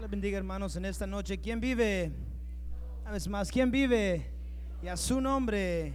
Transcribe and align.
Les 0.00 0.08
bendiga 0.08 0.38
hermanos 0.38 0.76
en 0.76 0.84
esta 0.84 1.08
noche. 1.08 1.40
¿Quién 1.40 1.58
vive? 1.58 2.12
Una 3.02 3.10
vez 3.10 3.26
más, 3.26 3.50
¿quién 3.50 3.68
vive? 3.68 4.30
Y 4.80 4.86
a 4.86 4.96
su 4.96 5.20
nombre. 5.20 5.92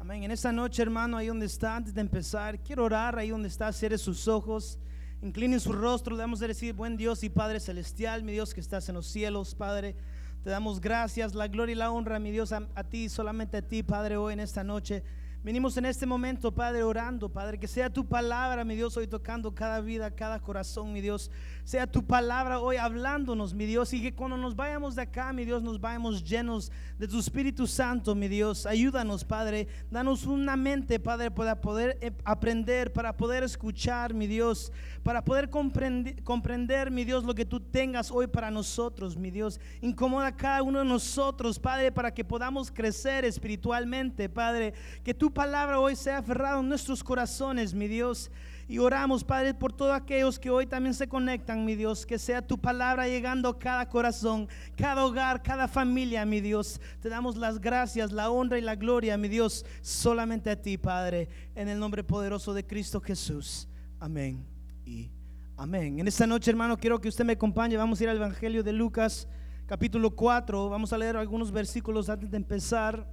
Amén. 0.00 0.22
En 0.22 0.30
esta 0.30 0.50
noche, 0.50 0.80
hermano, 0.80 1.18
ahí 1.18 1.26
donde 1.26 1.44
está, 1.44 1.76
antes 1.76 1.92
de 1.92 2.00
empezar, 2.00 2.58
quiero 2.60 2.84
orar 2.84 3.18
ahí 3.18 3.28
donde 3.28 3.48
está, 3.48 3.70
cierre 3.74 3.98
sus 3.98 4.26
ojos, 4.26 4.78
incline 5.20 5.60
su 5.60 5.74
rostro, 5.74 6.16
le 6.16 6.20
damos 6.22 6.40
a 6.40 6.46
decir, 6.46 6.72
buen 6.72 6.96
Dios 6.96 7.22
y 7.24 7.28
Padre 7.28 7.60
Celestial, 7.60 8.22
mi 8.22 8.32
Dios 8.32 8.54
que 8.54 8.60
estás 8.60 8.88
en 8.88 8.94
los 8.94 9.06
cielos, 9.06 9.54
Padre. 9.54 9.96
Te 10.42 10.48
damos 10.48 10.80
gracias, 10.80 11.34
la 11.34 11.46
gloria 11.46 11.74
y 11.74 11.76
la 11.76 11.90
honra, 11.90 12.18
mi 12.18 12.30
Dios, 12.30 12.52
a, 12.52 12.66
a 12.74 12.84
ti, 12.84 13.10
solamente 13.10 13.58
a 13.58 13.62
ti, 13.62 13.82
Padre, 13.82 14.16
hoy 14.16 14.32
en 14.32 14.40
esta 14.40 14.64
noche. 14.64 15.02
Venimos 15.46 15.76
en 15.76 15.84
este 15.84 16.06
momento, 16.06 16.52
Padre, 16.52 16.82
orando, 16.82 17.28
Padre, 17.28 17.56
que 17.56 17.68
sea 17.68 17.88
tu 17.88 18.04
palabra, 18.08 18.64
mi 18.64 18.74
Dios, 18.74 18.96
hoy 18.96 19.06
tocando 19.06 19.54
cada 19.54 19.80
vida, 19.80 20.10
cada 20.10 20.40
corazón, 20.40 20.92
mi 20.92 21.00
Dios. 21.00 21.30
Sea 21.66 21.84
tu 21.88 22.06
palabra 22.06 22.60
hoy 22.60 22.76
hablándonos, 22.76 23.52
mi 23.52 23.66
Dios, 23.66 23.92
y 23.92 24.00
que 24.00 24.14
cuando 24.14 24.36
nos 24.36 24.54
vayamos 24.54 24.94
de 24.94 25.02
acá, 25.02 25.32
mi 25.32 25.44
Dios, 25.44 25.64
nos 25.64 25.80
vayamos 25.80 26.22
llenos 26.22 26.70
de 26.96 27.08
tu 27.08 27.18
Espíritu 27.18 27.66
Santo, 27.66 28.14
mi 28.14 28.28
Dios. 28.28 28.66
Ayúdanos, 28.66 29.24
Padre. 29.24 29.66
Danos 29.90 30.26
una 30.26 30.54
mente, 30.54 31.00
Padre, 31.00 31.32
para 31.32 31.60
poder 31.60 31.98
eh, 32.00 32.12
aprender, 32.24 32.92
para 32.92 33.16
poder 33.16 33.42
escuchar, 33.42 34.14
mi 34.14 34.28
Dios, 34.28 34.72
para 35.02 35.24
poder 35.24 35.50
comprender, 35.50 36.22
comprender, 36.22 36.92
mi 36.92 37.04
Dios, 37.04 37.24
lo 37.24 37.34
que 37.34 37.44
tú 37.44 37.58
tengas 37.58 38.12
hoy 38.12 38.28
para 38.28 38.48
nosotros, 38.48 39.16
mi 39.16 39.32
Dios. 39.32 39.58
Incomoda 39.80 40.28
a 40.28 40.36
cada 40.36 40.62
uno 40.62 40.78
de 40.78 40.84
nosotros, 40.84 41.58
Padre, 41.58 41.90
para 41.90 42.14
que 42.14 42.24
podamos 42.24 42.70
crecer 42.70 43.24
espiritualmente, 43.24 44.28
Padre. 44.28 44.72
Que 45.02 45.14
tu 45.14 45.34
palabra 45.34 45.80
hoy 45.80 45.96
sea 45.96 46.18
aferrada 46.18 46.60
en 46.60 46.68
nuestros 46.68 47.02
corazones, 47.02 47.74
mi 47.74 47.88
Dios. 47.88 48.30
Y 48.68 48.78
oramos, 48.78 49.22
Padre, 49.22 49.54
por 49.54 49.72
todos 49.72 49.94
aquellos 49.94 50.40
que 50.40 50.50
hoy 50.50 50.66
también 50.66 50.92
se 50.92 51.08
conectan, 51.08 51.64
mi 51.64 51.76
Dios. 51.76 52.04
Que 52.04 52.18
sea 52.18 52.42
tu 52.44 52.58
palabra 52.58 53.06
llegando 53.06 53.48
a 53.48 53.58
cada 53.58 53.88
corazón, 53.88 54.48
cada 54.76 55.04
hogar, 55.04 55.40
cada 55.42 55.68
familia, 55.68 56.26
mi 56.26 56.40
Dios. 56.40 56.80
Te 57.00 57.08
damos 57.08 57.36
las 57.36 57.60
gracias, 57.60 58.10
la 58.10 58.28
honra 58.28 58.58
y 58.58 58.62
la 58.62 58.74
gloria, 58.74 59.16
mi 59.16 59.28
Dios, 59.28 59.64
solamente 59.82 60.50
a 60.50 60.60
ti, 60.60 60.78
Padre. 60.78 61.28
En 61.54 61.68
el 61.68 61.78
nombre 61.78 62.02
poderoso 62.02 62.54
de 62.54 62.66
Cristo 62.66 63.00
Jesús. 63.00 63.68
Amén 64.00 64.44
y 64.84 65.10
amén. 65.56 66.00
En 66.00 66.08
esta 66.08 66.26
noche, 66.26 66.50
hermano, 66.50 66.76
quiero 66.76 67.00
que 67.00 67.08
usted 67.08 67.24
me 67.24 67.34
acompañe. 67.34 67.76
Vamos 67.76 68.00
a 68.00 68.04
ir 68.04 68.10
al 68.10 68.16
Evangelio 68.16 68.64
de 68.64 68.72
Lucas, 68.72 69.28
capítulo 69.66 70.10
4. 70.10 70.68
Vamos 70.68 70.92
a 70.92 70.98
leer 70.98 71.16
algunos 71.16 71.52
versículos 71.52 72.08
antes 72.08 72.32
de 72.32 72.36
empezar. 72.36 73.06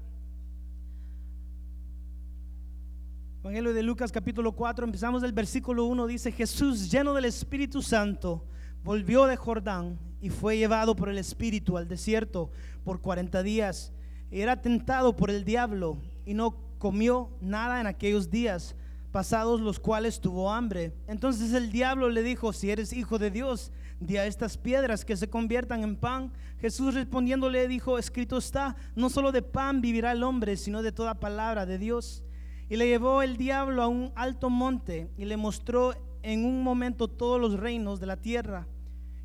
Evangelio 3.44 3.74
de 3.74 3.84
Lucas 3.84 4.10
capítulo 4.10 4.54
4, 4.54 4.86
empezamos 4.86 5.22
del 5.22 5.34
versículo 5.34 5.84
1, 5.84 6.08
dice, 6.08 6.32
Jesús 6.32 6.90
lleno 6.90 7.14
del 7.14 7.26
Espíritu 7.26 7.82
Santo 7.82 8.46
volvió 8.86 9.26
de 9.26 9.36
Jordán 9.36 10.00
y 10.22 10.30
fue 10.30 10.58
llevado 10.58 10.96
por 10.96 11.10
el 11.10 11.18
Espíritu 11.18 11.78
al 11.78 11.90
desierto 11.90 12.52
por 12.86 13.02
40 13.02 13.44
días. 13.44 13.92
Era 14.32 14.62
tentado 14.62 15.18
por 15.18 15.30
el 15.30 15.44
diablo 15.44 15.98
y 16.26 16.36
no 16.36 16.56
comió 16.78 17.32
nada 17.42 17.82
en 17.82 17.88
aquellos 17.88 18.30
días, 18.30 18.78
pasados 19.12 19.60
los 19.60 19.78
cuales 19.78 20.22
tuvo 20.22 20.50
hambre. 20.50 20.94
Entonces 21.08 21.52
el 21.52 21.70
diablo 21.70 22.08
le 22.10 22.24
dijo, 22.24 22.54
si 22.54 22.72
eres 22.72 22.94
hijo 22.94 23.20
de 23.20 23.30
Dios, 23.30 23.74
di 24.00 24.16
a 24.16 24.26
estas 24.26 24.58
piedras 24.58 25.04
que 25.04 25.18
se 25.18 25.30
conviertan 25.30 25.84
en 25.84 25.98
pan. 25.98 26.32
Jesús 26.62 26.94
respondiéndole 26.94 27.68
dijo, 27.68 28.00
escrito 28.00 28.38
está, 28.38 28.78
no 28.96 29.10
solo 29.10 29.34
de 29.34 29.42
pan 29.42 29.82
vivirá 29.82 30.14
el 30.14 30.24
hombre, 30.24 30.56
sino 30.56 30.82
de 30.82 30.94
toda 30.94 31.20
palabra 31.20 31.66
de 31.66 31.78
Dios. 31.78 32.24
Y 32.74 32.76
le 32.76 32.88
llevó 32.88 33.22
el 33.22 33.38
diablo 33.38 33.84
a 33.84 33.88
un 33.88 34.12
alto 34.16 34.50
monte 34.50 35.12
y 35.16 35.26
le 35.26 35.38
mostró 35.38 35.94
en 36.24 36.44
un 36.44 36.64
momento 36.64 37.08
todos 37.08 37.40
los 37.40 37.60
reinos 37.60 38.00
de 38.00 38.08
la 38.08 38.18
tierra. 38.18 38.68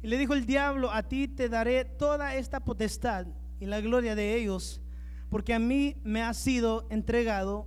Y 0.02 0.08
le 0.08 0.18
dijo 0.18 0.34
el 0.34 0.44
diablo, 0.44 0.92
a 0.92 1.04
ti 1.04 1.28
te 1.28 1.48
daré 1.48 1.86
toda 1.86 2.34
esta 2.34 2.60
potestad 2.60 3.26
y 3.58 3.64
la 3.64 3.80
gloria 3.80 4.14
de 4.14 4.36
ellos, 4.36 4.82
porque 5.30 5.54
a 5.54 5.58
mí 5.58 5.96
me 6.04 6.20
ha 6.20 6.34
sido 6.34 6.86
entregado 6.90 7.66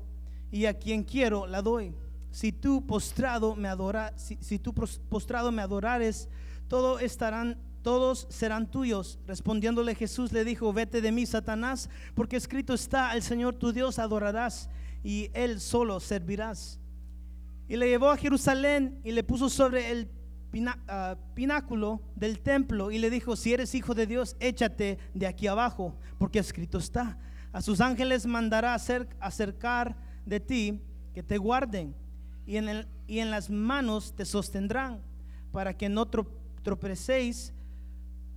y 0.51 0.67
a 0.67 0.77
quien 0.77 1.03
quiero 1.03 1.47
la 1.47 1.63
doy. 1.63 1.95
Si 2.29 2.51
tú 2.51 2.85
postrado 2.85 3.55
me 3.55 3.67
adora, 3.67 4.13
si, 4.17 4.59
tú 4.59 4.75
postrado 4.75 5.51
me 5.51 5.63
adorares, 5.63 6.29
todos 6.67 7.01
estarán 7.01 7.57
todos 7.81 8.27
serán 8.29 8.69
tuyos. 8.69 9.17
Respondiéndole 9.25 9.95
Jesús 9.95 10.31
le 10.31 10.45
dijo, 10.45 10.71
vete 10.73 11.01
de 11.01 11.11
mí, 11.11 11.25
Satanás, 11.25 11.89
porque 12.13 12.37
escrito 12.37 12.75
está, 12.75 13.09
al 13.09 13.23
Señor 13.23 13.55
tu 13.55 13.73
Dios 13.73 13.97
adorarás 13.97 14.69
y 15.03 15.29
él 15.33 15.59
solo 15.59 15.99
servirás. 15.99 16.79
Y 17.67 17.77
le 17.77 17.87
llevó 17.87 18.09
a 18.09 18.17
Jerusalén 18.17 18.99
y 19.03 19.11
le 19.11 19.23
puso 19.23 19.49
sobre 19.49 19.91
el 19.91 20.09
ah, 20.87 21.17
pináculo 21.33 22.01
del 22.15 22.39
templo 22.39 22.91
y 22.91 22.99
le 22.99 23.09
dijo, 23.09 23.35
si 23.35 23.53
eres 23.53 23.73
hijo 23.75 23.93
de 23.93 24.07
Dios, 24.07 24.35
échate 24.39 24.97
de 25.13 25.27
aquí 25.27 25.47
abajo, 25.47 25.95
porque 26.17 26.39
escrito 26.39 26.77
está, 26.77 27.17
a 27.53 27.61
sus 27.61 27.81
ángeles 27.81 28.25
mandará 28.25 28.75
acercar 28.75 29.95
de 30.25 30.39
ti 30.39 30.81
que 31.13 31.23
te 31.23 31.37
guarden 31.37 31.95
y 32.45 32.57
en, 32.57 33.31
las 33.31 33.49
manos 33.49 34.13
te 34.15 34.25
sostendrán 34.25 35.01
para 35.51 35.75
que 35.75 35.89
no 35.89 36.07
tropecéis 36.07 37.53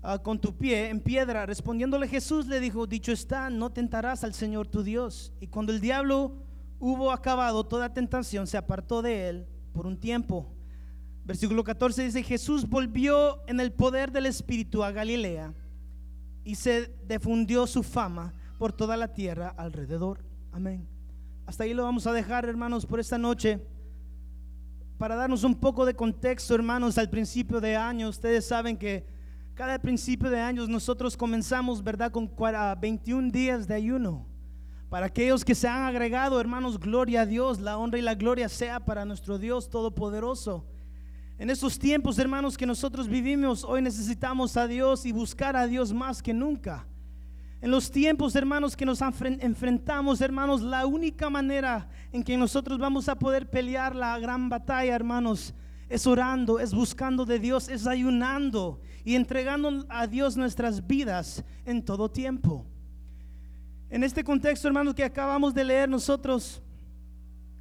ah, 0.02 0.18
con 0.18 0.40
tu 0.40 0.56
pie 0.56 0.88
en 0.88 1.00
piedra. 1.00 1.46
Respondiéndole 1.46 2.08
Jesús 2.08 2.46
le 2.46 2.60
dijo, 2.60 2.86
dicho 2.86 3.12
está, 3.12 3.50
no 3.50 3.70
tentarás 3.70 4.24
al 4.24 4.34
Señor 4.34 4.66
tu 4.68 4.82
Dios. 4.82 5.32
Y 5.40 5.46
cuando 5.48 5.72
el 5.72 5.80
diablo 5.80 6.44
hubo 6.78 7.10
acabado 7.10 7.64
toda 7.64 7.92
tentación, 7.92 8.46
se 8.46 8.56
apartó 8.56 9.02
de 9.02 9.28
él 9.28 9.46
por 9.72 9.86
un 9.86 9.98
tiempo. 9.98 10.52
Versículo 11.24 11.64
14 11.64 12.04
dice, 12.04 12.22
Jesús 12.22 12.68
volvió 12.68 13.42
en 13.46 13.60
el 13.60 13.72
poder 13.72 14.12
del 14.12 14.26
Espíritu 14.26 14.84
a 14.84 14.92
Galilea 14.92 15.54
y 16.44 16.54
se 16.54 16.94
difundió 17.08 17.66
su 17.66 17.82
fama 17.82 18.34
por 18.58 18.72
toda 18.72 18.96
la 18.96 19.08
tierra 19.08 19.48
alrededor. 19.56 20.22
Amén. 20.52 20.86
Hasta 21.46 21.64
ahí 21.64 21.74
lo 21.74 21.84
vamos 21.84 22.06
a 22.06 22.12
dejar, 22.12 22.44
hermanos, 22.44 22.86
por 22.86 23.00
esta 23.00 23.18
noche. 23.18 23.60
Para 24.98 25.16
darnos 25.16 25.44
un 25.44 25.54
poco 25.54 25.84
de 25.84 25.94
contexto, 25.94 26.54
hermanos, 26.54 26.98
al 26.98 27.10
principio 27.10 27.60
de 27.60 27.76
año, 27.76 28.08
ustedes 28.08 28.46
saben 28.46 28.76
que 28.76 29.06
cada 29.54 29.78
principio 29.78 30.30
de 30.30 30.40
años 30.40 30.68
nosotros 30.68 31.16
comenzamos, 31.16 31.82
¿verdad?, 31.82 32.12
con 32.12 32.30
21 32.80 33.30
días 33.30 33.66
de 33.66 33.74
ayuno. 33.74 34.26
Para 34.88 35.06
aquellos 35.06 35.44
que 35.44 35.54
se 35.54 35.66
han 35.66 35.82
agregado, 35.82 36.40
hermanos, 36.40 36.78
gloria 36.78 37.22
a 37.22 37.26
Dios, 37.26 37.60
la 37.60 37.78
honra 37.78 37.98
y 37.98 38.02
la 38.02 38.14
gloria 38.14 38.48
sea 38.48 38.84
para 38.84 39.04
nuestro 39.04 39.38
Dios 39.38 39.68
Todopoderoso. 39.68 40.64
En 41.36 41.50
estos 41.50 41.78
tiempos, 41.78 42.18
hermanos, 42.18 42.56
que 42.56 42.66
nosotros 42.66 43.08
vivimos, 43.08 43.64
hoy 43.64 43.82
necesitamos 43.82 44.56
a 44.56 44.68
Dios 44.68 45.04
y 45.04 45.10
buscar 45.10 45.56
a 45.56 45.66
Dios 45.66 45.92
más 45.92 46.22
que 46.22 46.32
nunca. 46.32 46.86
En 47.60 47.70
los 47.70 47.90
tiempos, 47.90 48.36
hermanos, 48.36 48.76
que 48.76 48.84
nos 48.84 49.00
enfrentamos, 49.00 50.20
hermanos, 50.20 50.60
la 50.60 50.86
única 50.86 51.30
manera 51.30 51.88
en 52.12 52.22
que 52.22 52.36
nosotros 52.36 52.78
vamos 52.78 53.08
a 53.08 53.18
poder 53.18 53.50
pelear 53.50 53.96
la 53.96 54.18
gran 54.18 54.48
batalla, 54.48 54.94
hermanos, 54.94 55.54
es 55.88 56.06
orando, 56.06 56.60
es 56.60 56.74
buscando 56.74 57.24
de 57.24 57.38
Dios, 57.38 57.68
es 57.68 57.86
ayunando 57.86 58.80
y 59.04 59.14
entregando 59.16 59.86
a 59.88 60.06
Dios 60.06 60.36
nuestras 60.36 60.86
vidas 60.86 61.42
en 61.64 61.84
todo 61.84 62.10
tiempo. 62.10 62.66
En 63.94 64.02
este 64.02 64.24
contexto, 64.24 64.66
hermanos, 64.66 64.92
que 64.92 65.04
acabamos 65.04 65.54
de 65.54 65.62
leer 65.62 65.88
nosotros, 65.88 66.60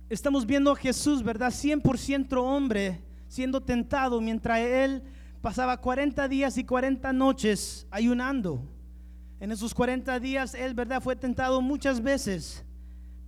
estamos 0.10 0.48
viendo 0.48 0.72
a 0.72 0.76
Jesús, 0.76 1.22
¿verdad? 1.22 1.52
100% 1.52 2.38
hombre 2.38 3.04
siendo 3.28 3.62
tentado 3.62 4.20
mientras 4.20 4.58
él 4.62 5.04
pasaba 5.44 5.78
40 5.78 6.28
días 6.28 6.58
y 6.58 6.64
40 6.64 7.14
noches 7.14 7.86
ayunando. 7.92 8.68
En 9.40 9.52
esos 9.52 9.76
40 9.76 10.20
días 10.20 10.56
él, 10.56 10.74
¿verdad? 10.74 11.04
Fue 11.04 11.16
tentado 11.16 11.62
muchas 11.62 12.02
veces. 12.02 12.66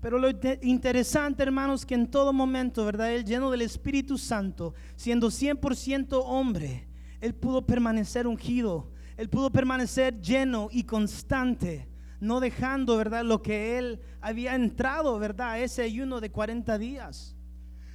Pero 0.02 0.18
lo 0.18 0.28
interesante, 0.64 1.44
hermanos, 1.44 1.86
que 1.86 1.94
en 1.94 2.10
todo 2.10 2.34
momento, 2.34 2.86
¿verdad? 2.86 3.14
Él 3.14 3.24
lleno 3.24 3.52
del 3.52 3.62
Espíritu 3.62 4.18
Santo, 4.18 4.74
siendo 4.96 5.28
100% 5.28 6.24
hombre, 6.26 6.88
él 7.22 7.36
pudo 7.36 7.68
permanecer 7.68 8.26
ungido, 8.26 8.90
él 9.16 9.30
pudo 9.30 9.52
permanecer 9.52 10.20
lleno 10.20 10.70
y 10.72 10.86
constante 10.86 11.88
no 12.26 12.40
dejando, 12.40 12.98
¿verdad? 12.98 13.24
Lo 13.24 13.42
que 13.42 13.78
él 13.78 14.02
había 14.22 14.56
entrado, 14.56 15.18
¿verdad? 15.20 15.62
Ese 15.62 15.84
ayuno 15.84 16.20
de 16.20 16.32
40 16.32 16.78
días. 16.78 17.36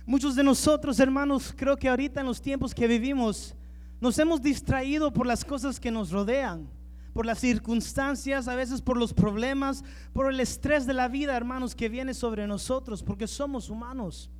Muchos 0.07 0.35
de 0.35 0.43
nosotros, 0.43 0.99
hermanos, 0.99 1.55
creo 1.57 1.77
que 1.77 1.89
ahorita 1.89 2.21
en 2.21 2.27
los 2.27 2.41
tiempos 2.41 2.75
que 2.75 2.87
vivimos, 2.87 3.55
nos 4.01 4.19
hemos 4.19 4.41
distraído 4.41 5.13
por 5.13 5.27
las 5.27 5.45
cosas 5.45 5.79
que 5.79 5.91
nos 5.91 6.11
rodean, 6.11 6.69
por 7.13 7.27
las 7.27 7.39
circunstancias, 7.39 8.49
a 8.49 8.55
veces 8.55 8.81
por 8.81 8.97
los 8.97 9.13
problemas, 9.13 9.85
por 10.13 10.33
el 10.33 10.41
estrés 10.41 10.87
de 10.87 10.95
la 10.95 11.09
vida, 11.09 11.37
hermanos, 11.37 11.75
que 11.75 11.89
viene 11.89 12.15
sobre 12.15 12.47
nosotros, 12.47 13.03
porque 13.03 13.27
somos 13.27 13.69
humanos. 13.69 14.31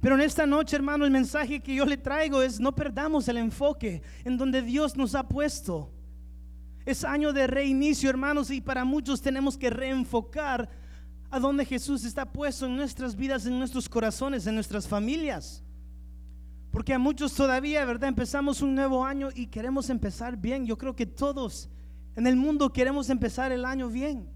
Pero 0.00 0.14
en 0.14 0.22
esta 0.22 0.46
noche, 0.46 0.76
hermano, 0.76 1.04
el 1.04 1.10
mensaje 1.10 1.60
que 1.60 1.74
yo 1.74 1.84
le 1.84 1.98
traigo 1.98 2.42
es 2.42 2.58
no 2.58 2.74
perdamos 2.74 3.28
el 3.28 3.36
enfoque 3.36 4.02
en 4.24 4.38
donde 4.38 4.62
Dios 4.62 4.96
nos 4.96 5.14
ha 5.14 5.28
puesto. 5.28 5.92
Es 6.86 7.04
año 7.04 7.32
de 7.32 7.46
reinicio, 7.46 8.08
hermanos, 8.10 8.50
y 8.50 8.60
para 8.60 8.84
muchos 8.84 9.20
tenemos 9.20 9.56
que 9.56 9.70
reenfocar 9.70 10.68
a 11.30 11.38
donde 11.38 11.64
Jesús 11.64 12.04
está 12.04 12.24
puesto 12.24 12.66
en 12.66 12.76
nuestras 12.76 13.14
vidas, 13.14 13.46
en 13.46 13.58
nuestros 13.58 13.88
corazones, 13.88 14.46
en 14.46 14.54
nuestras 14.54 14.88
familias. 14.88 15.62
Porque 16.70 16.94
a 16.94 16.98
muchos 16.98 17.34
todavía, 17.34 17.84
¿verdad? 17.84 18.08
Empezamos 18.08 18.62
un 18.62 18.74
nuevo 18.74 19.04
año 19.04 19.28
y 19.34 19.46
queremos 19.46 19.90
empezar 19.90 20.36
bien. 20.36 20.66
Yo 20.66 20.78
creo 20.78 20.94
que 20.94 21.06
todos 21.06 21.68
en 22.16 22.26
el 22.26 22.36
mundo 22.36 22.72
queremos 22.72 23.10
empezar 23.10 23.52
el 23.52 23.64
año 23.64 23.88
bien. 23.88 24.28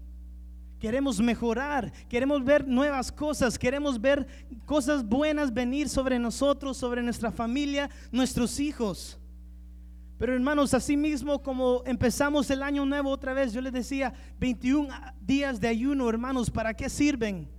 Queremos 0.79 1.19
mejorar, 1.19 1.91
queremos 2.09 2.43
ver 2.43 2.67
nuevas 2.67 3.11
cosas, 3.11 3.57
queremos 3.57 3.99
ver 3.99 4.27
cosas 4.65 5.03
buenas 5.03 5.53
venir 5.53 5.87
sobre 5.87 6.19
nosotros, 6.19 6.77
sobre 6.77 7.01
nuestra 7.01 7.31
familia, 7.31 7.89
nuestros 8.11 8.59
hijos. 8.59 9.17
Pero 10.17 10.33
hermanos, 10.33 10.73
así 10.73 10.95
mismo 10.95 11.41
como 11.41 11.83
empezamos 11.85 12.49
el 12.49 12.63
año 12.63 12.85
nuevo 12.85 13.09
otra 13.09 13.33
vez, 13.33 13.51
yo 13.51 13.59
les 13.59 13.73
decía, 13.73 14.13
21 14.39 14.87
días 15.21 15.59
de 15.59 15.67
ayuno, 15.67 16.09
hermanos, 16.09 16.49
¿para 16.49 16.73
qué 16.73 16.89
sirven? 16.89 17.49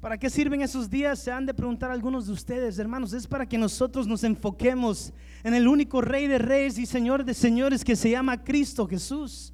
¿Para 0.00 0.16
qué 0.16 0.30
sirven 0.30 0.62
esos 0.62 0.88
días? 0.88 1.18
Se 1.18 1.30
han 1.30 1.44
de 1.44 1.52
preguntar 1.52 1.90
algunos 1.90 2.26
de 2.26 2.32
ustedes, 2.32 2.78
hermanos. 2.78 3.12
Es 3.12 3.26
para 3.26 3.46
que 3.46 3.58
nosotros 3.58 4.06
nos 4.06 4.24
enfoquemos 4.24 5.12
en 5.44 5.52
el 5.52 5.68
único 5.68 6.00
Rey 6.00 6.26
de 6.26 6.38
Reyes 6.38 6.78
y 6.78 6.86
Señor 6.86 7.22
de 7.22 7.34
Señores 7.34 7.84
que 7.84 7.94
se 7.96 8.08
llama 8.08 8.42
Cristo 8.42 8.86
Jesús. 8.86 9.52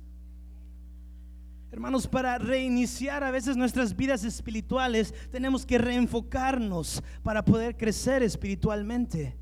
Hermanos, 1.73 2.07
para 2.07 2.39
reiniciar 2.39 3.25
a 3.25 3.33
veces 3.33 3.57
nuestras 3.57 3.97
vidas 3.97 4.23
espirituales, 4.23 5.13
tenemos 5.33 5.67
que 5.67 5.79
reenfocarnos 5.79 7.03
para 7.25 7.45
poder 7.45 7.77
crecer 7.77 8.23
espiritualmente. 8.23 9.37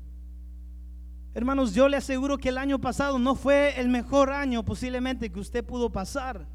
Hermanos, 1.35 1.73
yo 1.73 1.89
le 1.89 1.97
aseguro 1.97 2.37
que 2.37 2.47
el 2.47 2.57
año 2.57 2.79
pasado 2.79 3.19
no 3.19 3.35
fue 3.35 3.77
el 3.77 3.89
mejor 3.89 4.31
año 4.31 4.63
posiblemente 4.63 5.29
que 5.29 5.41
usted 5.41 5.65
pudo 5.65 5.91
pasar. 5.91 6.47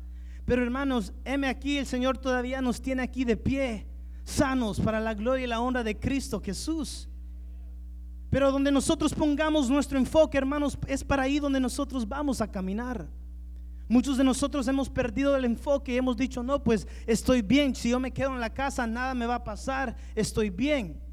Pero 0.47 0.63
hermanos, 0.63 1.13
heme 1.27 1.49
aquí, 1.49 1.77
el 1.77 1.85
Señor 1.85 2.17
todavía 2.17 2.63
nos 2.63 2.81
tiene 2.81 3.03
aquí 3.03 3.25
de 3.25 3.37
pie, 3.37 3.87
sanos 4.25 4.81
para 4.81 4.99
la 4.99 5.13
gloria 5.13 5.45
y 5.45 5.47
la 5.47 5.61
honra 5.61 5.85
de 5.85 5.99
Cristo 5.99 6.41
Jesús. 6.41 7.11
Pero 8.31 8.51
donde 8.51 8.73
nosotros 8.73 9.13
pongamos 9.13 9.69
nuestro 9.69 9.99
enfoque, 9.99 10.39
hermanos, 10.39 10.79
es 10.87 11.05
para 11.05 11.25
ahí 11.25 11.39
donde 11.39 11.61
nosotros 11.61 12.09
vamos 12.09 12.41
a 12.41 12.51
caminar. 12.51 13.07
Muchos 13.87 14.17
de 14.17 14.25
nosotros 14.25 14.67
hemos 14.67 14.89
perdido 14.89 15.37
el 15.37 15.45
enfoque 15.45 15.93
y 15.93 15.99
hemos 15.99 16.17
dicho, 16.17 16.43
no, 16.43 16.65
pues 16.65 16.89
estoy 17.07 17.43
bien, 17.43 17.75
si 17.75 17.91
yo 17.91 18.01
me 18.01 18.13
quedo 18.13 18.33
en 18.33 18.41
la 18.41 18.55
casa 18.55 18.87
nada 18.87 19.13
me 19.13 19.27
va 19.27 19.35
a 19.35 19.45
pasar, 19.45 19.95
estoy 20.15 20.49
bien. 20.49 21.10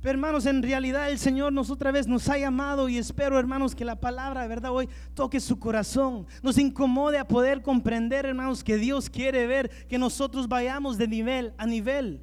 Pero 0.00 0.12
hermanos, 0.12 0.46
en 0.46 0.62
realidad 0.62 1.10
el 1.10 1.18
Señor 1.18 1.52
nos 1.52 1.70
otra 1.70 1.90
vez 1.90 2.06
nos 2.06 2.26
ha 2.30 2.38
llamado 2.38 2.88
y 2.88 2.96
espero, 2.96 3.38
hermanos, 3.38 3.74
que 3.74 3.84
la 3.84 4.00
palabra 4.00 4.42
de 4.42 4.48
verdad 4.48 4.72
hoy 4.72 4.88
toque 5.14 5.40
su 5.40 5.58
corazón, 5.58 6.26
nos 6.42 6.56
incomode 6.56 7.18
a 7.18 7.28
poder 7.28 7.60
comprender, 7.60 8.24
hermanos, 8.24 8.64
que 8.64 8.78
Dios 8.78 9.10
quiere 9.10 9.46
ver 9.46 9.68
que 9.88 9.98
nosotros 9.98 10.48
vayamos 10.48 10.96
de 10.96 11.06
nivel 11.06 11.52
a 11.58 11.66
nivel. 11.66 12.22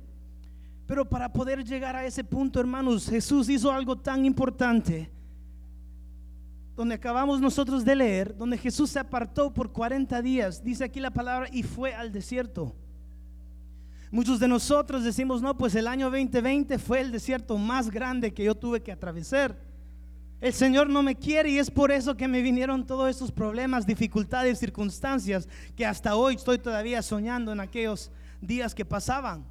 Pero 0.88 1.08
para 1.08 1.32
poder 1.32 1.64
llegar 1.64 1.96
a 1.96 2.06
ese 2.06 2.24
punto, 2.24 2.60
hermanos, 2.60 3.08
Jesús 3.08 3.48
hizo 3.48 3.72
algo 3.72 3.96
tan 3.96 4.26
importante 4.26 5.12
donde 6.76 6.96
acabamos 6.96 7.42
nosotros 7.42 7.84
de 7.84 7.96
leer, 7.96 8.38
donde 8.38 8.58
Jesús 8.58 8.92
se 8.92 9.00
apartó 9.00 9.54
por 9.54 9.72
40 9.72 10.22
días, 10.22 10.64
dice 10.64 10.84
aquí 10.84 11.00
la 11.00 11.12
palabra, 11.12 11.48
y 11.52 11.64
fue 11.64 11.94
al 11.94 12.12
desierto. 12.12 12.76
Muchos 14.10 14.40
de 14.40 14.48
nosotros 14.48 15.04
decimos, 15.04 15.42
no, 15.42 15.58
pues 15.58 15.76
el 15.76 15.88
año 15.88 16.10
2020 16.10 16.80
fue 16.80 17.02
el 17.02 17.12
desierto 17.12 17.58
más 17.58 17.90
grande 17.90 18.34
que 18.34 18.44
yo 18.44 18.56
tuve 18.56 18.82
que 18.82 18.92
atravesar. 18.92 19.58
El 20.40 20.54
Señor 20.54 20.90
no 20.90 21.02
me 21.02 21.16
quiere 21.16 21.50
y 21.50 21.58
es 21.58 21.70
por 21.70 21.92
eso 21.92 22.16
que 22.16 22.28
me 22.28 22.42
vinieron 22.42 22.86
todos 22.86 23.10
esos 23.10 23.32
problemas, 23.32 23.86
dificultades, 23.86 24.60
circunstancias 24.60 25.50
que 25.76 25.86
hasta 25.86 26.16
hoy 26.16 26.36
estoy 26.36 26.60
todavía 26.60 27.02
soñando 27.02 27.52
en 27.52 27.60
aquellos 27.60 28.12
días 28.40 28.76
que 28.76 28.86
pasaban. 28.86 29.44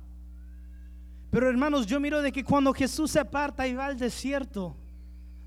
Pero 1.31 1.50
hermanos, 1.50 1.87
yo 1.87 1.99
miro 1.99 2.23
de 2.23 2.32
que 2.32 2.44
cuando 2.44 2.73
Jesús 2.73 3.11
se 3.11 3.20
aparta 3.20 3.67
y 3.67 3.75
va 3.75 3.87
al 3.87 3.99
desierto, 3.99 4.76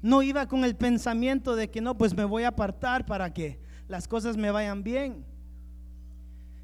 no 0.01 0.21
iba 0.21 0.45
con 0.45 0.63
el 0.65 0.75
pensamiento 0.75 1.55
de 1.55 1.69
que 1.69 1.81
no, 1.81 1.97
pues 1.97 2.13
me 2.13 2.25
voy 2.25 2.43
a 2.43 2.49
apartar 2.49 3.05
para 3.05 3.33
que 3.33 3.59
las 3.87 4.07
cosas 4.07 4.37
me 4.37 4.51
vayan 4.51 4.83
bien. 4.83 5.25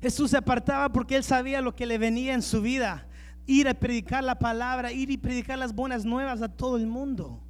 Jesús 0.01 0.31
se 0.31 0.38
apartaba 0.38 0.92
porque 0.92 1.15
él 1.15 1.24
sabía 1.24 1.62
lo 1.62 1.75
que 1.75 1.86
le 1.86 1.97
venía 1.97 2.33
en 2.33 2.42
su 2.42 2.62
vida. 2.62 3.07
Ir 3.47 3.68
a 3.68 3.74
predicar 3.74 4.24
la 4.24 4.38
palabra, 4.38 4.92
ir 4.92 5.12
y 5.12 5.18
predicar 5.18 5.57
las 5.57 5.74
buenas 5.74 6.06
nuevas 6.06 6.42
a 6.42 6.50
todo 6.50 6.77
el 6.77 6.88
mundo. 6.88 7.42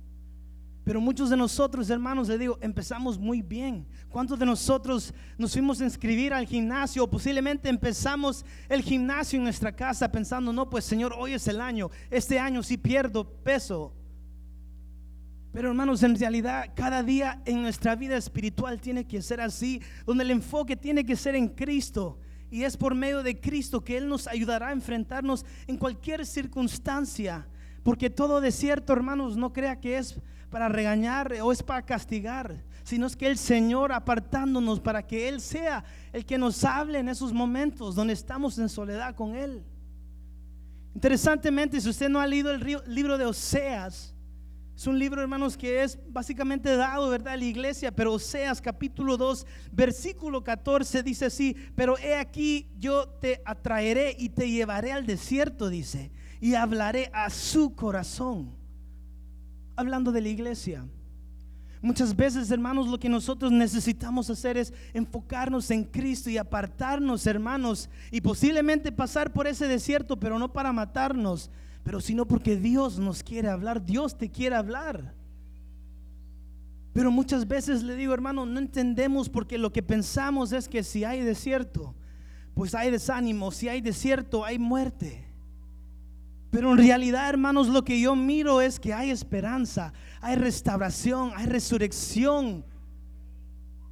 Pero 0.83 1.01
muchos 1.01 1.31
de 1.31 1.37
nosotros, 1.37 1.89
hermanos, 1.89 2.27
le 2.27 2.37
digo, 2.37 2.59
empezamos 2.61 3.17
muy 3.17 3.41
bien. 3.41 3.87
¿Cuántos 4.09 4.37
de 4.37 4.45
nosotros 4.45 5.13
nos 5.37 5.53
fuimos 5.53 5.81
a 5.81 5.85
inscribir 5.85 6.31
al 6.31 6.45
gimnasio 6.45 7.03
o 7.03 7.09
posiblemente 7.09 7.69
empezamos 7.69 8.45
el 8.69 8.83
gimnasio 8.83 9.37
en 9.37 9.43
nuestra 9.45 9.75
casa 9.75 10.11
pensando, 10.11 10.53
no, 10.53 10.69
pues 10.69 10.85
Señor, 10.85 11.15
hoy 11.17 11.33
es 11.33 11.47
el 11.47 11.59
año, 11.59 11.89
este 12.11 12.37
año 12.37 12.61
si 12.61 12.77
pierdo 12.77 13.27
peso, 13.43 13.93
pero 15.55 15.69
hermanos, 15.69 16.03
en 16.03 16.19
realidad 16.19 16.73
cada 16.75 17.01
día 17.01 17.41
en 17.45 17.61
nuestra 17.61 17.95
vida 17.95 18.17
espiritual 18.17 18.81
tiene 18.81 19.07
que 19.07 19.21
ser 19.21 19.39
así, 19.39 19.81
donde 20.05 20.25
el 20.25 20.31
enfoque 20.31 20.75
tiene 20.75 21.05
que 21.05 21.15
ser 21.15 21.33
en 21.33 21.47
Cristo. 21.47 22.19
Y 22.55 22.63
es 22.63 22.77
por 22.77 22.95
medio 22.95 23.21
de 23.21 23.37
Cristo 23.37 23.83
que 23.83 23.97
Él 23.97 24.07
nos 24.07 24.29
ayudará 24.29 24.69
a 24.69 24.71
enfrentarnos 24.71 25.45
en 25.67 25.75
cualquier 25.75 26.25
circunstancia. 26.25 27.45
Porque 27.83 28.09
todo 28.09 28.39
desierto, 28.39 28.93
hermanos, 28.93 29.35
no 29.35 29.51
crea 29.51 29.81
que 29.81 29.97
es 29.97 30.21
para 30.49 30.69
regañar 30.69 31.33
o 31.43 31.51
es 31.51 31.61
para 31.61 31.81
castigar, 31.81 32.63
sino 32.85 33.07
es 33.07 33.17
que 33.17 33.27
el 33.27 33.37
Señor 33.37 33.91
apartándonos 33.91 34.79
para 34.79 35.05
que 35.05 35.27
Él 35.27 35.41
sea 35.41 35.83
el 36.13 36.25
que 36.25 36.37
nos 36.37 36.63
hable 36.63 36.99
en 36.99 37.09
esos 37.09 37.33
momentos 37.33 37.93
donde 37.93 38.13
estamos 38.13 38.57
en 38.57 38.69
soledad 38.69 39.15
con 39.15 39.35
Él. 39.35 39.61
Interesantemente, 40.93 41.81
si 41.81 41.89
usted 41.89 42.07
no 42.07 42.21
ha 42.21 42.25
leído 42.25 42.51
el 42.51 42.81
libro 42.87 43.17
de 43.17 43.25
Oseas, 43.25 44.14
es 44.75 44.87
un 44.87 44.99
libro, 44.99 45.21
hermanos, 45.21 45.55
que 45.55 45.83
es 45.83 45.97
básicamente 46.09 46.75
dado, 46.75 47.09
¿verdad?, 47.09 47.33
a 47.33 47.37
la 47.37 47.45
iglesia, 47.45 47.95
pero 47.95 48.13
Oseas 48.13 48.61
capítulo 48.61 49.15
2, 49.15 49.47
versículo 49.71 50.43
14 50.43 51.01
dice 51.01 51.25
así, 51.25 51.55
pero 51.75 51.97
he 51.97 52.15
aquí 52.15 52.67
yo 52.77 53.07
te 53.07 53.41
atraeré 53.45 54.15
y 54.19 54.29
te 54.29 54.49
llevaré 54.49 54.91
al 54.91 55.05
desierto, 55.05 55.69
dice, 55.69 56.11
y 56.41 56.55
hablaré 56.55 57.09
a 57.13 57.29
su 57.29 57.73
corazón. 57.73 58.53
Hablando 59.77 60.11
de 60.11 60.21
la 60.21 60.29
iglesia. 60.29 60.85
Muchas 61.81 62.15
veces, 62.15 62.49
hermanos, 62.51 62.87
lo 62.87 62.99
que 62.99 63.07
nosotros 63.07 63.51
necesitamos 63.51 64.29
hacer 64.29 64.57
es 64.57 64.73
enfocarnos 64.93 65.69
en 65.71 65.83
Cristo 65.83 66.29
y 66.29 66.37
apartarnos, 66.37 67.27
hermanos, 67.27 67.89
y 68.11 68.21
posiblemente 68.21 68.91
pasar 68.91 69.31
por 69.31 69.47
ese 69.47 69.67
desierto, 69.67 70.19
pero 70.19 70.39
no 70.39 70.51
para 70.51 70.73
matarnos, 70.73 71.51
pero 71.85 72.01
sino 72.01 72.27
porque 72.27 72.57
Dios 72.57 72.97
nos 72.97 73.21
quiere 73.21 73.47
hablar, 73.47 73.85
Dios 73.85 74.17
te 74.17 74.31
quiere 74.31 74.55
hablar. 74.55 75.13
Pero 76.93 77.11
muchas 77.11 77.47
veces 77.47 77.83
le 77.83 77.95
digo, 77.95 78.11
hermano, 78.11 78.43
no 78.43 78.57
entendemos 78.57 79.29
porque 79.29 79.59
lo 79.59 79.71
que 79.71 79.83
pensamos 79.83 80.51
es 80.51 80.67
que 80.67 80.81
si 80.81 81.03
hay 81.03 81.21
desierto, 81.21 81.93
pues 82.55 82.73
hay 82.73 82.89
desánimo, 82.89 83.51
si 83.51 83.69
hay 83.69 83.81
desierto, 83.81 84.43
hay 84.43 84.57
muerte. 84.57 85.27
Pero 86.49 86.71
en 86.71 86.79
realidad, 86.79 87.29
hermanos, 87.29 87.67
lo 87.67 87.83
que 87.83 88.01
yo 88.01 88.15
miro 88.15 88.61
es 88.61 88.79
que 88.79 88.91
hay 88.91 89.11
esperanza, 89.11 89.93
hay 90.21 90.37
restauración, 90.37 91.33
hay 91.35 91.45
resurrección. 91.45 92.65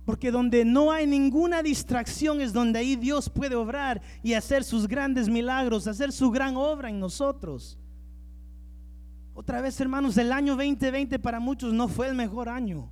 Porque 0.03 0.31
donde 0.31 0.65
no 0.65 0.91
hay 0.91 1.05
ninguna 1.05 1.61
distracción 1.61 2.41
es 2.41 2.53
donde 2.53 2.79
ahí 2.79 2.95
Dios 2.95 3.29
puede 3.29 3.53
obrar 3.53 4.01
y 4.23 4.33
hacer 4.33 4.63
sus 4.63 4.87
grandes 4.87 5.29
milagros, 5.29 5.85
hacer 5.85 6.11
su 6.11 6.31
gran 6.31 6.57
obra 6.57 6.89
en 6.89 6.99
nosotros. 6.99 7.77
Otra 9.33 9.61
vez, 9.61 9.79
hermanos, 9.81 10.17
el 10.17 10.31
año 10.31 10.55
2020 10.55 11.17
para 11.19 11.39
muchos 11.39 11.73
no 11.73 11.87
fue 11.87 12.07
el 12.07 12.15
mejor 12.15 12.49
año. 12.49 12.91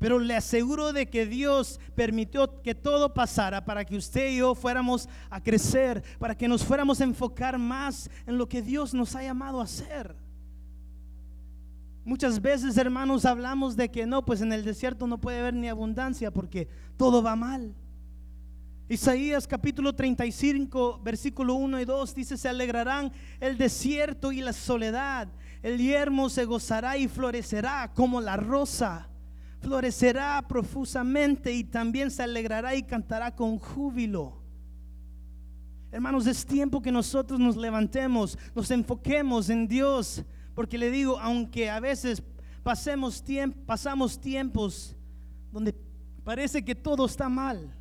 Pero 0.00 0.18
le 0.18 0.34
aseguro 0.34 0.92
de 0.92 1.08
que 1.08 1.26
Dios 1.26 1.80
permitió 1.94 2.60
que 2.60 2.74
todo 2.74 3.14
pasara 3.14 3.64
para 3.64 3.84
que 3.84 3.96
usted 3.96 4.32
y 4.32 4.38
yo 4.38 4.54
fuéramos 4.54 5.08
a 5.30 5.40
crecer, 5.40 6.02
para 6.18 6.36
que 6.36 6.48
nos 6.48 6.64
fuéramos 6.64 7.00
a 7.00 7.04
enfocar 7.04 7.56
más 7.56 8.10
en 8.26 8.36
lo 8.36 8.48
que 8.48 8.60
Dios 8.60 8.92
nos 8.92 9.14
ha 9.14 9.22
llamado 9.22 9.60
a 9.60 9.64
hacer. 9.64 10.16
Muchas 12.04 12.42
veces, 12.42 12.76
hermanos, 12.76 13.24
hablamos 13.24 13.76
de 13.76 13.90
que 13.90 14.04
no, 14.04 14.24
pues 14.24 14.42
en 14.42 14.52
el 14.52 14.64
desierto 14.64 15.06
no 15.06 15.18
puede 15.18 15.38
haber 15.38 15.54
ni 15.54 15.68
abundancia 15.68 16.30
porque 16.30 16.68
todo 16.98 17.22
va 17.22 17.36
mal. 17.36 17.74
Isaías 18.86 19.46
capítulo 19.46 19.94
35, 19.94 21.00
versículo 21.02 21.54
1 21.54 21.80
y 21.80 21.84
2 21.86 22.14
dice, 22.14 22.36
se 22.36 22.50
alegrarán 22.50 23.10
el 23.40 23.56
desierto 23.56 24.30
y 24.32 24.42
la 24.42 24.52
soledad 24.52 25.28
el 25.64 25.78
yermo 25.78 26.28
se 26.28 26.44
gozará 26.44 26.98
y 26.98 27.08
florecerá 27.08 27.90
como 27.94 28.20
la 28.20 28.36
rosa. 28.36 29.08
Florecerá 29.60 30.44
profusamente 30.46 31.54
y 31.54 31.64
también 31.64 32.10
se 32.10 32.22
alegrará 32.22 32.74
y 32.74 32.82
cantará 32.82 33.34
con 33.34 33.58
júbilo. 33.58 34.36
Hermanos, 35.90 36.26
es 36.26 36.44
tiempo 36.44 36.82
que 36.82 36.92
nosotros 36.92 37.40
nos 37.40 37.56
levantemos, 37.56 38.38
nos 38.54 38.70
enfoquemos 38.70 39.48
en 39.48 39.66
Dios, 39.66 40.22
porque 40.54 40.76
le 40.76 40.90
digo, 40.90 41.18
aunque 41.18 41.70
a 41.70 41.80
veces 41.80 42.22
pasemos 42.62 43.24
pasamos 43.64 44.20
tiempos 44.20 44.94
donde 45.50 45.74
parece 46.24 46.62
que 46.62 46.74
todo 46.74 47.06
está 47.06 47.30
mal, 47.30 47.74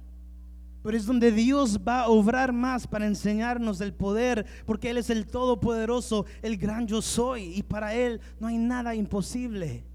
Pero 0.84 0.98
es 0.98 1.06
donde 1.06 1.32
Dios 1.32 1.80
va 1.88 2.02
a 2.02 2.10
obrar 2.10 2.52
más 2.52 2.86
para 2.86 3.06
enseñarnos 3.06 3.80
del 3.80 3.94
poder, 3.94 4.46
porque 4.66 4.90
Él 4.90 4.98
es 4.98 5.10
el 5.10 5.26
Todopoderoso, 5.26 6.26
el 6.42 6.58
gran 6.58 6.86
yo 6.88 7.02
soy, 7.02 7.56
y 7.56 7.64
para 7.64 7.96
Él 7.96 8.20
no 8.40 8.48
hay 8.48 8.58
nada 8.58 8.94
imposible. 8.94 9.86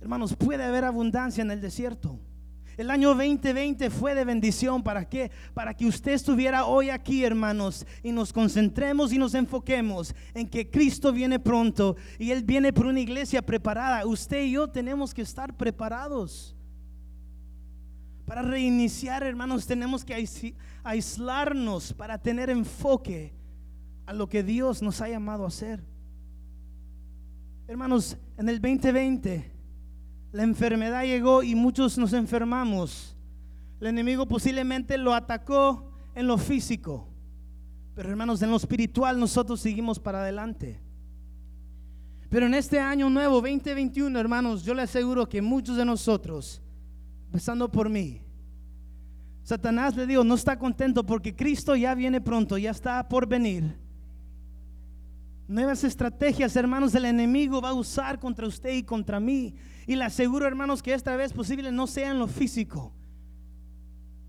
Hermanos, 0.00 0.36
puede 0.36 0.62
haber 0.62 0.84
abundancia 0.84 1.42
en 1.42 1.50
el 1.50 1.60
desierto. 1.60 2.20
El 2.76 2.90
año 2.90 3.14
2020 3.14 3.88
fue 3.88 4.14
de 4.14 4.24
bendición. 4.24 4.82
¿Para 4.82 5.08
qué? 5.08 5.30
Para 5.54 5.72
que 5.72 5.86
usted 5.86 6.12
estuviera 6.12 6.66
hoy 6.66 6.90
aquí, 6.90 7.24
hermanos, 7.24 7.86
y 8.02 8.12
nos 8.12 8.32
concentremos 8.32 9.12
y 9.12 9.18
nos 9.18 9.34
enfoquemos 9.34 10.14
en 10.34 10.48
que 10.48 10.70
Cristo 10.70 11.12
viene 11.12 11.38
pronto 11.38 11.96
y 12.18 12.30
Él 12.32 12.44
viene 12.44 12.72
por 12.72 12.86
una 12.86 13.00
iglesia 13.00 13.40
preparada. 13.40 14.04
Usted 14.06 14.44
y 14.44 14.52
yo 14.52 14.68
tenemos 14.68 15.14
que 15.14 15.22
estar 15.22 15.56
preparados. 15.56 16.55
Para 18.26 18.42
reiniciar, 18.42 19.22
hermanos, 19.22 19.66
tenemos 19.66 20.04
que 20.04 20.28
aislarnos 20.82 21.92
para 21.92 22.18
tener 22.18 22.50
enfoque 22.50 23.32
a 24.04 24.12
lo 24.12 24.28
que 24.28 24.42
Dios 24.42 24.82
nos 24.82 25.00
ha 25.00 25.08
llamado 25.08 25.44
a 25.44 25.48
hacer. 25.48 25.82
Hermanos, 27.68 28.16
en 28.36 28.48
el 28.48 28.60
2020 28.60 29.56
la 30.32 30.42
enfermedad 30.42 31.04
llegó 31.04 31.42
y 31.42 31.54
muchos 31.54 31.96
nos 31.96 32.12
enfermamos. 32.12 33.16
El 33.80 33.86
enemigo 33.86 34.26
posiblemente 34.26 34.98
lo 34.98 35.14
atacó 35.14 35.92
en 36.14 36.26
lo 36.26 36.36
físico. 36.36 37.08
Pero 37.94 38.10
hermanos, 38.10 38.42
en 38.42 38.50
lo 38.50 38.56
espiritual 38.56 39.18
nosotros 39.18 39.60
seguimos 39.60 39.98
para 39.98 40.20
adelante. 40.20 40.80
Pero 42.28 42.46
en 42.46 42.54
este 42.54 42.80
año 42.80 43.08
nuevo, 43.08 43.36
2021, 43.36 44.18
hermanos, 44.18 44.64
yo 44.64 44.74
le 44.74 44.82
aseguro 44.82 45.28
que 45.28 45.40
muchos 45.40 45.76
de 45.76 45.84
nosotros, 45.84 46.60
empezando 47.26 47.70
por 47.70 47.88
mí, 47.88 48.20
Satanás 49.46 49.94
le 49.94 50.08
digo, 50.08 50.24
no 50.24 50.34
está 50.34 50.58
contento 50.58 51.06
porque 51.06 51.36
Cristo 51.36 51.76
ya 51.76 51.94
viene 51.94 52.20
pronto, 52.20 52.58
ya 52.58 52.72
está 52.72 53.08
por 53.08 53.28
venir. 53.28 53.78
Nuevas 55.46 55.84
estrategias, 55.84 56.56
hermanos, 56.56 56.92
el 56.96 57.04
enemigo 57.04 57.60
va 57.60 57.68
a 57.68 57.74
usar 57.74 58.18
contra 58.18 58.48
usted 58.48 58.74
y 58.74 58.82
contra 58.82 59.20
mí. 59.20 59.54
Y 59.86 59.94
le 59.94 60.02
aseguro, 60.02 60.46
hermanos, 60.46 60.82
que 60.82 60.92
esta 60.92 61.14
vez 61.14 61.32
posible 61.32 61.70
no 61.70 61.86
sea 61.86 62.10
en 62.10 62.18
lo 62.18 62.26
físico, 62.26 62.92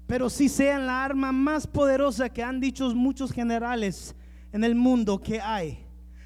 pero 0.06 0.30
sí 0.30 0.50
sea 0.50 0.76
en 0.76 0.86
la 0.86 1.04
arma 1.04 1.32
más 1.32 1.66
poderosa 1.66 2.30
que 2.30 2.44
han 2.44 2.60
dicho 2.60 2.94
muchos 2.94 3.32
generales 3.32 4.16
en 4.52 4.64
el 4.64 4.76
mundo 4.76 5.20
que 5.20 5.42
hay. 5.42 5.80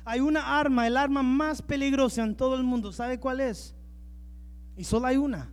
Hay 0.03 0.19
una 0.19 0.59
arma, 0.59 0.85
el 0.85 0.97
arma 0.97 1.23
más 1.23 1.61
peligrosa 1.61 2.23
en 2.23 2.35
todo 2.35 2.55
el 2.55 2.63
mundo. 2.63 2.91
¿Sabe 2.91 3.21
cuál 3.21 3.39
es? 3.39 3.73
Y 4.75 4.83
solo 4.83 5.07
hay 5.07 5.15
una. 5.15 5.49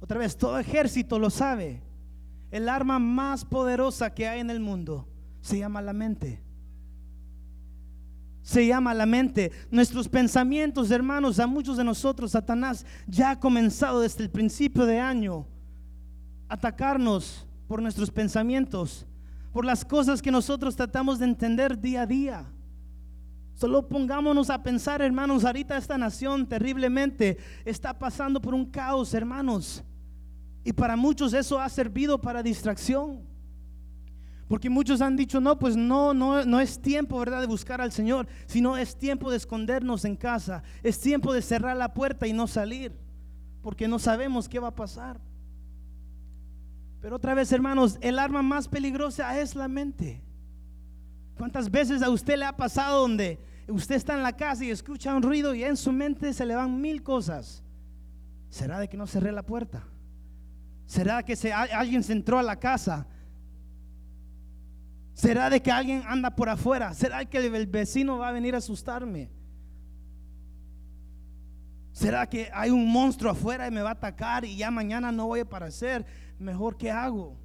Otra 0.00 0.18
vez, 0.18 0.36
todo 0.36 0.58
ejército 0.58 1.18
lo 1.18 1.30
sabe. 1.30 1.82
El 2.50 2.68
arma 2.68 2.98
más 2.98 3.44
poderosa 3.44 4.12
que 4.14 4.26
hay 4.26 4.40
en 4.40 4.50
el 4.50 4.60
mundo 4.60 5.06
se 5.40 5.58
llama 5.58 5.80
la 5.80 5.92
mente 5.92 6.42
se 8.50 8.66
llama 8.66 8.94
la 8.94 9.06
mente. 9.06 9.52
Nuestros 9.70 10.08
pensamientos, 10.08 10.90
hermanos, 10.90 11.38
a 11.38 11.46
muchos 11.46 11.76
de 11.76 11.84
nosotros, 11.84 12.32
Satanás 12.32 12.84
ya 13.06 13.30
ha 13.30 13.38
comenzado 13.40 14.00
desde 14.00 14.24
el 14.24 14.30
principio 14.30 14.86
de 14.86 14.98
año 14.98 15.46
atacarnos 16.48 17.46
por 17.68 17.80
nuestros 17.80 18.10
pensamientos, 18.10 19.06
por 19.52 19.64
las 19.64 19.84
cosas 19.84 20.20
que 20.20 20.32
nosotros 20.32 20.74
tratamos 20.74 21.20
de 21.20 21.26
entender 21.26 21.80
día 21.80 22.02
a 22.02 22.06
día. 22.06 22.44
Solo 23.54 23.86
pongámonos 23.86 24.50
a 24.50 24.62
pensar, 24.62 25.00
hermanos, 25.00 25.44
ahorita 25.44 25.76
esta 25.76 25.96
nación 25.96 26.48
terriblemente 26.48 27.38
está 27.64 27.96
pasando 27.96 28.40
por 28.40 28.54
un 28.54 28.66
caos, 28.66 29.14
hermanos. 29.14 29.84
Y 30.64 30.72
para 30.72 30.96
muchos 30.96 31.32
eso 31.32 31.60
ha 31.60 31.68
servido 31.68 32.20
para 32.20 32.42
distracción. 32.42 33.28
Porque 34.50 34.68
muchos 34.68 35.00
han 35.00 35.14
dicho, 35.14 35.40
no, 35.40 35.58
pues 35.58 35.76
no, 35.76 36.12
no, 36.12 36.44
no 36.44 36.58
es 36.58 36.82
tiempo, 36.82 37.18
¿verdad?, 37.20 37.40
de 37.40 37.46
buscar 37.46 37.80
al 37.80 37.92
Señor, 37.92 38.26
sino 38.46 38.76
es 38.76 38.96
tiempo 38.96 39.30
de 39.30 39.36
escondernos 39.36 40.04
en 40.04 40.16
casa, 40.16 40.64
es 40.82 40.98
tiempo 40.98 41.32
de 41.32 41.40
cerrar 41.40 41.76
la 41.76 41.94
puerta 41.94 42.26
y 42.26 42.32
no 42.32 42.48
salir, 42.48 42.92
porque 43.62 43.86
no 43.86 44.00
sabemos 44.00 44.48
qué 44.48 44.58
va 44.58 44.68
a 44.68 44.74
pasar. 44.74 45.20
Pero 47.00 47.14
otra 47.14 47.34
vez, 47.34 47.52
hermanos, 47.52 47.96
el 48.00 48.18
arma 48.18 48.42
más 48.42 48.66
peligrosa 48.66 49.40
es 49.40 49.54
la 49.54 49.68
mente. 49.68 50.20
¿Cuántas 51.38 51.70
veces 51.70 52.02
a 52.02 52.10
usted 52.10 52.36
le 52.36 52.44
ha 52.44 52.56
pasado 52.56 53.02
donde 53.02 53.38
usted 53.68 53.94
está 53.94 54.14
en 54.14 54.24
la 54.24 54.36
casa 54.36 54.64
y 54.64 54.70
escucha 54.70 55.14
un 55.14 55.22
ruido 55.22 55.54
y 55.54 55.62
en 55.62 55.76
su 55.76 55.92
mente 55.92 56.32
se 56.34 56.44
le 56.44 56.56
van 56.56 56.80
mil 56.80 57.04
cosas? 57.04 57.62
¿Será 58.48 58.80
de 58.80 58.88
que 58.88 58.96
no 58.96 59.06
cerré 59.06 59.30
la 59.30 59.44
puerta? 59.44 59.86
¿Será 60.90 61.22
que 61.22 61.36
se, 61.36 61.52
alguien 61.52 62.02
se 62.02 62.12
entró 62.12 62.36
a 62.40 62.42
la 62.42 62.58
casa? 62.58 63.06
¿Será 65.14 65.48
de 65.48 65.62
que 65.62 65.70
alguien 65.70 66.02
anda 66.04 66.34
por 66.34 66.48
afuera? 66.48 66.92
¿Será 66.94 67.24
que 67.24 67.38
el 67.38 67.66
vecino 67.68 68.18
va 68.18 68.30
a 68.30 68.32
venir 68.32 68.56
a 68.56 68.58
asustarme? 68.58 69.30
¿Será 71.92 72.28
que 72.28 72.50
hay 72.52 72.70
un 72.70 72.90
monstruo 72.90 73.30
afuera 73.30 73.68
y 73.68 73.70
me 73.70 73.82
va 73.82 73.90
a 73.90 73.92
atacar 73.92 74.44
y 74.44 74.56
ya 74.56 74.72
mañana 74.72 75.12
no 75.12 75.28
voy 75.28 75.38
a 75.38 75.42
aparecer? 75.44 76.04
Mejor 76.40 76.76
que 76.76 76.90
hago. 76.90 77.38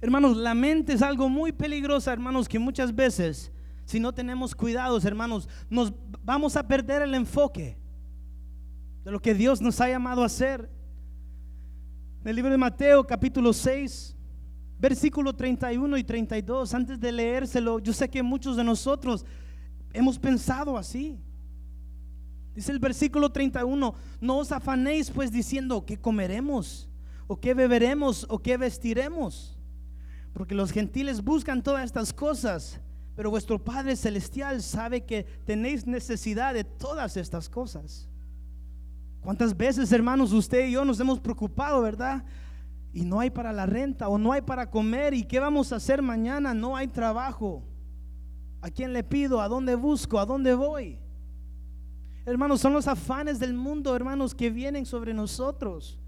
Hermanos, 0.00 0.38
la 0.38 0.54
mente 0.54 0.94
es 0.94 1.02
algo 1.02 1.28
muy 1.28 1.52
peligroso, 1.52 2.10
hermanos, 2.10 2.48
que 2.48 2.58
muchas 2.58 2.94
veces, 2.94 3.52
si 3.84 4.00
no 4.00 4.14
tenemos 4.14 4.54
cuidados, 4.54 5.04
hermanos, 5.04 5.50
nos 5.68 5.92
vamos 6.24 6.56
a 6.56 6.66
perder 6.66 7.02
el 7.02 7.12
enfoque 7.14 7.76
de 9.04 9.10
lo 9.10 9.20
que 9.20 9.34
Dios 9.34 9.60
nos 9.60 9.82
ha 9.82 9.88
llamado 9.90 10.22
a 10.22 10.26
hacer. 10.26 10.72
En 12.24 12.30
el 12.30 12.36
libro 12.36 12.50
de 12.50 12.56
Mateo, 12.56 13.06
capítulo 13.06 13.52
6, 13.52 14.16
versículo 14.78 15.34
31 15.34 15.98
y 15.98 16.04
32, 16.04 16.72
antes 16.72 16.98
de 16.98 17.12
leérselo, 17.12 17.78
yo 17.80 17.92
sé 17.92 18.08
que 18.08 18.22
muchos 18.22 18.56
de 18.56 18.64
nosotros 18.64 19.26
hemos 19.92 20.18
pensado 20.18 20.78
así. 20.78 21.20
Dice 22.54 22.72
el 22.72 22.78
versículo 22.78 23.30
31, 23.30 23.94
no 24.22 24.38
os 24.38 24.52
afanéis 24.52 25.10
pues 25.10 25.30
diciendo 25.30 25.84
que 25.84 25.98
comeremos, 25.98 26.88
o 27.26 27.38
que 27.38 27.52
beberemos, 27.52 28.24
o 28.30 28.38
que 28.38 28.56
vestiremos, 28.56 29.58
porque 30.32 30.54
los 30.54 30.72
gentiles 30.72 31.22
buscan 31.22 31.62
todas 31.62 31.84
estas 31.84 32.10
cosas, 32.10 32.80
pero 33.14 33.28
vuestro 33.28 33.62
Padre 33.62 33.96
Celestial 33.96 34.62
sabe 34.62 35.04
que 35.04 35.24
tenéis 35.44 35.86
necesidad 35.86 36.54
de 36.54 36.64
todas 36.64 37.18
estas 37.18 37.50
cosas. 37.50 38.08
¿Cuántas 39.24 39.56
veces, 39.56 39.90
hermanos, 39.90 40.32
usted 40.32 40.68
y 40.68 40.72
yo 40.72 40.84
nos 40.84 41.00
hemos 41.00 41.18
preocupado, 41.18 41.82
verdad? 41.82 42.24
y 42.94 43.04
no 43.04 43.18
hay 43.18 43.28
para 43.28 43.52
la 43.52 43.66
renta 43.66 44.08
o 44.08 44.16
no 44.16 44.32
hay 44.32 44.40
para 44.40 44.70
comer 44.70 45.14
y 45.14 45.24
qué 45.24 45.40
vamos 45.40 45.72
a 45.72 45.76
hacer 45.76 46.00
mañana, 46.00 46.54
no 46.54 46.76
hay 46.76 46.86
trabajo. 46.86 47.64
¿A 48.62 48.70
quién 48.70 48.92
le 48.92 49.02
pido? 49.02 49.40
¿A 49.40 49.48
dónde 49.48 49.74
busco? 49.74 50.18
¿A 50.18 50.24
dónde 50.24 50.54
voy? 50.54 51.00
Hermanos, 52.24 52.60
son 52.60 52.72
los 52.72 52.86
afanes 52.86 53.40
del 53.40 53.52
mundo, 53.52 53.94
hermanos, 53.96 54.32
que 54.32 54.48
vienen 54.48 54.86
sobre 54.86 55.12
nosotros. 55.12 55.98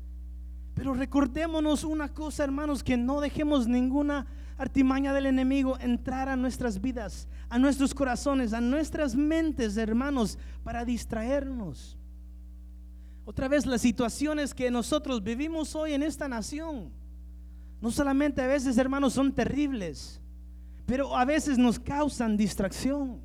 Pero 0.75 0.95
recordémonos 0.95 1.83
una 1.83 2.15
cosa, 2.15 2.45
hermanos, 2.45 2.85
que 2.85 2.97
no 2.97 3.21
dejemos 3.21 3.67
ninguna 3.67 4.27
artimaña 4.57 5.13
del 5.13 5.27
enemigo 5.27 5.77
entrar 5.81 6.29
a 6.29 6.37
nuestras 6.37 6.81
vidas, 6.81 7.29
a 7.49 7.59
nuestros 7.59 7.93
corazones, 7.93 8.53
a 8.53 8.61
nuestras 8.61 9.17
mentes, 9.17 9.77
hermanos, 9.77 10.39
para 10.63 10.85
distraernos. 10.85 11.99
Otra 13.27 13.49
vez 13.49 13.67
las 13.67 13.83
situaciones 13.83 14.55
que 14.55 14.71
nosotros 14.71 15.21
vivimos 15.21 15.75
hoy 15.75 15.95
en 15.95 16.05
esta 16.05 16.29
nación, 16.29 16.93
no 17.81 17.91
solamente 17.91 18.41
a 18.41 18.47
veces, 18.47 18.79
hermanos, 18.79 19.15
son 19.15 19.33
terribles, 19.33 20.21
pero 20.87 21.17
a 21.17 21.25
veces 21.25 21.59
nos 21.59 21.81
causan 21.81 22.37
distracción. 22.37 23.21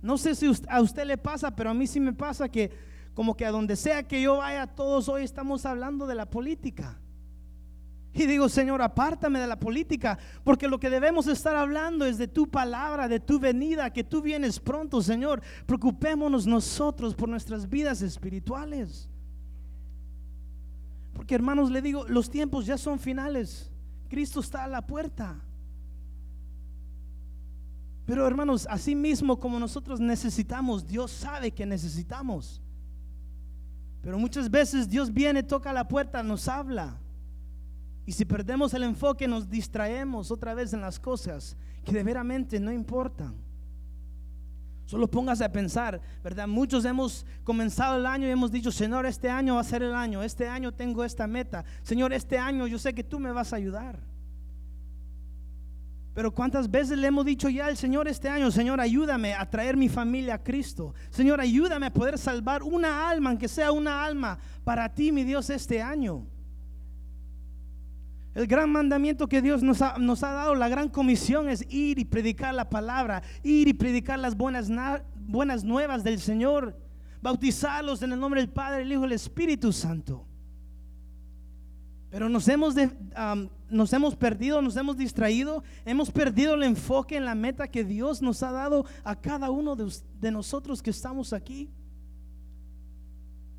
No 0.00 0.16
sé 0.16 0.36
si 0.36 0.48
a 0.68 0.80
usted 0.80 1.06
le 1.06 1.18
pasa, 1.18 1.56
pero 1.56 1.70
a 1.70 1.74
mí 1.74 1.88
sí 1.88 1.98
me 1.98 2.12
pasa 2.12 2.48
que 2.48 2.70
como 3.14 3.36
que 3.36 3.44
a 3.44 3.50
donde 3.50 3.74
sea 3.74 4.06
que 4.06 4.22
yo 4.22 4.36
vaya, 4.36 4.68
todos 4.68 5.08
hoy 5.08 5.24
estamos 5.24 5.66
hablando 5.66 6.06
de 6.06 6.14
la 6.14 6.30
política. 6.30 7.00
Y 8.12 8.26
digo, 8.26 8.48
Señor, 8.48 8.82
apártame 8.82 9.38
de 9.38 9.46
la 9.46 9.58
política, 9.58 10.18
porque 10.42 10.66
lo 10.66 10.80
que 10.80 10.90
debemos 10.90 11.28
estar 11.28 11.54
hablando 11.54 12.04
es 12.04 12.18
de 12.18 12.26
tu 12.26 12.50
palabra, 12.50 13.06
de 13.06 13.20
tu 13.20 13.38
venida, 13.38 13.92
que 13.92 14.02
tú 14.02 14.20
vienes 14.20 14.58
pronto, 14.58 15.00
Señor. 15.00 15.40
Preocupémonos 15.66 16.46
nosotros 16.46 17.14
por 17.14 17.28
nuestras 17.28 17.68
vidas 17.68 18.02
espirituales. 18.02 19.08
Porque 21.12 21.36
hermanos, 21.36 21.70
le 21.70 21.82
digo, 21.82 22.04
los 22.08 22.30
tiempos 22.30 22.66
ya 22.66 22.76
son 22.76 22.98
finales. 22.98 23.70
Cristo 24.08 24.40
está 24.40 24.64
a 24.64 24.68
la 24.68 24.86
puerta. 24.86 25.40
Pero 28.06 28.26
hermanos, 28.26 28.66
así 28.68 28.96
mismo 28.96 29.38
como 29.38 29.60
nosotros 29.60 30.00
necesitamos, 30.00 30.84
Dios 30.84 31.12
sabe 31.12 31.52
que 31.52 31.64
necesitamos. 31.64 32.60
Pero 34.02 34.18
muchas 34.18 34.50
veces 34.50 34.88
Dios 34.88 35.12
viene, 35.12 35.44
toca 35.44 35.72
la 35.72 35.86
puerta, 35.86 36.22
nos 36.24 36.48
habla. 36.48 36.99
Y 38.06 38.12
si 38.12 38.24
perdemos 38.24 38.74
el 38.74 38.82
enfoque, 38.82 39.28
nos 39.28 39.48
distraemos 39.48 40.30
otra 40.30 40.54
vez 40.54 40.72
en 40.72 40.80
las 40.80 40.98
cosas 40.98 41.56
que 41.84 41.92
de 41.92 42.02
veramente 42.02 42.58
no 42.58 42.72
importan. 42.72 43.34
Solo 44.90 45.08
póngase 45.08 45.44
a 45.44 45.52
pensar, 45.52 46.00
¿verdad? 46.24 46.48
Muchos 46.48 46.84
hemos 46.84 47.24
comenzado 47.44 47.96
el 47.96 48.06
año 48.06 48.26
y 48.26 48.30
hemos 48.32 48.50
dicho, 48.50 48.72
Señor, 48.72 49.06
este 49.06 49.30
año 49.30 49.54
va 49.54 49.60
a 49.60 49.64
ser 49.64 49.84
el 49.84 49.94
año, 49.94 50.20
este 50.20 50.48
año 50.48 50.72
tengo 50.72 51.04
esta 51.04 51.28
meta. 51.28 51.64
Señor, 51.82 52.12
este 52.12 52.38
año 52.38 52.66
yo 52.66 52.76
sé 52.76 52.92
que 52.92 53.04
tú 53.04 53.20
me 53.20 53.30
vas 53.30 53.52
a 53.52 53.56
ayudar. 53.56 54.00
Pero 56.12 56.34
cuántas 56.34 56.68
veces 56.68 56.98
le 56.98 57.06
hemos 57.06 57.24
dicho 57.24 57.48
ya 57.48 57.66
al 57.66 57.76
Señor 57.76 58.08
este 58.08 58.28
año, 58.28 58.50
Señor, 58.50 58.80
ayúdame 58.80 59.32
a 59.32 59.48
traer 59.48 59.76
mi 59.76 59.88
familia 59.88 60.34
a 60.34 60.42
Cristo. 60.42 60.92
Señor, 61.10 61.40
ayúdame 61.40 61.86
a 61.86 61.92
poder 61.92 62.18
salvar 62.18 62.64
una 62.64 63.08
alma, 63.08 63.30
aunque 63.30 63.46
sea 63.46 63.70
una 63.70 64.04
alma, 64.04 64.40
para 64.64 64.92
ti, 64.92 65.12
mi 65.12 65.22
Dios, 65.22 65.50
este 65.50 65.80
año. 65.80 66.26
El 68.40 68.46
gran 68.46 68.72
mandamiento 68.72 69.28
que 69.28 69.42
Dios 69.42 69.62
nos 69.62 69.82
ha, 69.82 69.98
nos 69.98 70.22
ha, 70.22 70.32
dado, 70.32 70.54
la 70.54 70.70
gran 70.70 70.88
comisión 70.88 71.50
es 71.50 71.66
ir 71.68 71.98
y 71.98 72.06
predicar 72.06 72.54
la 72.54 72.70
palabra, 72.70 73.22
ir 73.42 73.68
y 73.68 73.74
predicar 73.74 74.18
las 74.18 74.34
buenas, 74.34 74.70
buenas 75.14 75.62
nuevas 75.62 76.02
del 76.02 76.18
Señor, 76.18 76.74
bautizarlos 77.20 78.00
en 78.00 78.12
el 78.12 78.18
nombre 78.18 78.40
del 78.40 78.48
Padre, 78.48 78.80
el 78.80 78.92
Hijo 78.92 79.02
y 79.02 79.08
el 79.08 79.12
Espíritu 79.12 79.74
Santo. 79.74 80.24
Pero 82.08 82.30
nos 82.30 82.48
hemos, 82.48 82.74
nos 83.68 83.92
hemos 83.92 84.16
perdido, 84.16 84.62
nos 84.62 84.74
hemos 84.74 84.96
distraído, 84.96 85.62
hemos 85.84 86.10
perdido 86.10 86.54
el 86.54 86.62
enfoque 86.62 87.18
en 87.18 87.26
la 87.26 87.34
meta 87.34 87.68
que 87.68 87.84
Dios 87.84 88.22
nos 88.22 88.42
ha 88.42 88.52
dado 88.52 88.86
a 89.04 89.16
cada 89.16 89.50
uno 89.50 89.76
de, 89.76 89.92
de 90.18 90.30
nosotros 90.30 90.80
que 90.80 90.88
estamos 90.88 91.34
aquí. 91.34 91.68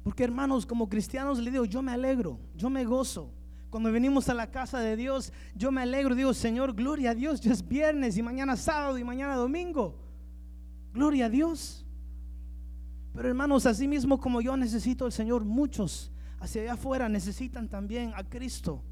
Porque 0.03 0.23
hermanos, 0.23 0.65
como 0.65 0.89
cristianos 0.89 1.38
le 1.38 1.51
digo, 1.51 1.65
yo 1.65 1.83
me 1.83 1.91
alegro, 1.91 2.39
yo 2.55 2.71
me 2.71 2.83
gozo 2.83 3.31
cuando 3.71 3.89
venimos 3.89 4.27
a 4.27 4.33
la 4.33 4.51
casa 4.51 4.79
de 4.79 4.97
Dios, 4.97 5.31
yo 5.55 5.71
me 5.71 5.81
alegro, 5.81 6.13
digo, 6.13 6.33
Señor, 6.33 6.73
gloria 6.73 7.11
a 7.11 7.15
Dios, 7.15 7.39
ya 7.39 7.53
es 7.53 7.65
viernes 7.65 8.17
y 8.17 8.21
mañana 8.21 8.57
sábado 8.57 8.97
y 8.97 9.03
mañana 9.05 9.35
domingo. 9.37 9.97
Gloria 10.93 11.27
a 11.27 11.29
Dios. 11.29 11.85
Pero 13.13 13.29
hermanos, 13.29 13.65
así 13.65 13.87
mismo 13.87 14.19
como 14.19 14.41
yo 14.41 14.57
necesito 14.57 15.05
al 15.05 15.13
Señor, 15.13 15.45
muchos 15.45 16.11
hacia 16.41 16.63
allá 16.63 16.73
afuera 16.73 17.07
necesitan 17.07 17.69
también 17.69 18.11
a 18.13 18.27
Cristo. 18.27 18.83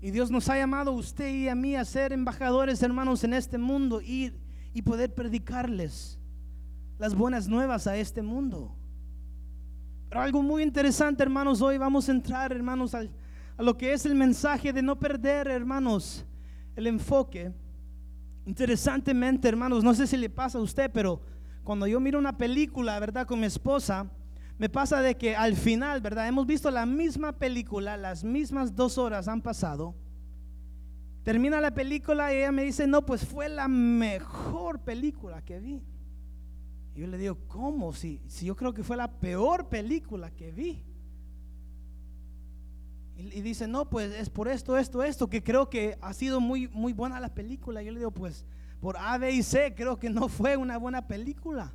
Y 0.00 0.10
Dios 0.10 0.32
nos 0.32 0.48
ha 0.48 0.58
llamado 0.58 0.90
a 0.90 0.94
usted 0.94 1.32
y 1.32 1.48
a 1.48 1.54
mí 1.54 1.76
a 1.76 1.84
ser 1.84 2.12
embajadores, 2.12 2.82
hermanos, 2.82 3.22
en 3.22 3.34
este 3.34 3.56
mundo, 3.56 4.00
ir 4.00 4.36
y 4.74 4.82
poder 4.82 5.14
predicarles 5.14 6.18
las 6.98 7.14
buenas 7.14 7.46
nuevas 7.46 7.86
a 7.86 7.96
este 7.96 8.20
mundo. 8.20 8.76
Pero 10.16 10.24
algo 10.24 10.42
muy 10.42 10.62
interesante, 10.62 11.22
hermanos, 11.22 11.60
hoy 11.60 11.76
vamos 11.76 12.08
a 12.08 12.12
entrar, 12.12 12.50
hermanos, 12.50 12.94
a, 12.94 13.02
a 13.54 13.62
lo 13.62 13.76
que 13.76 13.92
es 13.92 14.06
el 14.06 14.14
mensaje 14.14 14.72
de 14.72 14.80
no 14.80 14.98
perder, 14.98 15.46
hermanos, 15.46 16.24
el 16.74 16.86
enfoque. 16.86 17.52
Interesantemente, 18.46 19.46
hermanos, 19.46 19.84
no 19.84 19.92
sé 19.92 20.06
si 20.06 20.16
le 20.16 20.30
pasa 20.30 20.56
a 20.56 20.62
usted, 20.62 20.90
pero 20.90 21.20
cuando 21.64 21.86
yo 21.86 22.00
miro 22.00 22.18
una 22.18 22.38
película, 22.38 22.98
¿verdad? 22.98 23.26
Con 23.26 23.40
mi 23.40 23.44
esposa, 23.44 24.10
me 24.56 24.70
pasa 24.70 25.02
de 25.02 25.18
que 25.18 25.36
al 25.36 25.54
final, 25.54 26.00
¿verdad? 26.00 26.26
Hemos 26.26 26.46
visto 26.46 26.70
la 26.70 26.86
misma 26.86 27.32
película, 27.32 27.98
las 27.98 28.24
mismas 28.24 28.74
dos 28.74 28.96
horas 28.96 29.28
han 29.28 29.42
pasado. 29.42 29.94
Termina 31.24 31.60
la 31.60 31.74
película 31.74 32.32
y 32.32 32.38
ella 32.38 32.52
me 32.52 32.62
dice, 32.62 32.86
no, 32.86 33.04
pues 33.04 33.22
fue 33.22 33.50
la 33.50 33.68
mejor 33.68 34.80
película 34.80 35.42
que 35.42 35.60
vi. 35.60 35.82
Y 36.96 37.00
yo 37.00 37.06
le 37.08 37.18
digo, 37.18 37.36
¿cómo? 37.46 37.92
Si, 37.92 38.22
si 38.26 38.46
yo 38.46 38.56
creo 38.56 38.72
que 38.72 38.82
fue 38.82 38.96
la 38.96 39.20
peor 39.20 39.68
película 39.68 40.30
que 40.30 40.50
vi. 40.50 40.82
Y, 43.18 43.42
dice, 43.42 43.68
no, 43.68 43.88
pues 43.88 44.14
es 44.14 44.30
por 44.30 44.48
esto, 44.48 44.78
esto, 44.78 45.02
esto, 45.02 45.28
que 45.28 45.42
creo 45.42 45.68
que 45.68 45.98
ha 46.00 46.14
sido 46.14 46.40
muy, 46.40 46.68
muy 46.68 46.94
buena 46.94 47.20
la 47.20 47.34
película. 47.34 47.82
Yo 47.82 47.92
le 47.92 47.98
digo, 47.98 48.10
pues 48.10 48.46
por 48.80 48.96
A, 48.96 49.18
B 49.18 49.30
y 49.30 49.42
C 49.42 49.74
creo 49.74 49.98
que 49.98 50.08
no 50.08 50.28
fue 50.28 50.56
una 50.56 50.78
buena 50.78 51.06
película. 51.06 51.72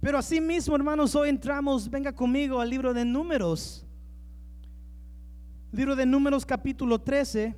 Pero 0.00 0.18
así 0.18 0.40
mismo, 0.40 0.74
hermanos, 0.74 1.14
hoy 1.14 1.28
entramos, 1.28 1.90
venga 1.90 2.14
conmigo 2.14 2.60
al 2.60 2.70
libro 2.70 2.94
de 2.94 3.04
números. 3.04 3.86
Libro 5.72 5.94
de 5.94 6.06
números 6.06 6.46
capítulo 6.46 6.98
13. 6.98 7.54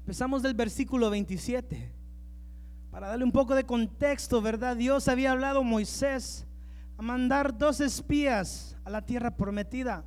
Empezamos 0.00 0.42
del 0.42 0.54
versículo 0.54 1.08
27. 1.08 1.99
Para 2.90 3.08
darle 3.08 3.24
un 3.24 3.32
poco 3.32 3.54
de 3.54 3.64
contexto, 3.64 4.42
¿verdad? 4.42 4.76
Dios 4.76 5.06
había 5.06 5.32
hablado 5.32 5.60
a 5.60 5.62
Moisés 5.62 6.46
a 6.98 7.02
mandar 7.02 7.56
dos 7.56 7.80
espías 7.80 8.76
a 8.84 8.90
la 8.90 9.06
tierra 9.06 9.36
prometida. 9.36 10.04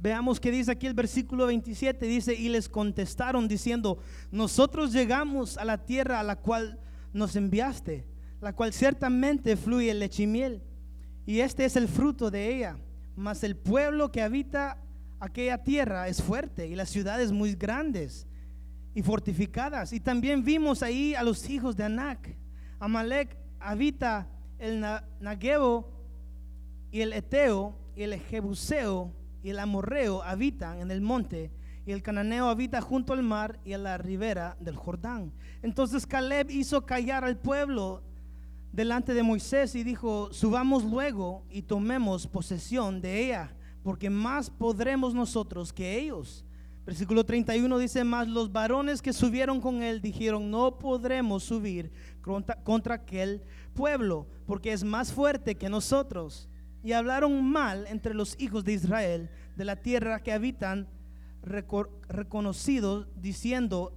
Veamos 0.00 0.38
que 0.38 0.52
dice 0.52 0.70
aquí 0.70 0.86
el 0.86 0.94
versículo 0.94 1.46
27, 1.46 2.06
dice, 2.06 2.34
y 2.34 2.48
les 2.50 2.68
contestaron 2.68 3.48
diciendo, 3.48 3.98
nosotros 4.30 4.92
llegamos 4.92 5.58
a 5.58 5.64
la 5.64 5.84
tierra 5.84 6.20
a 6.20 6.22
la 6.22 6.36
cual 6.36 6.78
nos 7.12 7.34
enviaste, 7.34 8.06
la 8.40 8.54
cual 8.54 8.72
ciertamente 8.72 9.56
fluye 9.56 9.92
leche 9.94 10.22
y 10.22 10.26
miel, 10.28 10.62
y 11.26 11.40
este 11.40 11.64
es 11.64 11.74
el 11.74 11.88
fruto 11.88 12.30
de 12.30 12.54
ella, 12.54 12.78
mas 13.16 13.42
el 13.42 13.56
pueblo 13.56 14.12
que 14.12 14.22
habita 14.22 14.78
aquella 15.18 15.64
tierra 15.64 16.06
es 16.06 16.22
fuerte 16.22 16.68
y 16.68 16.76
las 16.76 16.90
ciudades 16.90 17.32
muy 17.32 17.56
grandes 17.56 18.27
y 18.98 19.02
fortificadas. 19.02 19.92
Y 19.92 20.00
también 20.00 20.42
vimos 20.42 20.82
ahí 20.82 21.14
a 21.14 21.22
los 21.22 21.48
hijos 21.48 21.76
de 21.76 21.84
Anac. 21.84 22.36
Amalek 22.80 23.38
habita 23.60 24.26
el 24.58 24.84
Naguebo 25.20 25.88
y 26.90 27.02
el 27.02 27.12
Eteo 27.12 27.78
y 27.94 28.02
el 28.02 28.18
Jebuseo 28.18 29.12
y 29.40 29.50
el 29.50 29.60
Amorreo 29.60 30.20
habitan 30.24 30.80
en 30.80 30.90
el 30.90 31.00
monte 31.00 31.52
y 31.86 31.92
el 31.92 32.02
cananeo 32.02 32.48
habita 32.48 32.80
junto 32.80 33.12
al 33.12 33.22
mar 33.22 33.60
y 33.64 33.72
a 33.72 33.78
la 33.78 33.98
ribera 33.98 34.56
del 34.58 34.74
Jordán. 34.74 35.32
Entonces 35.62 36.04
Caleb 36.04 36.50
hizo 36.50 36.84
callar 36.84 37.24
al 37.24 37.38
pueblo 37.38 38.02
delante 38.72 39.14
de 39.14 39.22
Moisés 39.22 39.76
y 39.76 39.84
dijo, 39.84 40.32
subamos 40.32 40.82
luego 40.82 41.44
y 41.50 41.62
tomemos 41.62 42.26
posesión 42.26 43.00
de 43.00 43.26
ella, 43.26 43.54
porque 43.84 44.10
más 44.10 44.50
podremos 44.50 45.14
nosotros 45.14 45.72
que 45.72 46.00
ellos. 46.00 46.44
Versículo 46.88 47.22
31 47.22 47.76
dice 47.76 48.02
más, 48.02 48.26
los 48.28 48.50
varones 48.50 49.02
que 49.02 49.12
subieron 49.12 49.60
con 49.60 49.82
él 49.82 50.00
dijeron, 50.00 50.50
no 50.50 50.78
podremos 50.78 51.44
subir 51.44 51.92
contra, 52.22 52.94
aquel 52.94 53.42
pueblo, 53.74 54.26
porque 54.46 54.72
es 54.72 54.84
más 54.84 55.12
fuerte 55.12 55.56
que 55.56 55.68
nosotros. 55.68 56.48
Y 56.82 56.92
hablaron 56.92 57.44
mal 57.44 57.86
entre 57.88 58.14
los 58.14 58.40
hijos 58.40 58.64
de 58.64 58.72
Israel 58.72 59.28
de 59.54 59.66
la 59.66 59.76
tierra 59.76 60.22
que 60.22 60.32
habitan, 60.32 60.88
reconocidos, 61.42 63.06
diciendo, 63.16 63.92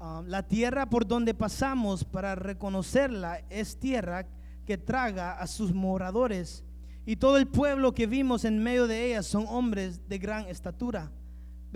ah, 0.00 0.24
la 0.26 0.42
tierra 0.42 0.90
por 0.90 1.06
donde 1.06 1.34
pasamos 1.34 2.02
para 2.02 2.34
reconocerla 2.34 3.44
es 3.48 3.78
tierra 3.78 4.26
que 4.66 4.76
traga 4.76 5.38
a 5.38 5.46
sus 5.46 5.72
moradores. 5.72 6.64
Y 7.04 7.14
todo 7.14 7.36
el 7.36 7.46
pueblo 7.46 7.94
que 7.94 8.08
vimos 8.08 8.44
en 8.44 8.60
medio 8.60 8.88
de 8.88 9.06
ella 9.06 9.22
son 9.22 9.46
hombres 9.46 10.08
de 10.08 10.18
gran 10.18 10.48
estatura. 10.48 11.12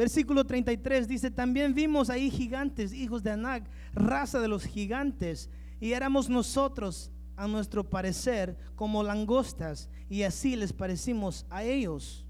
Versículo 0.01 0.47
33 0.47 1.07
dice, 1.07 1.31
también 1.31 1.75
vimos 1.75 2.09
ahí 2.09 2.31
gigantes, 2.31 2.95
hijos 2.95 3.23
de 3.23 3.33
Anak, 3.33 3.69
raza 3.93 4.41
de 4.41 4.49
los 4.49 4.65
gigantes, 4.65 5.51
y 5.79 5.93
éramos 5.93 6.31
nosotros, 6.31 7.13
a 7.37 7.47
nuestro 7.47 7.85
parecer, 7.85 8.57
como 8.77 9.03
langostas, 9.03 9.91
y 10.09 10.23
así 10.23 10.57
les 10.57 10.73
parecimos 10.73 11.45
a 11.51 11.65
ellos. 11.65 12.25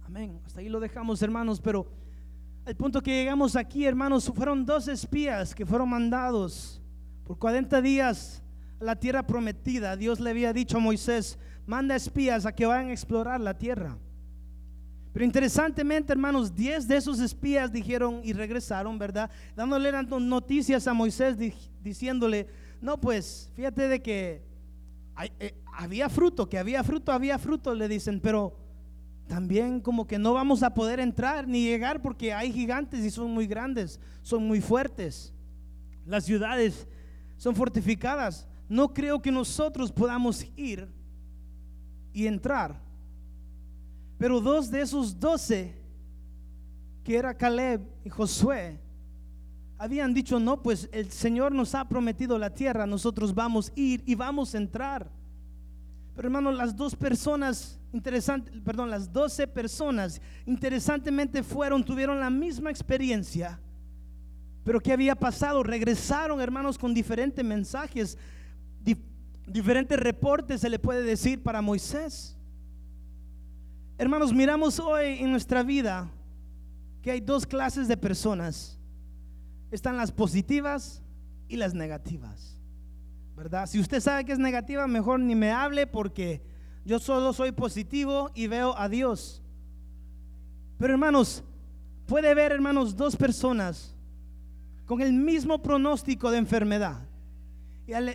Amén. 0.00 0.40
Hasta 0.46 0.60
ahí 0.60 0.70
lo 0.70 0.80
dejamos, 0.80 1.20
hermanos, 1.20 1.60
pero 1.60 1.92
el 2.64 2.74
punto 2.74 3.02
que 3.02 3.20
llegamos 3.20 3.54
aquí, 3.54 3.84
hermanos, 3.84 4.32
fueron 4.34 4.64
dos 4.64 4.88
espías 4.88 5.54
que 5.54 5.66
fueron 5.66 5.90
mandados 5.90 6.80
por 7.24 7.38
40 7.38 7.82
días 7.82 8.42
a 8.80 8.84
la 8.84 8.96
tierra 8.96 9.26
prometida. 9.26 9.94
Dios 9.94 10.20
le 10.20 10.30
había 10.30 10.54
dicho 10.54 10.78
a 10.78 10.80
Moisés, 10.80 11.38
manda 11.66 11.94
espías 11.94 12.46
a 12.46 12.52
que 12.52 12.64
vayan 12.64 12.88
a 12.88 12.92
explorar 12.92 13.42
la 13.42 13.58
tierra. 13.58 13.98
Pero 15.12 15.24
interesantemente, 15.24 16.12
hermanos, 16.12 16.54
diez 16.54 16.88
de 16.88 16.96
esos 16.96 17.20
espías 17.20 17.70
dijeron 17.70 18.20
y 18.24 18.32
regresaron, 18.32 18.98
¿verdad? 18.98 19.30
Dándole 19.54 19.92
noticias 20.20 20.86
a 20.86 20.94
Moisés 20.94 21.36
diciéndole, 21.82 22.46
no, 22.80 22.98
pues 22.98 23.50
fíjate 23.54 23.88
de 23.88 24.00
que 24.00 24.42
eh, 25.38 25.54
había 25.74 26.08
fruto, 26.08 26.48
que 26.48 26.58
había 26.58 26.82
fruto, 26.82 27.12
había 27.12 27.38
fruto, 27.38 27.74
le 27.74 27.88
dicen, 27.88 28.20
pero 28.20 28.56
también 29.28 29.80
como 29.80 30.06
que 30.06 30.18
no 30.18 30.32
vamos 30.32 30.62
a 30.62 30.74
poder 30.74 30.98
entrar 30.98 31.46
ni 31.46 31.64
llegar 31.64 32.00
porque 32.00 32.32
hay 32.32 32.52
gigantes 32.52 33.04
y 33.04 33.10
son 33.10 33.30
muy 33.30 33.46
grandes, 33.46 34.00
son 34.22 34.46
muy 34.46 34.60
fuertes. 34.60 35.34
Las 36.06 36.24
ciudades 36.24 36.88
son 37.36 37.54
fortificadas. 37.54 38.48
No 38.68 38.92
creo 38.94 39.20
que 39.20 39.30
nosotros 39.30 39.92
podamos 39.92 40.46
ir 40.56 40.88
y 42.12 42.26
entrar. 42.26 42.80
Pero 44.22 44.40
dos 44.40 44.70
de 44.70 44.80
esos 44.80 45.18
doce, 45.18 45.74
que 47.02 47.16
era 47.16 47.36
Caleb 47.36 47.80
y 48.04 48.08
Josué, 48.08 48.78
habían 49.76 50.14
dicho, 50.14 50.38
no, 50.38 50.62
pues 50.62 50.88
el 50.92 51.10
Señor 51.10 51.50
nos 51.50 51.74
ha 51.74 51.88
prometido 51.88 52.38
la 52.38 52.54
tierra, 52.54 52.86
nosotros 52.86 53.34
vamos 53.34 53.70
a 53.70 53.72
ir 53.74 54.00
y 54.06 54.14
vamos 54.14 54.54
a 54.54 54.58
entrar. 54.58 55.10
Pero 56.14 56.28
hermano, 56.28 56.52
las 56.52 56.76
dos 56.76 56.94
personas, 56.94 57.80
interesantes, 57.92 58.54
perdón, 58.64 58.90
las 58.90 59.12
doce 59.12 59.48
personas, 59.48 60.22
interesantemente 60.46 61.42
fueron, 61.42 61.82
tuvieron 61.82 62.20
la 62.20 62.30
misma 62.30 62.70
experiencia 62.70 63.58
Pero 64.62 64.78
¿qué 64.78 64.92
había 64.92 65.16
pasado? 65.16 65.64
Regresaron, 65.64 66.40
hermanos, 66.40 66.78
con 66.78 66.94
diferentes 66.94 67.44
mensajes, 67.44 68.16
diferentes 69.48 69.98
reportes, 69.98 70.60
se 70.60 70.70
le 70.70 70.78
puede 70.78 71.02
decir, 71.02 71.42
para 71.42 71.60
Moisés. 71.60 72.38
Hermanos, 73.98 74.32
miramos 74.32 74.80
hoy 74.80 75.18
en 75.20 75.30
nuestra 75.30 75.62
vida 75.62 76.10
que 77.02 77.10
hay 77.10 77.20
dos 77.20 77.46
clases 77.46 77.88
de 77.88 77.96
personas. 77.96 78.78
Están 79.70 79.96
las 79.96 80.12
positivas 80.12 81.02
y 81.48 81.56
las 81.56 81.74
negativas. 81.74 82.58
¿Verdad? 83.36 83.66
Si 83.66 83.80
usted 83.80 84.00
sabe 84.00 84.24
que 84.24 84.32
es 84.32 84.38
negativa, 84.38 84.86
mejor 84.86 85.20
ni 85.20 85.34
me 85.34 85.50
hable 85.50 85.86
porque 85.86 86.42
yo 86.84 86.98
solo 86.98 87.32
soy 87.32 87.52
positivo 87.52 88.30
y 88.34 88.46
veo 88.46 88.76
a 88.76 88.88
Dios. 88.88 89.42
Pero 90.78 90.94
hermanos, 90.94 91.42
puede 92.06 92.34
ver, 92.34 92.52
hermanos, 92.52 92.96
dos 92.96 93.16
personas 93.16 93.94
con 94.86 95.00
el 95.00 95.12
mismo 95.12 95.62
pronóstico 95.62 96.30
de 96.30 96.38
enfermedad. 96.38 97.08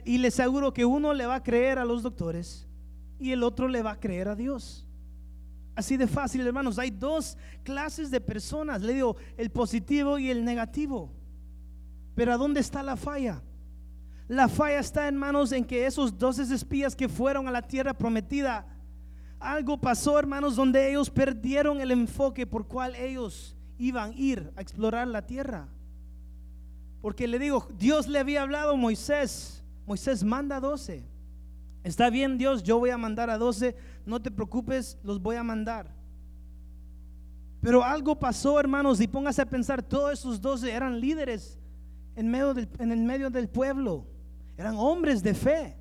Y, 0.06 0.18
les 0.18 0.40
aseguro 0.40 0.74
que 0.74 0.86
uno 0.86 1.14
le 1.14 1.26
va 1.26 1.36
a 1.36 1.44
creer 1.44 1.78
a 1.78 1.86
los 1.86 2.02
doctores 2.04 2.68
y 3.20 3.32
el 3.32 3.44
otro 3.44 3.68
le 3.68 3.84
va 3.84 3.92
a 3.92 4.00
creer 4.00 4.28
a 4.30 4.36
Dios. 4.36 4.87
Así 5.78 5.96
de 5.96 6.08
fácil, 6.08 6.42
hermanos. 6.42 6.80
Hay 6.80 6.90
dos 6.90 7.38
clases 7.62 8.10
de 8.10 8.20
personas. 8.20 8.82
Le 8.82 8.94
digo, 8.94 9.16
el 9.38 9.52
positivo 9.52 10.18
y 10.18 10.32
el 10.32 10.44
negativo. 10.44 11.14
Pero 12.16 12.34
¿a 12.34 12.38
dónde 12.38 12.62
está 12.62 12.82
la 12.82 12.98
falla? 12.98 13.44
La 14.28 14.48
falla 14.48 14.80
está, 14.80 15.08
hermanos, 15.08 15.52
en 15.52 15.64
que 15.64 15.86
esos 15.86 16.18
doce 16.18 16.42
espías 16.52 16.96
que 16.96 17.08
fueron 17.08 17.48
a 17.48 17.52
la 17.52 17.62
tierra 17.62 17.94
prometida, 17.94 18.66
algo 19.40 19.80
pasó, 19.80 20.18
hermanos, 20.18 20.56
donde 20.56 20.90
ellos 20.90 21.12
perdieron 21.12 21.80
el 21.80 21.92
enfoque 21.92 22.48
por 22.48 22.68
cual 22.68 22.96
ellos 22.96 23.56
iban 23.78 24.10
a 24.10 24.16
ir 24.16 24.52
a 24.56 24.62
explorar 24.62 25.08
la 25.08 25.28
tierra. 25.28 25.68
Porque 27.02 27.28
le 27.28 27.38
digo, 27.38 27.68
Dios 27.78 28.08
le 28.08 28.18
había 28.18 28.42
hablado 28.42 28.72
a 28.72 28.76
Moisés. 28.76 29.64
Moisés 29.86 30.24
manda 30.24 30.60
12. 30.60 31.17
Está 31.84 32.10
bien 32.10 32.38
Dios, 32.38 32.64
yo 32.64 32.80
voy 32.80 32.90
a 32.90 32.98
mandar 32.98 33.30
a 33.30 33.38
12. 33.38 33.76
No 34.06 34.22
te 34.22 34.32
preocupes, 34.32 34.98
los 35.04 35.22
voy 35.22 35.36
a 35.36 35.44
mandar. 35.44 35.96
Pero 37.62 37.84
algo 37.84 38.18
pasó, 38.18 38.60
hermanos, 38.60 39.02
y 39.02 39.08
póngase 39.08 39.42
a 39.42 39.50
pensar, 39.50 39.82
todos 39.82 40.14
esos 40.14 40.42
12 40.42 40.72
eran 40.72 41.00
líderes 41.00 41.60
en, 42.16 42.30
medio 42.30 42.54
del, 42.54 42.70
en 42.80 42.92
el 42.92 43.00
medio 43.00 43.30
del 43.30 43.50
pueblo. 43.50 44.06
Eran 44.58 44.76
hombres 44.78 45.22
de 45.22 45.34
fe. 45.34 45.78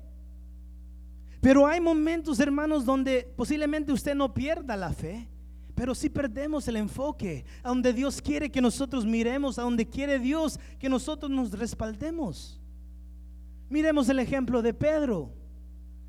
Pero 1.41 1.67
hay 1.67 1.79
momentos, 1.79 2.39
hermanos, 2.39 2.83
donde 2.83 3.31
posiblemente 3.35 3.91
usted 3.91 4.15
no 4.15 4.33
pierda 4.33 4.75
la 4.75 4.91
fe. 4.91 5.29
Pero 5.75 5.93
si 5.93 6.09
perdemos 6.09 6.67
el 6.67 6.75
enfoque 6.75 7.45
a 7.61 7.69
donde 7.69 7.93
Dios 7.93 8.19
quiere 8.19 8.49
que 8.49 8.59
nosotros 8.61 9.05
miremos, 9.05 9.59
a 9.59 9.61
donde 9.61 9.87
quiere 9.87 10.17
Dios 10.17 10.59
que 10.79 10.89
nosotros 10.89 11.29
nos 11.29 11.51
respaldemos. 11.51 12.59
Miremos 13.69 14.09
el 14.09 14.17
ejemplo 14.17 14.63
de 14.63 14.73
Pedro. 14.73 15.31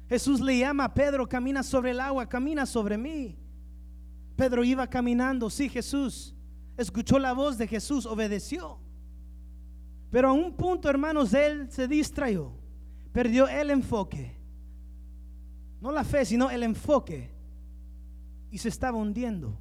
Jesús 0.08 0.40
le 0.40 0.58
llama 0.58 0.84
a 0.84 0.94
Pedro, 0.94 1.28
camina 1.28 1.62
sobre 1.62 1.90
el 1.90 2.00
agua, 2.00 2.28
camina 2.28 2.64
sobre 2.64 2.96
mí. 2.96 3.36
Pedro 4.36 4.64
iba 4.64 4.86
caminando, 4.86 5.50
sí, 5.50 5.68
Jesús. 5.68 6.34
Escuchó 6.76 7.18
la 7.18 7.32
voz 7.32 7.58
de 7.58 7.66
Jesús, 7.66 8.06
obedeció. 8.06 8.78
Pero 10.10 10.30
a 10.30 10.32
un 10.32 10.54
punto, 10.54 10.88
hermanos, 10.88 11.34
él 11.34 11.70
se 11.70 11.86
distrayó, 11.86 12.52
perdió 13.12 13.48
el 13.48 13.70
enfoque. 13.70 14.36
No 15.80 15.92
la 15.92 16.04
fe, 16.04 16.24
sino 16.24 16.50
el 16.50 16.62
enfoque 16.62 17.30
y 18.50 18.58
se 18.58 18.68
estaba 18.68 18.96
hundiendo. 18.96 19.58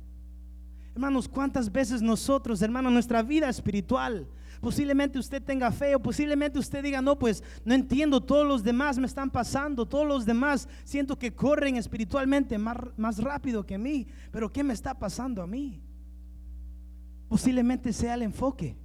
Hermanos, 0.93 1.27
¿cuántas 1.27 1.71
veces 1.71 2.01
nosotros, 2.01 2.61
hermanos, 2.61 2.91
nuestra 2.91 3.21
vida 3.21 3.49
espiritual, 3.49 4.27
posiblemente 4.61 5.19
usted 5.19 5.41
tenga 5.41 5.71
fe 5.71 5.95
o 5.95 5.99
posiblemente 5.99 6.59
usted 6.59 6.83
diga, 6.83 7.01
no, 7.01 7.17
pues 7.17 7.43
no 7.65 7.73
entiendo, 7.73 8.21
todos 8.21 8.47
los 8.47 8.63
demás 8.63 8.97
me 8.97 9.07
están 9.07 9.29
pasando, 9.29 9.85
todos 9.85 10.07
los 10.07 10.25
demás 10.25 10.67
siento 10.83 11.17
que 11.17 11.33
corren 11.33 11.75
espiritualmente 11.75 12.57
más, 12.57 12.77
más 12.97 13.19
rápido 13.19 13.65
que 13.65 13.77
mí, 13.77 14.07
pero 14.31 14.51
¿qué 14.51 14.63
me 14.63 14.73
está 14.73 14.93
pasando 14.93 15.41
a 15.41 15.47
mí? 15.47 15.81
Posiblemente 17.27 17.91
sea 17.93 18.13
el 18.13 18.23
enfoque. 18.23 18.77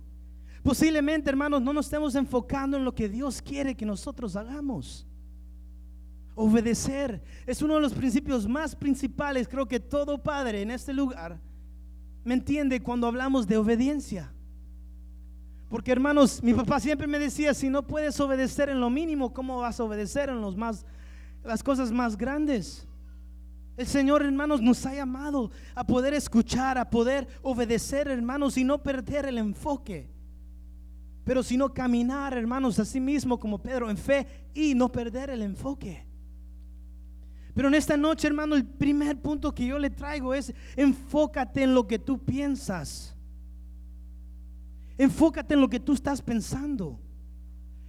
Posiblemente, 0.63 1.29
hermanos, 1.29 1.61
no 1.61 1.73
nos 1.73 1.87
estemos 1.87 2.15
enfocando 2.15 2.77
en 2.77 2.85
lo 2.85 2.95
que 2.95 3.09
Dios 3.09 3.43
quiere 3.43 3.75
que 3.75 3.85
nosotros 3.85 4.37
hagamos. 4.37 5.07
Obedecer 6.35 7.23
es 7.47 7.61
uno 7.63 7.75
de 7.75 7.81
los 7.81 7.93
principios 7.93 8.47
más 8.47 8.75
principales. 8.75 9.49
Creo 9.49 9.67
que 9.67 9.81
todo 9.81 10.23
padre 10.23 10.63
en 10.63 10.71
este 10.71 10.93
lugar 10.93 11.41
me 12.25 12.35
entiende 12.35 12.81
cuando 12.81 13.07
hablamos 13.07 13.47
de 13.47 13.57
obediencia. 13.57 14.33
Porque 15.73 15.91
hermanos, 15.91 16.43
mi 16.43 16.53
papá 16.53 16.79
siempre 16.79 17.07
me 17.07 17.19
decía, 17.19 17.55
si 17.55 17.71
no 17.71 17.87
puedes 17.87 18.21
obedecer 18.21 18.69
en 18.69 18.79
lo 18.79 18.91
mínimo, 18.91 19.33
¿cómo 19.33 19.57
vas 19.57 19.81
a 19.81 19.85
obedecer 19.85 20.29
en 20.29 20.43
los 20.43 20.55
más 20.55 20.85
las 21.43 21.63
cosas 21.63 21.91
más 21.91 22.19
grandes? 22.19 22.87
El 23.79 23.87
Señor, 23.87 24.21
hermanos, 24.21 24.61
nos 24.61 24.85
ha 24.85 24.95
llamado 24.95 25.51
a 25.75 25.87
poder 25.87 26.13
escuchar, 26.13 26.77
a 26.77 26.91
poder 26.91 27.27
obedecer, 27.41 28.09
hermanos, 28.09 28.59
y 28.59 28.65
no 28.65 28.83
perder 28.83 29.25
el 29.25 29.39
enfoque. 29.39 30.11
Pero 31.25 31.43
sino 31.43 31.73
caminar, 31.73 32.37
hermanos, 32.37 32.79
así 32.79 33.01
mismo 33.01 33.41
como 33.41 33.57
Pedro 33.63 33.89
en 33.89 33.97
fe 33.97 34.27
y 34.53 34.75
no 34.75 34.93
perder 34.93 35.31
el 35.31 35.41
enfoque. 35.41 36.07
Pero 37.55 37.69
en 37.69 37.75
esta 37.77 37.97
noche, 37.97 38.27
hermano, 38.27 38.57
el 38.57 38.67
primer 38.67 39.19
punto 39.23 39.55
que 39.55 39.65
yo 39.65 39.79
le 39.79 39.89
traigo 39.89 40.35
es 40.35 40.53
enfócate 40.77 41.63
en 41.63 41.73
lo 41.73 41.87
que 41.87 41.99
tú 41.99 42.19
piensas. 42.19 43.17
Enfócate 44.99 45.55
en 45.55 45.61
lo 45.61 45.69
que 45.69 45.81
tú 45.81 45.93
estás 45.93 46.21
pensando. 46.21 47.01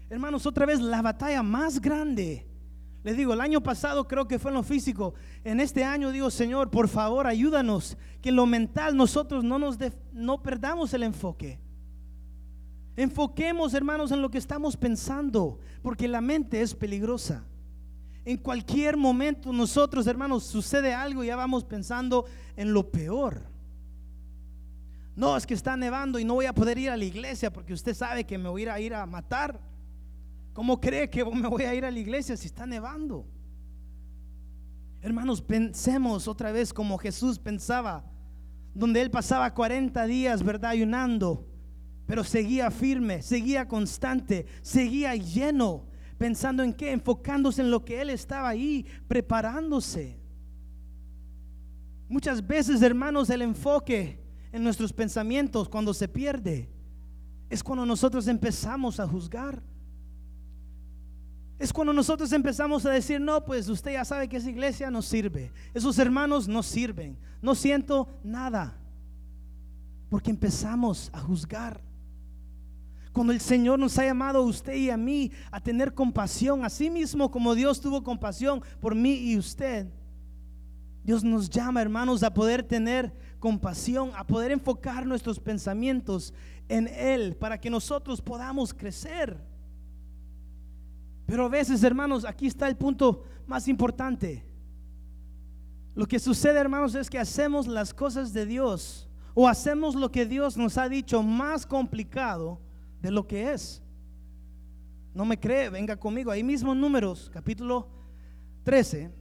Hermanos, 0.10 0.46
otra 0.46 0.66
vez 0.66 0.80
la 0.80 1.02
batalla 1.02 1.44
más 1.44 1.82
grande. 1.82 2.48
Les 3.04 3.18
digo, 3.18 3.34
el 3.34 3.42
año 3.42 3.62
pasado 3.62 4.08
creo 4.08 4.28
que 4.28 4.39
fue 4.39 4.52
en 4.52 4.56
lo 4.56 4.63
físico. 4.63 5.13
En 5.44 5.60
este 5.60 5.84
año 5.84 6.12
digo, 6.12 6.32
Señor, 6.32 6.70
por 6.70 6.88
favor, 6.88 7.28
ayúdanos 7.28 7.98
que 8.22 8.30
en 8.30 8.38
lo 8.38 8.46
mental 8.46 8.96
nosotros 8.96 9.44
no 9.44 9.60
nos 9.60 9.78
no 10.13 10.42
perdamos 10.42 10.94
el 10.94 11.04
enfoque. 11.04 11.60
Enfoquemos, 12.96 13.74
hermanos, 13.74 14.12
en 14.12 14.22
lo 14.22 14.30
que 14.30 14.38
estamos 14.38 14.78
pensando, 14.78 15.60
porque 15.82 16.08
la 16.08 16.22
mente 16.22 16.62
es 16.62 16.74
peligrosa. 16.74 17.44
En 18.24 18.38
cualquier 18.38 18.96
momento 18.96 19.52
nosotros, 19.52 20.08
hermanos, 20.08 20.44
sucede 20.44 20.94
algo 20.94 21.24
y 21.24 21.28
ya 21.28 21.36
vamos 21.36 21.66
pensando 21.66 22.26
en 22.56 22.72
lo 22.72 22.89
peor. 22.89 23.53
No, 25.15 25.38
es 25.38 25.45
que 25.45 25.54
está 25.54 25.78
nevando 25.78 26.17
y 26.19 26.26
no 26.26 26.34
voy 26.36 26.45
a 26.45 26.54
poder 26.54 26.78
ir 26.78 26.89
a 26.89 26.97
la 26.97 27.06
iglesia 27.06 27.52
porque 27.52 27.73
usted 27.73 27.93
sabe 27.93 28.23
que 28.23 28.38
me 28.38 28.49
voy 28.49 28.65
a 28.65 28.80
ir 28.80 28.93
a 28.93 29.06
matar. 29.06 29.60
¿Cómo 30.54 30.80
cree 30.80 31.10
que 31.10 31.23
me 31.23 31.47
voy 31.47 31.63
a 31.63 31.76
ir 31.76 31.86
a 31.86 31.91
la 31.91 31.99
iglesia 31.99 32.36
si 32.36 32.47
está 32.47 32.65
nevando? 32.65 33.28
Hermanos, 35.02 35.41
pensemos 35.41 36.28
otra 36.28 36.52
vez 36.52 36.73
como 36.73 36.97
Jesús 36.97 37.38
pensaba, 37.38 38.06
donde 38.73 39.02
él 39.02 39.12
pasaba 39.12 39.54
40 39.54 40.06
días, 40.06 40.41
¿verdad? 40.41 40.71
Ayunando, 40.71 41.45
pero 42.06 42.23
seguía 42.23 42.71
firme, 42.71 43.21
seguía 43.21 43.67
constante, 43.67 44.45
seguía 44.62 45.15
lleno 45.15 45.88
pensando 46.23 46.63
en 46.63 46.71
qué, 46.73 46.93
enfocándose 46.93 47.62
en 47.62 47.69
lo 47.69 47.84
que 47.84 47.99
Él 47.99 48.10
estaba 48.10 48.47
ahí, 48.47 48.86
preparándose. 49.10 50.17
Muchas 52.08 52.47
veces, 52.47 52.82
hermanos, 52.82 53.30
el 53.30 53.41
enfoque 53.41 54.23
en 54.54 54.63
nuestros 54.63 54.94
pensamientos 54.94 55.68
cuando 55.68 55.94
se 55.94 56.08
pierde 56.08 56.70
es 57.50 57.63
cuando 57.63 57.86
nosotros 57.86 58.28
empezamos 58.28 59.00
a 59.00 59.08
juzgar. 59.08 59.62
Es 61.60 61.74
cuando 61.74 61.92
nosotros 61.92 62.32
empezamos 62.32 62.86
a 62.86 62.92
decir, 62.92 63.20
no, 63.20 63.44
pues 63.46 63.68
usted 63.68 63.94
ya 63.94 64.06
sabe 64.06 64.28
que 64.28 64.38
esa 64.38 64.50
iglesia 64.50 64.92
no 64.92 65.02
sirve. 65.02 65.52
Esos 65.74 65.98
hermanos 65.98 66.48
no 66.48 66.62
sirven. 66.62 67.18
No 67.42 67.56
siento 67.56 68.08
nada. 68.24 68.78
Porque 70.10 70.30
empezamos 70.30 71.10
a 71.13 71.20
juzgar. 71.20 71.82
Cuando 73.12 73.34
el 73.34 73.39
Señor 73.39 73.80
nos 73.80 73.98
ha 73.98 74.06
llamado 74.06 74.39
a 74.39 74.46
usted 74.46 74.76
y 74.76 74.89
a 74.89 74.98
mí 74.98 75.32
a 75.52 75.60
tener 75.60 75.94
compasión, 75.94 76.66
así 76.66 76.89
mismo 76.89 77.30
como 77.32 77.56
Dios 77.56 77.82
tuvo 77.82 78.04
compasión 78.04 78.62
por 78.80 78.94
mí 78.94 79.13
y 79.13 79.38
usted. 79.38 79.88
Dios 81.04 81.24
nos 81.24 81.50
llama, 81.50 81.82
hermanos, 81.82 82.24
a 82.24 82.34
poder 82.34 82.63
tener 82.63 83.13
compasión, 83.43 84.12
a 84.15 84.25
poder 84.25 84.53
enfocar 84.53 85.06
nuestros 85.06 85.38
pensamientos 85.38 86.34
en 86.69 86.88
Él 86.88 87.36
para 87.36 87.60
que 87.60 87.69
nosotros 87.69 88.21
podamos 88.21 88.73
crecer. 88.73 89.38
Pero 91.25 91.47
a 91.47 91.49
veces, 91.49 91.84
hermanos, 91.84 92.23
aquí 92.23 92.47
está 92.47 92.69
el 92.69 92.77
punto 92.77 93.25
más 93.45 93.67
importante. 93.67 94.45
Lo 95.93 96.06
que 96.06 96.19
sucede, 96.19 96.58
hermanos, 96.58 96.95
es 96.95 97.10
que 97.10 97.19
hacemos 97.19 97.67
las 97.67 97.93
cosas 97.93 98.32
de 98.32 98.45
Dios 98.45 99.10
o 99.34 99.45
hacemos 99.45 99.93
lo 99.93 100.10
que 100.10 100.25
Dios 100.25 100.56
nos 100.56 100.77
ha 100.77 100.88
dicho 100.88 101.21
más 101.21 101.65
complicado 101.65 102.62
de 103.01 103.12
lo 103.12 103.27
que 103.27 103.51
es. 103.51 103.84
No 105.13 105.25
me 105.25 105.38
cree, 105.38 105.69
venga 105.69 105.97
conmigo. 105.97 106.32
Ahí 106.32 106.43
mismo 106.43 106.71
en 106.71 106.79
Números, 106.79 107.29
capítulo 107.34 107.89
13, 108.63 109.12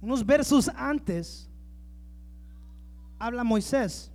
unos 0.00 0.24
versos 0.24 0.70
antes, 0.74 1.49
habla 3.20 3.44
Moisés. 3.44 4.10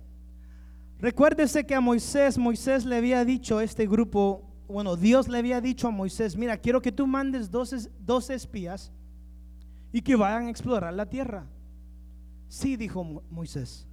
Recuérdese 0.98 1.64
que 1.64 1.74
a 1.74 1.80
Moisés, 1.80 2.36
Moisés 2.36 2.84
le 2.84 2.96
había 2.96 3.24
dicho 3.24 3.58
a 3.58 3.64
este 3.64 3.86
grupo, 3.86 4.42
bueno, 4.68 4.96
Dios 4.96 5.28
le 5.28 5.38
había 5.38 5.60
dicho 5.60 5.88
a 5.88 5.90
Moisés, 5.90 6.36
mira, 6.36 6.58
quiero 6.58 6.82
que 6.82 6.92
tú 6.92 7.06
mandes 7.06 7.50
dos, 7.50 7.88
dos 8.00 8.28
espías 8.30 8.92
y 9.92 10.02
que 10.02 10.16
vayan 10.16 10.46
a 10.46 10.50
explorar 10.50 10.92
la 10.92 11.06
tierra. 11.06 11.46
Sí, 12.48 12.76
dijo 12.76 13.22
Moisés. 13.30 13.86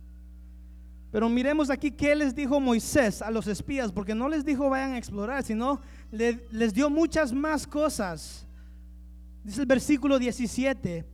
Pero 1.11 1.29
miremos 1.29 1.69
aquí 1.69 1.91
qué 1.91 2.15
les 2.15 2.33
dijo 2.33 2.59
Moisés 2.59 3.21
a 3.21 3.29
los 3.29 3.45
espías, 3.45 3.91
porque 3.91 4.15
no 4.15 4.27
les 4.27 4.43
dijo 4.43 4.69
vayan 4.69 4.93
a 4.93 4.97
explorar, 4.97 5.43
sino 5.43 5.79
les 6.11 6.73
dio 6.73 6.89
muchas 6.89 7.31
más 7.31 7.67
cosas. 7.67 8.47
Dice 9.43 9.61
el 9.61 9.67
versículo 9.67 10.17
17, 10.17 11.05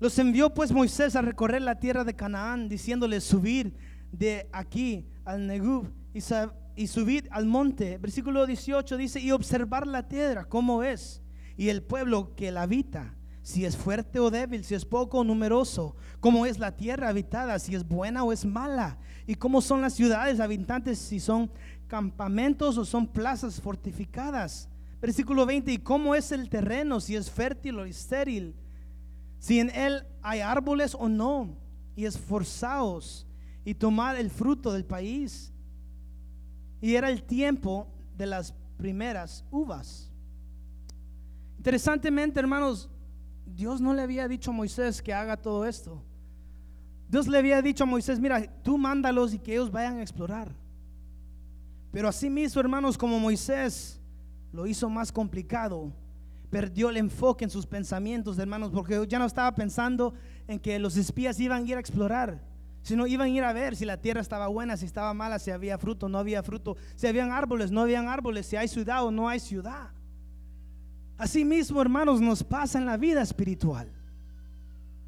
los 0.00 0.18
envió 0.18 0.52
pues 0.52 0.72
Moisés 0.72 1.16
a 1.16 1.22
recorrer 1.22 1.62
la 1.62 1.78
tierra 1.78 2.04
de 2.04 2.14
Canaán, 2.14 2.68
diciéndoles 2.68 3.24
subir 3.24 3.74
de 4.12 4.48
aquí 4.52 5.06
al 5.24 5.46
Negub 5.46 5.90
y, 6.12 6.20
y 6.76 6.86
subir 6.86 7.28
al 7.30 7.46
monte. 7.46 7.98
Versículo 7.98 8.46
18 8.46 8.96
dice, 8.96 9.20
y 9.20 9.30
observar 9.30 9.86
la 9.86 10.08
tierra, 10.08 10.44
cómo 10.44 10.82
es, 10.82 11.22
y 11.56 11.68
el 11.68 11.82
pueblo 11.82 12.34
que 12.34 12.50
la 12.50 12.62
habita 12.62 13.14
si 13.44 13.66
es 13.66 13.76
fuerte 13.76 14.18
o 14.18 14.30
débil, 14.30 14.64
si 14.64 14.74
es 14.74 14.86
poco 14.86 15.18
o 15.18 15.24
numeroso, 15.24 15.94
cómo 16.18 16.46
es 16.46 16.58
la 16.58 16.74
tierra 16.74 17.10
habitada, 17.10 17.58
si 17.58 17.74
es 17.74 17.86
buena 17.86 18.24
o 18.24 18.32
es 18.32 18.46
mala, 18.46 18.98
y 19.26 19.34
cómo 19.34 19.60
son 19.60 19.82
las 19.82 19.92
ciudades 19.92 20.40
habitantes, 20.40 20.98
si 20.98 21.20
son 21.20 21.52
campamentos 21.86 22.78
o 22.78 22.86
son 22.86 23.06
plazas 23.06 23.60
fortificadas. 23.60 24.70
Versículo 25.00 25.44
20, 25.44 25.72
y 25.72 25.78
cómo 25.78 26.14
es 26.14 26.32
el 26.32 26.48
terreno, 26.48 27.00
si 27.00 27.16
es 27.16 27.30
fértil 27.30 27.78
o 27.78 27.84
estéril, 27.84 28.56
si 29.44 29.60
en 29.60 29.68
él 29.68 30.06
hay 30.22 30.40
árboles 30.40 30.96
o 30.98 31.06
no, 31.06 31.54
y 31.94 32.06
esforzaos 32.06 33.26
y 33.62 33.74
tomar 33.74 34.16
el 34.16 34.30
fruto 34.30 34.72
del 34.72 34.86
país. 34.86 35.52
Y 36.80 36.94
era 36.94 37.10
el 37.10 37.22
tiempo 37.22 37.86
de 38.16 38.24
las 38.24 38.54
primeras 38.78 39.44
uvas. 39.50 40.10
Interesantemente, 41.58 42.40
hermanos, 42.40 42.88
Dios 43.44 43.82
no 43.82 43.92
le 43.92 44.00
había 44.00 44.26
dicho 44.28 44.50
a 44.50 44.54
Moisés 44.54 45.02
que 45.02 45.12
haga 45.12 45.36
todo 45.36 45.66
esto. 45.66 46.02
Dios 47.10 47.28
le 47.28 47.36
había 47.36 47.60
dicho 47.60 47.84
a 47.84 47.86
Moisés, 47.86 48.18
mira, 48.18 48.50
tú 48.62 48.78
mándalos 48.78 49.34
y 49.34 49.38
que 49.38 49.52
ellos 49.52 49.70
vayan 49.70 49.98
a 49.98 50.02
explorar. 50.02 50.50
Pero 51.92 52.08
así 52.08 52.30
mismo, 52.30 52.62
hermanos, 52.62 52.96
como 52.96 53.20
Moisés 53.20 54.00
lo 54.54 54.66
hizo 54.66 54.88
más 54.88 55.12
complicado, 55.12 55.92
perdió 56.54 56.88
el 56.88 56.98
enfoque 56.98 57.42
en 57.42 57.50
sus 57.50 57.66
pensamientos, 57.66 58.38
hermanos, 58.38 58.70
porque 58.72 59.04
ya 59.08 59.18
no 59.18 59.24
estaba 59.24 59.52
pensando 59.56 60.14
en 60.46 60.60
que 60.60 60.78
los 60.78 60.96
espías 60.96 61.40
iban 61.40 61.64
a 61.64 61.66
ir 61.68 61.76
a 61.76 61.80
explorar, 61.80 62.44
sino 62.82 63.08
iban 63.08 63.26
a 63.26 63.30
ir 63.30 63.42
a 63.42 63.52
ver 63.52 63.74
si 63.74 63.84
la 63.84 64.00
tierra 64.00 64.20
estaba 64.20 64.46
buena, 64.46 64.76
si 64.76 64.86
estaba 64.86 65.12
mala, 65.14 65.40
si 65.40 65.50
había 65.50 65.78
fruto, 65.78 66.08
no 66.08 66.16
había 66.16 66.44
fruto, 66.44 66.76
si 66.94 67.08
habían 67.08 67.32
árboles, 67.32 67.72
no 67.72 67.80
habían 67.80 68.06
árboles, 68.06 68.46
si 68.46 68.54
hay 68.54 68.68
ciudad 68.68 69.04
o 69.04 69.10
no 69.10 69.28
hay 69.28 69.40
ciudad. 69.40 69.90
Así 71.18 71.44
mismo, 71.44 71.82
hermanos, 71.82 72.20
nos 72.20 72.44
pasa 72.44 72.78
en 72.78 72.86
la 72.86 72.98
vida 72.98 73.20
espiritual. 73.20 73.90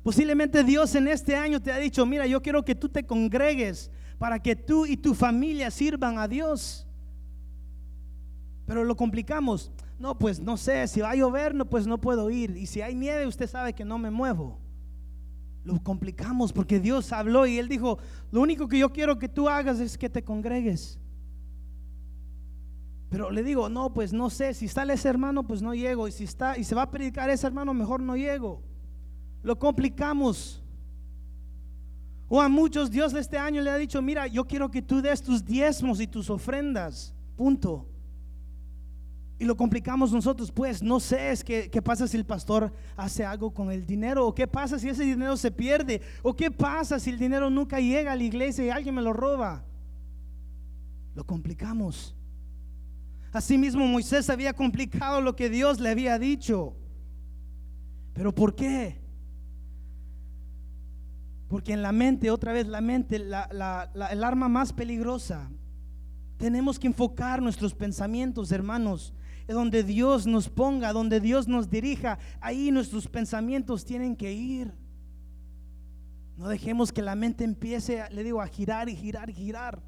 Posiblemente 0.02 0.64
Dios 0.64 0.96
en 0.96 1.06
este 1.06 1.37
año 1.37 1.62
te 1.62 1.70
ha 1.70 1.78
dicho, 1.78 2.04
mira, 2.06 2.26
yo 2.26 2.42
quiero 2.42 2.64
que 2.64 2.74
tú 2.74 2.88
te 2.88 3.06
congregues 3.06 3.88
para 4.18 4.40
que 4.40 4.56
tú 4.56 4.85
y 4.85 4.96
tu 4.96 5.14
familia 5.14 5.70
sirvan 5.70 6.18
a 6.18 6.26
Dios. 6.26 6.88
Pero 8.66 8.82
lo 8.82 8.96
complicamos. 8.96 9.70
No, 9.98 10.18
pues 10.18 10.40
no 10.40 10.56
sé, 10.56 10.87
si 10.88 11.00
va 11.00 11.11
a 11.11 11.14
llover, 11.14 11.54
no, 11.54 11.64
pues 11.64 11.87
no 11.87 11.98
puedo 11.98 12.30
ir. 12.30 12.56
Y 12.56 12.66
si 12.66 12.82
hay 12.82 12.94
nieve, 12.94 13.26
usted 13.26 13.48
sabe 13.48 13.72
que 13.72 13.85
no 13.85 13.98
me 13.98 14.11
muevo. 14.11 14.59
Lo 15.64 15.82
complicamos 15.82 16.52
porque 16.52 16.78
Dios 16.78 17.12
habló 17.12 17.46
y 17.46 17.59
Él 17.59 17.68
dijo, 17.68 17.98
lo 18.30 18.40
único 18.40 18.68
que 18.68 18.78
yo 18.78 18.92
quiero 18.92 19.18
que 19.18 19.28
tú 19.28 19.48
hagas 19.48 19.80
es 19.80 19.96
que 19.96 20.11
te 20.11 20.22
congregues. 20.22 21.00
Pero 23.09 23.30
le 23.30 23.42
digo, 23.42 23.68
no, 23.68 23.94
pues 23.94 24.12
no 24.12 24.30
sé, 24.30 24.52
si 24.52 24.68
sale 24.68 24.94
ese 24.94 25.09
hermano, 25.09 25.46
pues 25.46 25.62
no 25.62 25.74
llego. 25.74 26.09
Y 26.09 26.12
si 26.12 26.24
está 26.24 26.59
y 26.59 26.64
se 26.64 26.74
va 26.74 26.82
a 26.82 26.90
predicar 26.90 27.30
ese 27.30 27.46
hermano, 27.46 27.72
mejor 27.72 28.00
no 28.00 28.16
llego. 28.16 28.62
Lo 29.42 29.59
complicamos. 29.59 30.62
O 32.28 32.40
a 32.40 32.48
muchos 32.48 32.90
Dios 32.90 33.14
este 33.14 33.38
año 33.38 33.62
le 33.62 33.70
ha 33.70 33.76
dicho, 33.76 34.02
mira, 34.02 34.26
yo 34.26 34.44
quiero 34.44 34.70
que 34.70 34.82
tú 34.82 35.00
des 35.00 35.22
tus 35.22 35.44
diezmos 35.44 36.00
y 36.00 36.06
tus 36.06 36.28
ofrendas. 36.28 37.14
Punto. 37.37 37.88
Y 39.38 39.44
lo 39.44 39.57
complicamos 39.57 40.12
nosotros, 40.12 40.51
pues 40.51 40.83
no 40.83 40.99
sé, 40.99 41.31
es 41.31 41.44
que 41.44 41.70
qué 41.70 41.83
pasa 41.83 42.09
si 42.09 42.16
el 42.16 42.25
pastor 42.25 42.72
hace 42.96 43.25
algo 43.25 43.53
con 43.53 43.70
el 43.70 43.87
dinero, 43.87 44.27
o 44.27 44.35
qué 44.35 44.46
pasa 44.46 44.79
si 44.79 44.88
ese 44.88 45.05
dinero 45.05 45.37
se 45.37 45.51
pierde, 45.51 46.01
o 46.22 46.35
qué 46.35 46.51
pasa 46.51 46.99
si 46.99 47.11
el 47.11 47.18
dinero 47.18 47.51
nunca 47.51 47.79
llega 47.79 48.12
a 48.12 48.16
la 48.16 48.22
iglesia 48.22 48.64
y 48.64 48.70
alguien 48.70 48.94
me 48.94 49.03
lo 49.03 49.12
roba. 49.12 49.62
Lo 51.14 51.25
complicamos. 51.25 52.14
Asimismo, 53.31 53.87
Moisés 53.87 54.31
había 54.31 54.55
complicado 54.55 55.20
lo 55.20 55.37
que 55.37 55.51
Dios 55.51 55.81
le 55.81 55.90
había 55.90 56.18
dicho. 56.18 56.75
¿Pero 58.14 58.35
por 58.35 58.55
qué? 58.55 58.99
Porque 61.49 61.75
en 61.75 61.83
la 61.83 61.92
mente, 61.92 62.31
otra 62.31 62.55
vez 62.55 62.66
la 62.66 62.81
mente, 62.81 63.16
el 63.16 63.35
arma 64.25 64.49
más 64.49 64.72
peligrosa, 64.72 65.51
tenemos 66.38 66.79
que 66.79 66.87
enfocar 66.87 67.42
nuestros 67.42 67.75
pensamientos, 67.75 68.51
hermanos, 68.53 69.12
donde 69.54 69.82
Dios 69.82 70.26
nos 70.26 70.48
ponga, 70.48 70.92
donde 70.92 71.20
Dios 71.20 71.46
nos 71.46 71.70
dirija, 71.70 72.18
ahí 72.40 72.70
nuestros 72.70 73.09
pensamientos 73.09 73.85
tienen 73.85 74.16
que 74.16 74.32
ir. 74.32 74.72
No 76.37 76.48
dejemos 76.48 76.92
que 76.92 77.02
la 77.02 77.14
mente 77.14 77.44
empiece, 77.44 78.02
le 78.11 78.24
digo, 78.24 78.42
a 78.42 78.46
girar 78.46 78.88
y 78.88 78.96
girar 78.96 79.30
y 79.30 79.35
girar. 79.35 79.82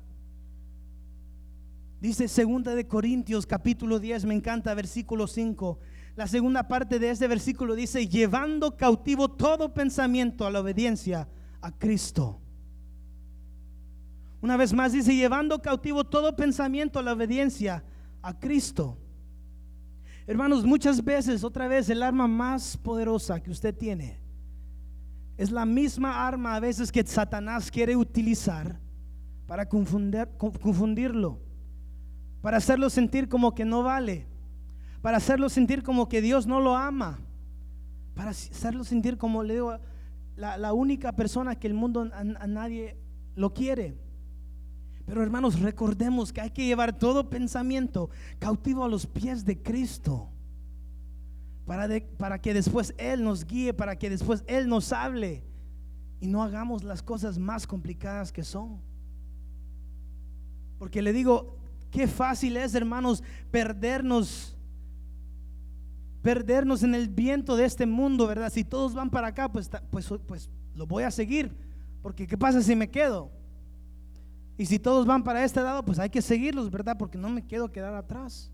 Dice 2.00 2.28
segunda 2.28 2.74
de 2.74 2.86
Corintios 2.86 3.44
capítulo 3.44 3.98
10, 3.98 4.24
me 4.24 4.34
encanta 4.34 4.72
versículo 4.74 5.26
5. 5.26 5.78
La 6.14 6.28
segunda 6.28 6.68
parte 6.68 6.98
de 6.98 7.10
ese 7.10 7.26
versículo 7.26 7.74
dice, 7.74 8.06
llevando 8.06 8.76
cautivo 8.76 9.28
todo 9.28 9.74
pensamiento 9.74 10.46
a 10.46 10.50
la 10.50 10.60
obediencia 10.60 11.28
a 11.60 11.76
Cristo. 11.76 12.40
Una 14.40 14.56
vez 14.56 14.72
más 14.72 14.92
dice, 14.92 15.16
llevando 15.16 15.60
cautivo 15.60 16.04
todo 16.04 16.36
pensamiento 16.36 17.00
a 17.00 17.02
la 17.02 17.12
obediencia 17.12 17.82
a 18.22 18.38
Cristo. 18.38 18.96
Hermanos, 20.28 20.64
muchas 20.64 21.02
veces, 21.02 21.42
otra 21.42 21.66
vez, 21.66 21.90
el 21.90 22.04
arma 22.04 22.28
más 22.28 22.76
poderosa 22.76 23.40
que 23.40 23.50
usted 23.50 23.74
tiene 23.74 24.20
es 25.36 25.50
la 25.50 25.64
misma 25.64 26.24
arma 26.24 26.54
a 26.54 26.60
veces 26.60 26.92
que 26.92 27.04
Satanás 27.04 27.70
quiere 27.70 27.96
utilizar 27.96 28.78
para 29.46 29.68
confundir, 29.68 30.28
confundirlo 30.36 31.40
para 32.40 32.58
hacerlo 32.58 32.88
sentir 32.90 33.28
como 33.28 33.54
que 33.54 33.64
no 33.64 33.82
vale, 33.82 34.26
para 35.02 35.16
hacerlo 35.16 35.48
sentir 35.48 35.82
como 35.82 36.08
que 36.08 36.22
Dios 36.22 36.46
no 36.46 36.60
lo 36.60 36.76
ama, 36.76 37.18
para 38.14 38.30
hacerlo 38.30 38.84
sentir 38.84 39.18
como 39.18 39.42
le 39.42 39.54
digo, 39.54 39.78
la, 40.36 40.72
única 40.72 41.12
persona 41.12 41.56
que 41.56 41.66
el 41.66 41.74
mundo 41.74 42.08
a, 42.12 42.24
nadie 42.46 42.96
lo 43.34 43.54
quiere. 43.54 43.96
Pero 45.08 45.22
hermanos, 45.22 45.58
recordemos 45.58 46.32
que 46.32 46.40
hay 46.40 46.50
que 46.50 46.66
llevar 46.66 46.96
todo 46.96 47.28
pensamiento 47.28 48.10
cautivo 48.38 48.84
a 48.84 48.88
los 48.88 49.06
pies 49.06 49.44
de 49.44 49.60
Cristo. 49.60 50.28
Para, 51.66 51.88
para, 52.16 52.40
que 52.40 52.54
después 52.54 52.94
Él 52.96 53.24
nos 53.24 53.44
guíe, 53.44 53.74
para 53.74 53.96
que 53.96 54.08
después 54.08 54.44
Él 54.46 54.68
nos 54.68 54.92
hable 54.92 55.42
y 56.20 56.28
no 56.28 56.42
hagamos 56.42 56.84
las 56.84 57.02
cosas 57.02 57.38
más 57.38 57.66
complicadas 57.66 58.30
que 58.30 58.44
son. 58.44 58.80
Porque 60.78 61.02
le 61.02 61.12
digo, 61.12 61.58
Qué 61.90 62.06
fácil 62.06 62.56
es, 62.56 62.74
hermanos, 62.74 63.22
perdernos 63.50 64.54
perdernos 66.22 66.82
en 66.82 66.94
el 66.94 67.08
viento 67.08 67.56
de 67.56 67.64
este 67.64 67.86
mundo, 67.86 68.26
¿verdad? 68.26 68.52
Si 68.52 68.62
todos 68.62 68.92
van 68.92 69.08
para 69.08 69.28
acá, 69.28 69.50
pues, 69.50 69.70
pues, 69.90 70.12
pues 70.26 70.50
lo 70.74 70.86
voy 70.86 71.04
a 71.04 71.10
seguir, 71.10 71.56
porque 72.02 72.26
¿qué 72.26 72.36
pasa 72.36 72.60
si 72.60 72.76
me 72.76 72.90
quedo? 72.90 73.30
Y 74.58 74.66
si 74.66 74.80
todos 74.80 75.06
van 75.06 75.22
para 75.22 75.44
este 75.44 75.62
lado, 75.62 75.84
pues 75.84 76.00
hay 76.00 76.10
que 76.10 76.20
seguirlos, 76.20 76.68
¿verdad? 76.68 76.98
Porque 76.98 77.16
no 77.16 77.30
me 77.30 77.46
quedo 77.46 77.70
quedar 77.70 77.94
atrás. 77.94 78.50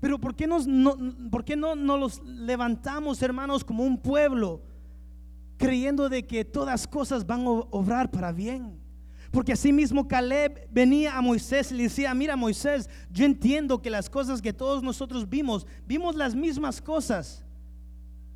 Pero 0.00 0.20
¿por 0.20 0.36
qué, 0.36 0.46
no, 0.46 0.96
¿por 1.30 1.44
qué 1.44 1.56
no 1.56 1.74
nos 1.74 1.98
los 1.98 2.22
levantamos, 2.24 3.22
hermanos, 3.22 3.64
como 3.64 3.84
un 3.84 3.98
pueblo, 3.98 4.62
creyendo 5.56 6.10
de 6.10 6.26
que 6.26 6.44
todas 6.44 6.86
cosas 6.86 7.26
van 7.26 7.40
a 7.46 7.50
obrar 7.50 8.10
para 8.10 8.32
bien? 8.32 8.78
Porque 9.30 9.52
así 9.52 9.72
mismo 9.72 10.06
Caleb 10.06 10.68
venía 10.70 11.16
a 11.16 11.22
Moisés 11.22 11.72
y 11.72 11.76
le 11.76 11.82
decía, 11.84 12.12
mira 12.14 12.36
Moisés, 12.36 12.90
yo 13.10 13.24
entiendo 13.24 13.80
que 13.80 13.88
las 13.88 14.10
cosas 14.10 14.42
que 14.42 14.52
todos 14.52 14.82
nosotros 14.82 15.28
vimos, 15.28 15.66
vimos 15.86 16.16
las 16.16 16.34
mismas 16.34 16.82
cosas. 16.82 17.44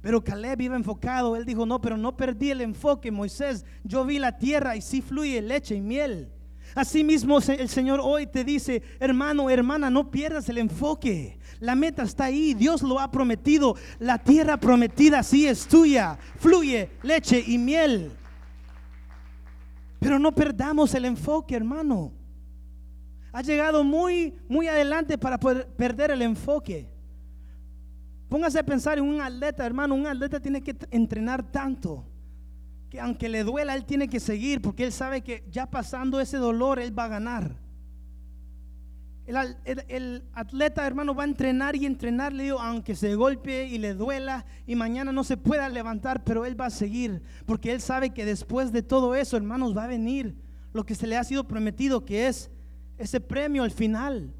Pero 0.04 0.22
Caleb 0.22 0.60
iba 0.60 0.76
enfocado, 0.76 1.34
él 1.34 1.46
dijo, 1.46 1.64
no, 1.64 1.80
pero 1.80 1.96
no 1.96 2.14
perdí 2.14 2.50
el 2.50 2.60
enfoque, 2.60 3.10
Moisés, 3.10 3.64
yo 3.84 4.04
vi 4.04 4.18
la 4.18 4.36
tierra 4.36 4.76
y 4.76 4.82
sí 4.82 5.00
fluye 5.00 5.40
leche 5.40 5.76
y 5.76 5.80
miel. 5.80 6.30
Así 6.74 7.02
mismo 7.02 7.38
el 7.38 7.70
Señor 7.70 8.00
hoy 8.02 8.26
te 8.26 8.44
dice, 8.44 8.82
hermano, 9.00 9.48
hermana, 9.48 9.88
no 9.88 10.10
pierdas 10.10 10.46
el 10.50 10.58
enfoque. 10.58 11.38
La 11.58 11.74
meta 11.74 12.02
está 12.02 12.24
ahí, 12.24 12.52
Dios 12.52 12.82
lo 12.82 13.00
ha 13.00 13.10
prometido. 13.10 13.76
La 13.98 14.18
tierra 14.18 14.58
prometida 14.58 15.22
sí 15.22 15.48
es 15.48 15.66
tuya. 15.66 16.18
Fluye 16.38 16.90
leche 17.02 17.42
y 17.46 17.56
miel. 17.56 18.12
Pero 20.00 20.18
no 20.18 20.34
perdamos 20.34 20.94
el 20.94 21.06
enfoque, 21.06 21.56
hermano. 21.56 22.12
Ha 23.32 23.40
llegado 23.40 23.82
muy, 23.82 24.34
muy 24.48 24.68
adelante 24.68 25.16
para 25.16 25.40
poder 25.40 25.66
perder 25.68 26.10
el 26.10 26.20
enfoque. 26.20 26.93
Póngase 28.28 28.58
a 28.58 28.64
pensar 28.64 28.98
en 28.98 29.04
un 29.04 29.20
atleta, 29.20 29.64
hermano. 29.64 29.94
Un 29.94 30.06
atleta 30.06 30.40
tiene 30.40 30.62
que 30.62 30.76
entrenar 30.90 31.42
tanto 31.50 32.04
que 32.90 33.00
aunque 33.00 33.28
le 33.28 33.42
duela, 33.42 33.74
él 33.74 33.84
tiene 33.84 34.08
que 34.08 34.20
seguir 34.20 34.62
porque 34.62 34.84
él 34.84 34.92
sabe 34.92 35.20
que 35.20 35.44
ya 35.50 35.66
pasando 35.66 36.20
ese 36.20 36.36
dolor, 36.36 36.78
él 36.78 36.96
va 36.96 37.06
a 37.06 37.08
ganar. 37.08 37.56
El, 39.26 40.22
atleta, 40.34 40.86
hermano, 40.86 41.14
va 41.14 41.22
a 41.22 41.26
entrenar 41.26 41.74
y 41.74 41.86
entrenar, 41.86 42.32
le 42.32 42.44
digo, 42.44 42.60
aunque 42.60 42.94
se 42.94 43.14
golpee 43.14 43.66
y 43.66 43.78
le 43.78 43.94
duela 43.94 44.44
y 44.66 44.76
mañana 44.76 45.12
no 45.12 45.24
se 45.24 45.36
pueda 45.36 45.68
levantar, 45.70 46.22
pero 46.24 46.44
él 46.44 46.60
va 46.60 46.66
a 46.66 46.70
seguir, 46.70 47.22
porque 47.46 47.72
él 47.72 47.80
sabe 47.80 48.10
que 48.10 48.26
después 48.26 48.70
de 48.70 48.82
todo 48.82 49.14
eso, 49.14 49.36
hermanos, 49.36 49.76
va 49.76 49.84
a 49.84 49.88
venir 49.88 50.36
lo 50.72 50.84
que 50.84 50.94
se 50.94 51.06
le 51.06 51.16
ha 51.16 51.24
sido 51.24 51.48
prometido, 51.48 52.04
que 52.04 52.28
es 52.28 52.50
ese 52.98 53.18
premio 53.18 53.62
al 53.62 53.70
final. 53.70 54.32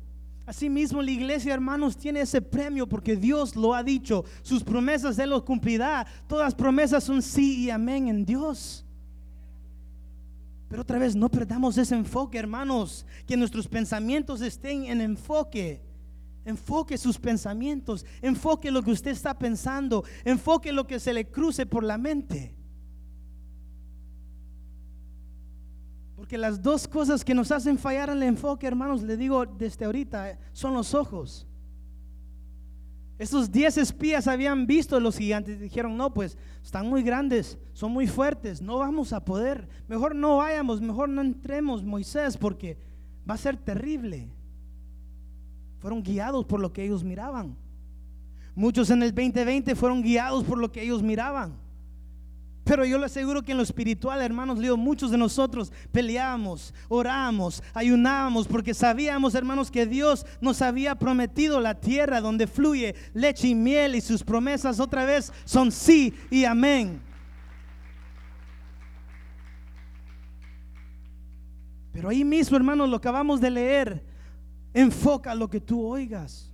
Asimismo, 0.47 1.01
la 1.01 1.11
iglesia, 1.11 1.55
hermanos, 1.55 1.97
tiene 1.97 2.21
ese 2.21 2.43
premio 2.43 2.87
porque 2.87 3.17
Dios 3.17 3.57
lo 3.57 3.75
ha 3.75 3.83
dicho. 3.83 4.25
Sus 4.43 4.63
promesas 4.63 5.19
Él 5.19 5.31
los 5.31 5.43
cumplirá. 5.43 6.07
Todas 6.27 6.55
promesas 6.55 7.05
son 7.05 7.23
sí 7.23 7.65
y 7.65 7.71
amén 7.71 8.09
en 8.09 8.27
Dios. 8.27 8.85
Pero 10.69 10.83
otra 10.83 10.99
vez, 10.99 11.17
no 11.17 11.31
perdamos 11.31 11.79
ese 11.79 11.95
enfoque, 11.95 12.39
hermanos. 12.39 13.07
Que 13.27 13.37
nuestros 13.37 13.69
pensamientos 13.69 14.43
estén 14.43 14.85
en 14.85 15.01
enfoque. 15.01 15.81
Enfoque 16.45 16.99
sus 16.99 17.19
pensamientos. 17.19 18.05
Enfoque 18.21 18.71
lo 18.71 18.83
que 18.83 18.91
usted 18.91 19.13
está 19.13 19.39
pensando. 19.39 20.05
Enfoque 20.25 20.73
lo 20.73 20.87
que 20.87 21.01
se 21.01 21.15
le 21.15 21.27
cruce 21.27 21.65
por 21.65 21.85
la 21.85 21.97
mente. 21.97 22.54
Porque 26.25 26.39
las 26.39 26.63
dos 26.63 26.89
cosas 26.89 27.23
que 27.23 27.35
nos 27.35 27.53
hacen 27.53 27.77
fallar 27.77 28.09
el 28.09 28.23
enfoque, 28.23 28.67
hermanos, 28.67 29.03
le 29.03 29.19
digo 29.19 29.45
desde 29.45 29.85
ahorita, 29.85 30.39
son 30.55 30.73
los 30.73 30.95
ojos. 30.95 31.47
Esos 33.19 33.53
diez 33.53 33.77
espías 33.77 34.27
habían 34.27 34.67
visto 34.67 34.99
los 35.01 35.19
gigantes 35.19 35.57
y 35.59 35.65
dijeron, 35.65 35.99
no, 35.99 36.15
pues 36.15 36.39
están 36.63 36.89
muy 36.89 37.03
grandes, 37.03 37.59
son 37.75 37.93
muy 37.93 38.07
fuertes, 38.07 38.63
no 38.63 38.79
vamos 38.79 39.13
a 39.13 39.23
poder. 39.23 39.69
Mejor 39.87 40.15
no 40.15 40.39
vayamos, 40.39 40.81
mejor 40.81 41.11
no 41.11 41.21
entremos, 41.21 41.85
Moisés, 41.85 42.39
porque 42.39 42.79
va 43.29 43.35
a 43.35 43.37
ser 43.37 43.59
terrible. 43.59 44.31
Fueron 45.79 46.03
guiados 46.03 46.47
por 46.47 46.59
lo 46.59 46.73
que 46.73 46.85
ellos 46.85 47.05
miraban. 47.05 47.55
Muchos 48.55 48.89
en 48.89 49.03
el 49.03 49.15
2020 49.15 49.75
fueron 49.75 50.03
guiados 50.03 50.43
por 50.43 50.57
lo 50.57 50.73
que 50.73 50.81
ellos 50.81 51.03
miraban. 51.03 51.64
Pero 52.65 52.87
yo 52.87 52.99
le 52.99 53.05
aseguro 53.07 53.43
que 53.43 53.53
en 53.53 53.59
lo 53.59 53.63
espiritual, 53.63 54.23
hermanos, 54.23 54.59
digo, 54.59 54.79
muchos 54.79 55.11
de 55.11 55.19
nosotros 55.19 55.71
peleábamos, 55.93 56.73
orábamos, 56.89 57.63
ayunábamos, 57.75 58.49
porque 58.49 58.73
sabíamos, 58.73 59.35
hermanos, 59.35 59.71
que 59.71 59.85
Dios 59.85 60.25
nos 60.41 60.63
había 60.63 60.95
prometido 60.95 61.61
la 61.61 61.75
tierra 61.75 62.23
donde 62.23 62.47
fluye 62.47 62.95
leche 63.13 63.49
y 63.49 63.55
miel 63.55 63.95
y 63.95 64.01
sus 64.01 64.25
promesas 64.25 64.81
otra 64.81 65.05
vez 65.05 65.31
son 65.45 65.71
sí 65.71 66.15
y 66.31 66.47
amén. 66.47 67.03
Pero 71.93 72.09
ahí 72.09 72.25
mismo, 72.25 72.57
hermanos, 72.57 72.89
lo 72.89 72.97
acabamos 72.97 73.43
de 73.43 73.51
leer, 73.51 74.05
enfoca 74.73 75.35
lo 75.35 75.51
que 75.51 75.61
tú 75.61 75.87
oigas 75.87 76.54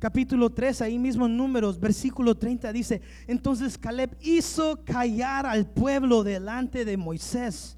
capítulo 0.00 0.50
3, 0.50 0.80
ahí 0.80 0.98
mismo 0.98 1.26
en 1.26 1.36
números, 1.36 1.78
versículo 1.78 2.34
30 2.34 2.72
dice, 2.72 3.02
entonces 3.28 3.76
Caleb 3.78 4.16
hizo 4.22 4.82
callar 4.84 5.46
al 5.46 5.66
pueblo 5.66 6.24
delante 6.24 6.84
de 6.84 6.96
Moisés 6.96 7.76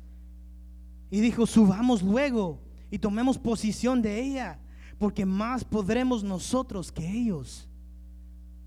y 1.11 1.21
dijo, 1.21 1.47
subamos 1.47 2.03
luego 2.03 2.63
y 2.91 2.99
tomemos 2.99 3.39
posición 3.39 4.01
de 4.01 4.21
ella, 4.21 4.61
porque 4.99 5.27
más 5.27 5.65
podremos 5.65 6.23
nosotros 6.23 6.93
que 6.93 7.07
ellos. 7.07 7.69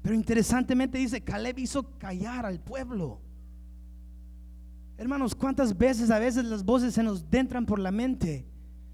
Pero 0.02 0.14
interesantemente 0.14 0.98
dice, 0.98 1.22
Caleb 1.22 1.58
hizo 1.58 1.98
callar 1.98 2.46
al 2.46 2.60
pueblo. 2.60 3.22
Hermanos, 4.98 5.34
¿cuántas 5.34 5.76
veces 5.76 6.12
a 6.12 6.20
veces 6.20 6.46
las 6.46 6.64
voces 6.64 6.94
se 6.94 7.04
nos 7.04 7.30
dentran 7.32 7.66
por 7.66 7.80
la 7.80 7.92
mente? 7.92 8.46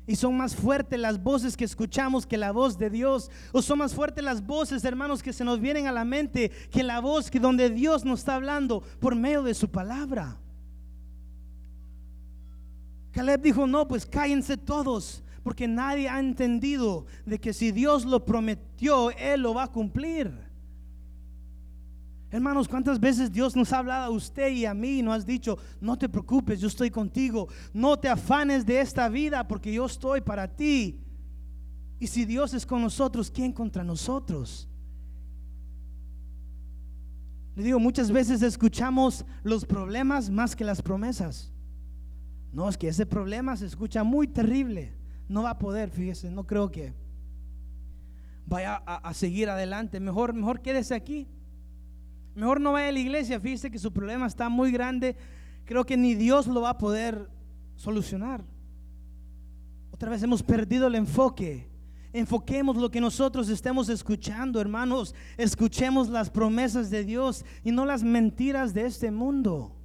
Y 0.07 0.15
son 0.15 0.35
más 0.35 0.55
fuertes 0.55 0.99
las 0.99 1.21
voces 1.21 1.55
que 1.55 1.63
escuchamos 1.63 2.25
que 2.25 2.37
la 2.37 2.51
voz 2.51 2.77
de 2.77 2.89
Dios. 2.89 3.29
O 3.51 3.61
son 3.61 3.79
más 3.79 3.93
fuertes 3.93 4.23
las 4.23 4.45
voces, 4.45 4.83
hermanos, 4.83 5.21
que 5.21 5.33
se 5.33 5.43
nos 5.43 5.59
vienen 5.59 5.87
a 5.87 5.91
la 5.91 6.05
mente 6.05 6.51
que 6.71 6.83
la 6.83 6.99
voz 6.99 7.29
que 7.29 7.39
donde 7.39 7.69
Dios 7.69 8.03
nos 8.03 8.19
está 8.19 8.35
hablando 8.35 8.81
por 8.99 9.15
medio 9.15 9.43
de 9.43 9.53
su 9.53 9.69
palabra. 9.69 10.37
Caleb 13.11 13.41
dijo, 13.41 13.67
no, 13.67 13.87
pues 13.87 14.05
cállense 14.05 14.57
todos, 14.57 15.21
porque 15.43 15.67
nadie 15.67 16.07
ha 16.09 16.19
entendido 16.19 17.05
de 17.25 17.39
que 17.39 17.53
si 17.53 17.71
Dios 17.71 18.05
lo 18.05 18.25
prometió, 18.25 19.11
Él 19.11 19.41
lo 19.41 19.53
va 19.53 19.63
a 19.63 19.71
cumplir. 19.71 20.40
Hermanos, 22.31 22.69
¿cuántas 22.69 22.97
veces 22.97 23.29
Dios 23.29 23.57
nos 23.57 23.73
ha 23.73 23.79
hablado 23.79 24.05
a 24.05 24.09
usted 24.09 24.51
y 24.51 24.65
a 24.65 24.73
mí 24.73 24.99
y 24.99 25.01
nos 25.01 25.17
has 25.17 25.25
dicho, 25.25 25.57
no 25.81 25.97
te 25.97 26.07
preocupes, 26.07 26.61
yo 26.61 26.69
estoy 26.69 26.89
contigo, 26.89 27.49
no 27.73 27.99
te 27.99 28.07
afanes 28.07 28.65
de 28.65 28.79
esta 28.79 29.09
vida 29.09 29.45
porque 29.45 29.73
yo 29.73 29.85
estoy 29.85 30.21
para 30.21 30.47
ti? 30.47 31.03
Y 31.99 32.07
si 32.07 32.23
Dios 32.23 32.53
es 32.53 32.65
con 32.65 32.81
nosotros, 32.81 33.29
¿quién 33.29 33.51
contra 33.51 33.83
nosotros? 33.83 34.69
Le 37.53 37.63
digo, 37.63 37.81
muchas 37.81 38.09
veces 38.09 38.41
escuchamos 38.41 39.25
los 39.43 39.65
problemas 39.65 40.29
más 40.29 40.55
que 40.55 40.63
las 40.63 40.81
promesas. 40.81 41.51
No, 42.53 42.69
es 42.69 42.77
que 42.77 42.87
ese 42.87 43.05
problema 43.05 43.57
se 43.57 43.65
escucha 43.65 44.05
muy 44.05 44.25
terrible. 44.27 44.95
No 45.27 45.43
va 45.43 45.51
a 45.51 45.59
poder, 45.59 45.89
fíjese, 45.89 46.31
no 46.31 46.47
creo 46.47 46.71
que 46.71 46.93
vaya 48.45 48.81
a, 48.85 49.09
a 49.09 49.13
seguir 49.13 49.49
adelante. 49.49 49.99
Mejor, 49.99 50.33
mejor 50.33 50.61
quédese 50.61 50.95
aquí. 50.95 51.27
Mejor 52.35 52.61
no 52.61 52.71
vaya 52.71 52.89
a 52.89 52.91
la 52.91 52.99
iglesia, 52.99 53.39
fíjese 53.39 53.69
que 53.69 53.79
su 53.79 53.91
problema 53.91 54.25
está 54.25 54.49
muy 54.49 54.71
grande. 54.71 55.15
Creo 55.65 55.85
que 55.85 55.97
ni 55.97 56.15
Dios 56.15 56.47
lo 56.47 56.61
va 56.61 56.71
a 56.71 56.77
poder 56.77 57.29
solucionar. 57.75 58.43
Otra 59.91 60.09
vez 60.09 60.23
hemos 60.23 60.41
perdido 60.41 60.87
el 60.87 60.95
enfoque. 60.95 61.69
Enfoquemos 62.13 62.75
lo 62.75 62.91
que 62.91 62.99
nosotros 62.99 63.49
estemos 63.49 63.87
escuchando, 63.89 64.59
hermanos. 64.59 65.15
Escuchemos 65.37 66.09
las 66.09 66.29
promesas 66.29 66.89
de 66.89 67.03
Dios 67.03 67.45
y 67.63 67.71
no 67.71 67.85
las 67.85 68.03
mentiras 68.03 68.73
de 68.73 68.85
este 68.85 69.11
mundo. 69.11 69.75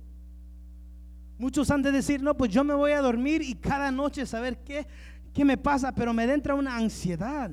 Muchos 1.38 1.70
han 1.70 1.82
de 1.82 1.92
decir, 1.92 2.22
no, 2.22 2.36
pues 2.36 2.50
yo 2.50 2.64
me 2.64 2.74
voy 2.74 2.92
a 2.92 3.02
dormir 3.02 3.42
y 3.42 3.54
cada 3.54 3.90
noche 3.90 4.24
saber 4.24 4.58
qué, 4.64 4.86
qué 5.34 5.44
me 5.44 5.58
pasa, 5.58 5.92
pero 5.92 6.14
me 6.14 6.24
entra 6.24 6.54
una 6.54 6.76
ansiedad. 6.76 7.50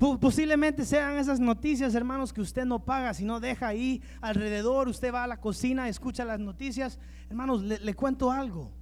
Posiblemente 0.00 0.86
sean 0.86 1.18
esas 1.18 1.40
noticias, 1.40 1.94
hermanos, 1.94 2.32
que 2.32 2.40
usted 2.40 2.64
no 2.64 2.82
paga, 2.86 3.12
sino 3.12 3.38
deja 3.38 3.68
ahí 3.68 4.00
alrededor. 4.22 4.88
Usted 4.88 5.12
va 5.12 5.24
a 5.24 5.26
la 5.26 5.42
cocina, 5.42 5.90
escucha 5.90 6.24
las 6.24 6.40
noticias. 6.40 6.98
Hermanos, 7.28 7.62
le, 7.62 7.94
cuento 7.94 8.30
algo. 8.30 8.72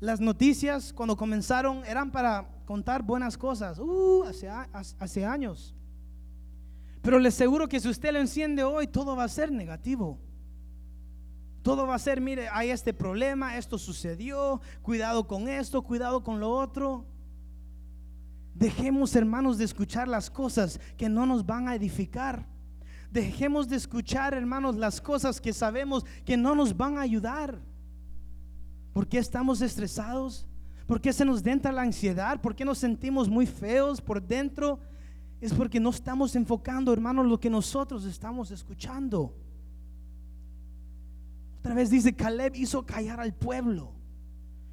Las 0.00 0.20
noticias 0.20 0.92
cuando 0.92 1.16
comenzaron 1.16 1.82
eran 1.86 2.10
para 2.10 2.46
contar 2.66 3.02
buenas 3.02 3.38
cosas, 3.38 3.78
uh, 3.78 4.24
hace, 4.24 4.50
hace 4.50 5.24
años. 5.24 5.74
Pero 7.00 7.18
le 7.18 7.28
aseguro 7.28 7.70
que 7.70 7.80
si 7.80 7.88
usted 7.88 8.12
lo 8.12 8.18
enciende 8.18 8.64
hoy, 8.64 8.86
todo 8.86 9.16
va 9.16 9.24
a 9.24 9.28
ser 9.28 9.50
negativo. 9.50 10.20
Todo 11.62 11.86
va 11.86 11.94
a 11.94 11.98
ser, 11.98 12.20
mire, 12.20 12.50
hay 12.52 12.68
este 12.68 12.92
problema, 12.92 13.56
esto 13.56 13.78
sucedió, 13.78 14.60
cuidado 14.82 15.26
con 15.26 15.48
esto, 15.48 15.80
cuidado 15.80 16.22
con 16.22 16.38
lo 16.38 16.50
otro. 16.50 17.06
Dejemos, 18.54 19.16
hermanos, 19.16 19.58
de 19.58 19.64
escuchar 19.64 20.08
las 20.08 20.30
cosas 20.30 20.78
que 20.96 21.08
no 21.08 21.26
nos 21.26 21.44
van 21.44 21.68
a 21.68 21.74
edificar. 21.74 22.46
Dejemos 23.10 23.68
de 23.68 23.76
escuchar, 23.76 24.34
hermanos, 24.34 24.76
las 24.76 25.00
cosas 25.00 25.40
que 25.40 25.52
sabemos 25.52 26.04
que 26.24 26.36
no 26.36 26.54
nos 26.54 26.76
van 26.76 26.98
a 26.98 27.02
ayudar. 27.02 27.58
¿Por 28.92 29.06
qué 29.06 29.18
estamos 29.18 29.60
estresados? 29.62 30.46
¿Por 30.86 31.00
qué 31.00 31.12
se 31.12 31.24
nos 31.24 31.44
entra 31.46 31.72
la 31.72 31.82
ansiedad? 31.82 32.40
¿Por 32.40 32.54
qué 32.54 32.64
nos 32.64 32.78
sentimos 32.78 33.28
muy 33.28 33.46
feos 33.46 34.00
por 34.00 34.22
dentro? 34.22 34.78
Es 35.40 35.52
porque 35.52 35.80
no 35.80 35.90
estamos 35.90 36.36
enfocando, 36.36 36.92
hermanos, 36.92 37.26
lo 37.26 37.40
que 37.40 37.50
nosotros 37.50 38.04
estamos 38.04 38.50
escuchando. 38.50 39.34
Otra 41.58 41.74
vez 41.74 41.90
dice, 41.90 42.14
Caleb 42.14 42.54
hizo 42.56 42.84
callar 42.84 43.20
al 43.20 43.32
pueblo. 43.32 43.92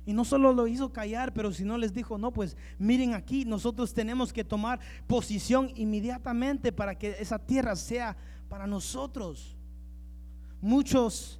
Y 0.09 0.13
no 0.13 0.25
solo 0.25 0.53
lo 0.53 0.65
hizo 0.65 0.91
callar, 0.91 1.35
pero 1.35 1.53
si 1.53 1.63
no 1.63 1.77
les 1.77 1.93
dijo, 1.93 2.17
no, 2.17 2.33
pues 2.33 2.57
miren 2.79 3.13
aquí, 3.13 3.45
nosotros 3.45 3.93
tenemos 3.93 4.33
que 4.33 4.43
tomar 4.43 4.79
posición 5.05 5.69
inmediatamente 5.75 6.71
para 6.71 6.97
que 6.97 7.15
esa 7.19 7.37
tierra 7.37 7.75
sea 7.75 8.17
para 8.47 8.65
nosotros. 8.65 9.55
Muchos 10.61 11.39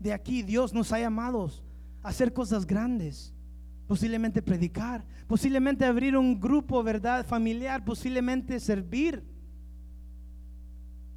de 0.00 0.14
aquí 0.14 0.42
Dios 0.42 0.72
nos 0.72 0.90
ha 0.90 1.00
llamado 1.00 1.50
a 2.02 2.08
hacer 2.08 2.32
cosas 2.32 2.66
grandes, 2.66 3.34
posiblemente 3.86 4.40
predicar, 4.40 5.04
posiblemente 5.26 5.84
abrir 5.84 6.16
un 6.16 6.40
grupo, 6.40 6.82
¿verdad? 6.82 7.26
Familiar, 7.26 7.84
posiblemente 7.84 8.58
servir. 8.58 9.22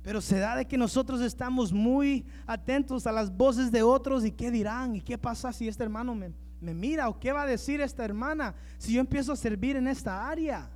Pero 0.02 0.20
se 0.20 0.40
da 0.40 0.58
de 0.58 0.68
que 0.68 0.78
nosotros 0.78 1.22
estamos 1.22 1.72
muy 1.72 2.26
atentos 2.46 3.08
a 3.08 3.14
las 3.14 3.34
voces 3.34 3.72
de 3.72 3.82
otros 3.82 4.26
y 4.26 4.32
qué 4.34 4.52
dirán 4.52 4.98
y 4.98 5.00
qué 5.00 5.18
pasa 5.18 5.54
si 5.54 5.70
este 5.70 5.84
hermano 5.84 6.14
me, 6.16 6.34
me 6.62 6.74
mira 6.74 7.10
o 7.10 7.20
qué 7.20 7.32
va 7.32 7.42
a 7.42 7.48
decir 7.48 7.82
esta 7.82 8.06
hermana 8.06 8.54
si 8.78 8.94
yo 8.94 9.02
empiezo 9.02 9.34
a 9.34 9.36
servir 9.36 9.76
en 9.76 9.88
esta 9.88 10.30
área. 10.30 10.70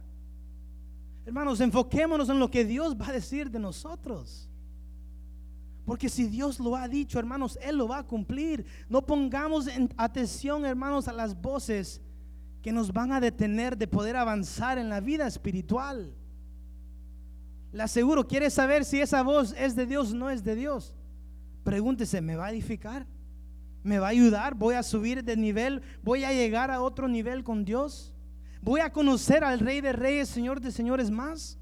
Hermanos, 1.25 1.61
enfoquémonos 1.61 2.27
en 2.29 2.39
lo 2.39 2.49
que 2.49 2.65
Dios 2.65 2.99
va 2.99 3.07
a 3.07 3.13
decir 3.13 3.49
de 3.49 3.59
nosotros. 3.59 4.49
Porque 5.85 6.09
si 6.09 6.25
Dios 6.27 6.59
lo 6.59 6.75
ha 6.75 6.87
dicho, 6.87 7.19
hermanos, 7.19 7.59
Él 7.61 7.77
lo 7.77 7.87
va 7.87 7.99
a 7.99 8.07
cumplir. 8.07 8.65
No 8.89 9.05
pongamos 9.05 9.67
en 9.67 9.93
atención, 9.97 10.65
hermanos, 10.65 11.07
a 11.07 11.13
las 11.13 11.39
voces 11.39 12.01
que 12.63 12.71
nos 12.71 12.91
van 12.91 13.11
a 13.11 13.19
detener 13.19 13.77
de 13.77 13.87
poder 13.87 14.15
avanzar 14.15 14.79
en 14.79 14.89
la 14.89 14.99
vida 14.99 15.27
espiritual. 15.27 16.15
Le 17.71 17.83
aseguro, 17.83 18.25
¿quiere 18.25 18.49
saber 18.49 18.85
si 18.85 19.01
esa 19.01 19.21
voz 19.21 19.53
es 19.57 19.75
de 19.75 19.85
Dios 19.85 20.11
o 20.11 20.15
no 20.15 20.31
es 20.31 20.43
de 20.43 20.55
Dios? 20.55 20.95
Pregúntese, 21.63 22.21
¿me 22.21 22.35
va 22.35 22.47
a 22.47 22.51
edificar? 22.51 23.05
¿Me 23.85 23.99
va 23.99 24.07
a 24.07 24.09
ayudar? 24.09 24.55
¿Voy 24.55 24.73
a 24.73 24.81
subir 24.81 25.23
de 25.23 25.37
nivel? 25.37 25.83
¿Voy 26.01 26.23
a 26.23 26.33
llegar 26.33 26.71
a 26.71 26.81
otro 26.81 27.07
nivel 27.07 27.43
con 27.43 27.63
Dios? 27.63 28.11
¿Voy 28.59 28.79
a 28.79 28.91
conocer 28.91 29.43
al 29.43 29.59
Rey 29.59 29.79
de 29.79 29.93
Reyes, 29.93 30.27
Señor 30.27 30.59
de 30.59 30.71
Señores 30.71 31.11
más? 31.11 31.59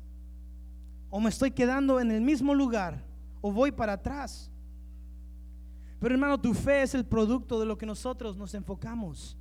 ¿O 1.10 1.20
me 1.20 1.28
estoy 1.28 1.52
quedando 1.52 2.00
en 2.00 2.12
el 2.12 2.22
mismo 2.22 2.56
lugar? 2.56 3.04
¿O 3.42 3.52
voy 3.52 3.74
para 3.74 3.92
atrás? 3.94 4.50
Pero 6.00 6.16
hermano, 6.16 6.40
tu 6.40 6.54
fe 6.54 6.84
es 6.84 6.96
el 6.96 7.06
producto 7.06 7.60
de 7.60 7.66
lo 7.66 7.78
que 7.78 7.86
nosotros 7.86 8.38
nos 8.38 8.54
enfocamos. 8.54 9.38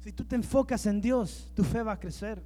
Si 0.00 0.12
tú 0.12 0.24
te 0.24 0.36
enfocas 0.36 0.86
en 0.86 1.02
Dios, 1.02 1.52
tu 1.54 1.62
fe 1.62 1.82
va 1.82 1.92
a 1.92 2.00
crecer. 2.00 2.42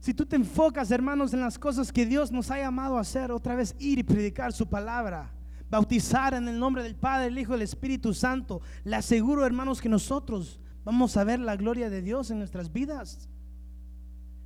Si 0.00 0.14
tú 0.14 0.24
te 0.24 0.36
enfocas, 0.36 0.90
hermanos, 0.90 1.34
en 1.34 1.40
las 1.40 1.58
cosas 1.58 1.92
que 1.92 2.06
Dios 2.06 2.32
nos 2.32 2.50
ha 2.50 2.56
llamado 2.56 2.96
a 2.96 3.02
hacer, 3.02 3.30
otra 3.30 3.54
vez 3.54 3.76
ir 3.78 3.98
y 3.98 4.02
predicar 4.02 4.50
su 4.54 4.66
palabra, 4.66 5.30
bautizar 5.72 6.34
en 6.34 6.46
el 6.48 6.58
nombre 6.58 6.82
del 6.82 6.94
Padre, 6.94 7.28
el 7.28 7.38
Hijo 7.38 7.52
y 7.52 7.56
el 7.56 7.62
Espíritu 7.62 8.12
Santo, 8.12 8.60
le 8.84 8.94
aseguro, 8.94 9.46
hermanos, 9.46 9.80
que 9.80 9.88
nosotros 9.88 10.60
vamos 10.84 11.16
a 11.16 11.24
ver 11.24 11.40
la 11.40 11.56
gloria 11.56 11.88
de 11.88 12.02
Dios 12.02 12.30
en 12.30 12.38
nuestras 12.38 12.70
vidas. 12.70 13.26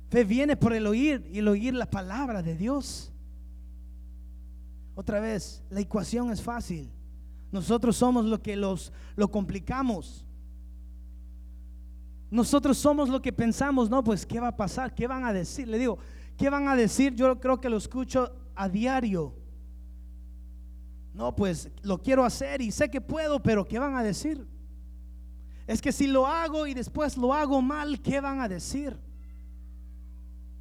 Fe 0.07 0.23
viene 0.23 0.55
por 0.55 0.71
el 0.71 0.87
oír 0.87 1.29
y 1.29 1.39
el 1.39 1.49
oír 1.49 1.73
la 1.73 1.89
palabra 1.89 2.41
de 2.41 2.55
Dios. 2.55 3.11
Otra 4.95 5.19
vez, 5.19 5.65
la 5.69 5.81
ecuación 5.81 6.31
es 6.31 6.41
fácil. 6.41 6.89
Nosotros 7.51 7.97
somos 7.97 8.23
lo 8.23 8.41
que 8.41 8.55
los 8.55 8.93
lo 9.17 9.29
complicamos. 9.29 10.25
Nosotros 12.31 12.77
somos 12.77 13.09
lo 13.09 13.21
que 13.21 13.33
pensamos, 13.33 13.89
no, 13.89 14.01
pues 14.01 14.25
¿qué 14.25 14.39
va 14.39 14.47
a 14.47 14.55
pasar? 14.55 14.95
¿Qué 14.95 15.07
van 15.07 15.25
a 15.25 15.33
decir? 15.33 15.67
Le 15.67 15.77
digo, 15.77 15.97
¿qué 16.37 16.49
van 16.49 16.69
a 16.69 16.75
decir? 16.77 17.13
Yo 17.15 17.37
creo 17.37 17.59
que 17.59 17.69
lo 17.69 17.75
escucho 17.75 18.31
a 18.55 18.69
diario. 18.69 19.35
No, 21.17 21.35
pues 21.35 21.71
lo 21.81 21.97
quiero 21.97 22.23
hacer 22.23 22.61
y 22.61 22.69
sé 22.71 22.91
que 22.91 23.01
puedo, 23.01 23.41
pero 23.41 23.67
¿qué 23.67 23.79
van 23.79 23.95
a 23.95 24.03
decir? 24.03 24.45
Es 25.65 25.81
que 25.81 25.91
si 25.91 26.05
lo 26.05 26.27
hago 26.27 26.67
y 26.67 26.75
después 26.75 27.17
lo 27.17 27.33
hago 27.33 27.59
mal, 27.59 27.99
¿qué 27.99 28.21
van 28.21 28.39
a 28.39 28.47
decir? 28.47 28.95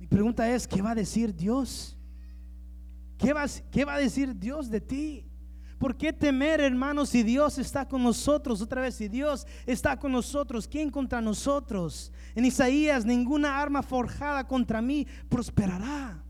Mi 0.01 0.07
pregunta 0.07 0.51
es, 0.51 0.67
¿qué 0.67 0.81
va 0.81 0.93
a 0.93 0.95
decir 0.95 1.37
Dios? 1.37 1.95
¿Qué 3.19 3.35
va, 3.35 3.45
qué 3.71 3.85
va 3.85 3.97
a 3.97 3.99
decir 3.99 4.35
Dios 4.35 4.71
de 4.71 4.81
ti? 4.81 5.27
¿Por 5.79 5.95
qué 5.95 6.11
temer, 6.11 6.63
hermanos, 6.63 7.11
si 7.11 7.23
Dios 7.23 7.59
está 7.59 7.87
con 7.87 8.03
nosotros? 8.03 8.63
Otra 8.63 8.81
vez, 8.81 8.95
si 8.95 9.09
Dios 9.09 9.47
está 9.67 9.99
con 9.99 10.11
nosotros, 10.11 10.67
¿quién 10.67 10.91
contra 10.91 11.21
nosotros? 11.21 12.11
En 12.35 12.47
Isaías, 12.47 13.05
ninguna 13.05 13.61
arma 13.61 13.83
forjada 13.83 14.49
contra 14.49 14.81
mí 14.81 15.07
prosperará. 15.29 16.26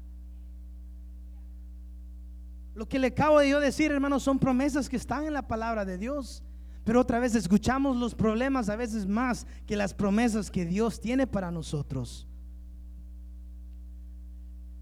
Lo 2.76 2.86
que 2.86 2.98
le 2.98 3.06
acabo 3.06 3.38
de 3.38 3.48
yo 3.48 3.58
decir, 3.58 3.90
hermanos, 3.90 4.22
son 4.22 4.38
promesas 4.38 4.90
que 4.90 4.96
están 4.96 5.24
en 5.24 5.32
la 5.32 5.48
palabra 5.48 5.86
de 5.86 5.96
Dios. 5.96 6.42
Pero 6.84 7.00
otra 7.00 7.18
vez 7.18 7.34
escuchamos 7.34 7.96
los 7.96 8.14
problemas 8.14 8.68
a 8.68 8.76
veces 8.76 9.06
más 9.06 9.46
que 9.66 9.76
las 9.76 9.94
promesas 9.94 10.50
que 10.50 10.66
Dios 10.66 11.00
tiene 11.00 11.26
para 11.26 11.50
nosotros. 11.50 12.28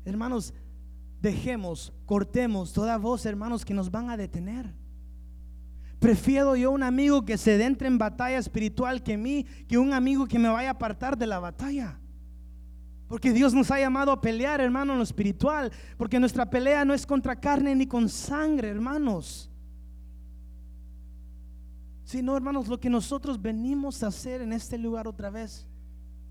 Hermanos, 0.04 0.52
dejemos, 1.22 1.92
cortemos 2.04 2.72
toda 2.72 2.98
voz, 2.98 3.24
hermanos, 3.26 3.64
que 3.64 3.74
nos 3.74 3.92
van 3.92 4.10
a 4.10 4.16
detener. 4.16 4.74
Prefiero 6.00 6.56
yo 6.56 6.72
un 6.72 6.82
amigo 6.82 7.24
que 7.24 7.38
se 7.38 7.64
entre 7.64 7.86
en 7.86 7.96
batalla 7.96 8.38
espiritual 8.38 9.04
que 9.04 9.16
mí, 9.16 9.44
que 9.68 9.78
un 9.78 9.92
amigo 9.92 10.26
que 10.26 10.40
me 10.40 10.48
vaya 10.48 10.70
a 10.70 10.72
apartar 10.72 11.16
de 11.16 11.28
la 11.28 11.38
batalla. 11.38 12.00
Porque 13.14 13.32
Dios 13.32 13.54
nos 13.54 13.70
ha 13.70 13.78
llamado 13.78 14.10
a 14.10 14.20
pelear, 14.20 14.60
hermano, 14.60 14.90
en 14.92 14.98
lo 14.98 15.04
espiritual. 15.04 15.70
Porque 15.96 16.18
nuestra 16.18 16.50
pelea 16.50 16.84
no 16.84 16.92
es 16.92 17.06
contra 17.06 17.38
carne 17.38 17.72
ni 17.72 17.86
con 17.86 18.08
sangre, 18.08 18.70
hermanos. 18.70 19.48
Si 22.02 22.22
no, 22.22 22.36
hermanos, 22.36 22.66
lo 22.66 22.80
que 22.80 22.90
nosotros 22.90 23.40
venimos 23.40 24.02
a 24.02 24.08
hacer 24.08 24.42
en 24.42 24.52
este 24.52 24.76
lugar 24.78 25.06
otra 25.06 25.30
vez 25.30 25.64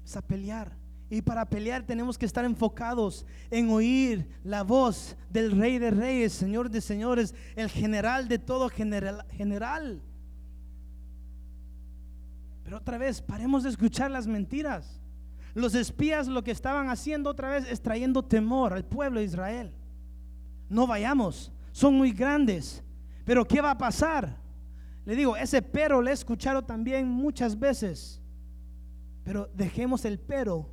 es 0.03 0.17
a 0.17 0.21
pelear. 0.21 0.75
Y 1.09 1.21
para 1.21 1.45
pelear 1.45 1.85
tenemos 1.85 2.17
que 2.17 2.25
estar 2.25 2.43
enfocados 2.43 3.25
en 3.49 3.69
oír 3.69 4.27
la 4.43 4.63
voz 4.63 5.15
del 5.29 5.57
Rey 5.57 5.79
de 5.79 5.89
Reyes, 5.89 6.33
Señor 6.33 6.69
de 6.69 6.81
Señores, 6.81 7.33
el 7.55 7.69
general 7.69 8.27
de 8.27 8.39
todo 8.39 8.67
general. 8.67 9.25
general. 9.31 10.01
Pero 12.65 12.75
otra 12.75 12.97
vez, 12.97 13.21
paremos 13.21 13.63
de 13.63 13.69
escuchar 13.69 14.11
las 14.11 14.27
mentiras. 14.27 14.99
Los 15.53 15.75
espías 15.75 16.27
lo 16.27 16.43
que 16.43 16.51
estaban 16.51 16.89
haciendo 16.89 17.29
otra 17.29 17.49
vez 17.49 17.69
es 17.69 17.81
trayendo 17.81 18.23
temor 18.23 18.73
al 18.73 18.85
pueblo 18.85 19.19
de 19.19 19.25
Israel. 19.25 19.71
No 20.69 20.87
vayamos, 20.87 21.51
son 21.71 21.95
muy 21.95 22.11
grandes. 22.11 22.83
Pero 23.25 23.45
¿qué 23.45 23.61
va 23.61 23.71
a 23.71 23.77
pasar? 23.77 24.37
Le 25.05 25.15
digo, 25.15 25.37
ese 25.37 25.61
pero 25.61 26.01
le 26.01 26.11
he 26.11 26.13
escuchado 26.13 26.63
también 26.63 27.07
muchas 27.07 27.57
veces. 27.57 28.21
Pero 29.23 29.49
dejemos 29.53 30.05
el 30.05 30.19
pero 30.19 30.69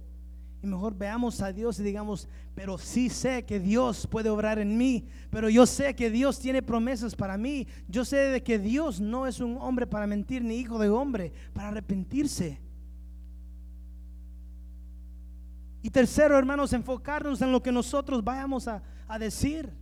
y 0.62 0.66
mejor 0.66 0.94
veamos 0.94 1.40
a 1.40 1.52
Dios 1.52 1.80
y 1.80 1.82
digamos, 1.82 2.28
pero 2.54 2.76
sí 2.76 3.08
sé 3.08 3.44
que 3.44 3.58
Dios 3.58 4.06
puede 4.06 4.28
obrar 4.28 4.58
en 4.58 4.76
mí, 4.76 5.06
pero 5.30 5.48
yo 5.48 5.64
sé 5.64 5.94
que 5.94 6.10
Dios 6.10 6.38
tiene 6.38 6.62
promesas 6.62 7.16
para 7.16 7.38
mí. 7.38 7.66
Yo 7.88 8.04
sé 8.04 8.16
de 8.16 8.42
que 8.42 8.58
Dios 8.58 9.00
no 9.00 9.26
es 9.26 9.40
un 9.40 9.56
hombre 9.58 9.86
para 9.86 10.06
mentir 10.06 10.44
ni 10.44 10.56
hijo 10.56 10.78
de 10.78 10.90
hombre 10.90 11.32
para 11.54 11.68
arrepentirse. 11.68 12.60
Y 15.82 15.90
tercero, 15.90 16.36
hermanos, 16.36 16.72
enfocarnos 16.72 17.40
en 17.40 17.52
lo 17.52 17.62
que 17.62 17.72
nosotros 17.72 18.22
vayamos 18.22 18.68
a, 18.68 18.82
a 19.08 19.18
decir. 19.18 19.72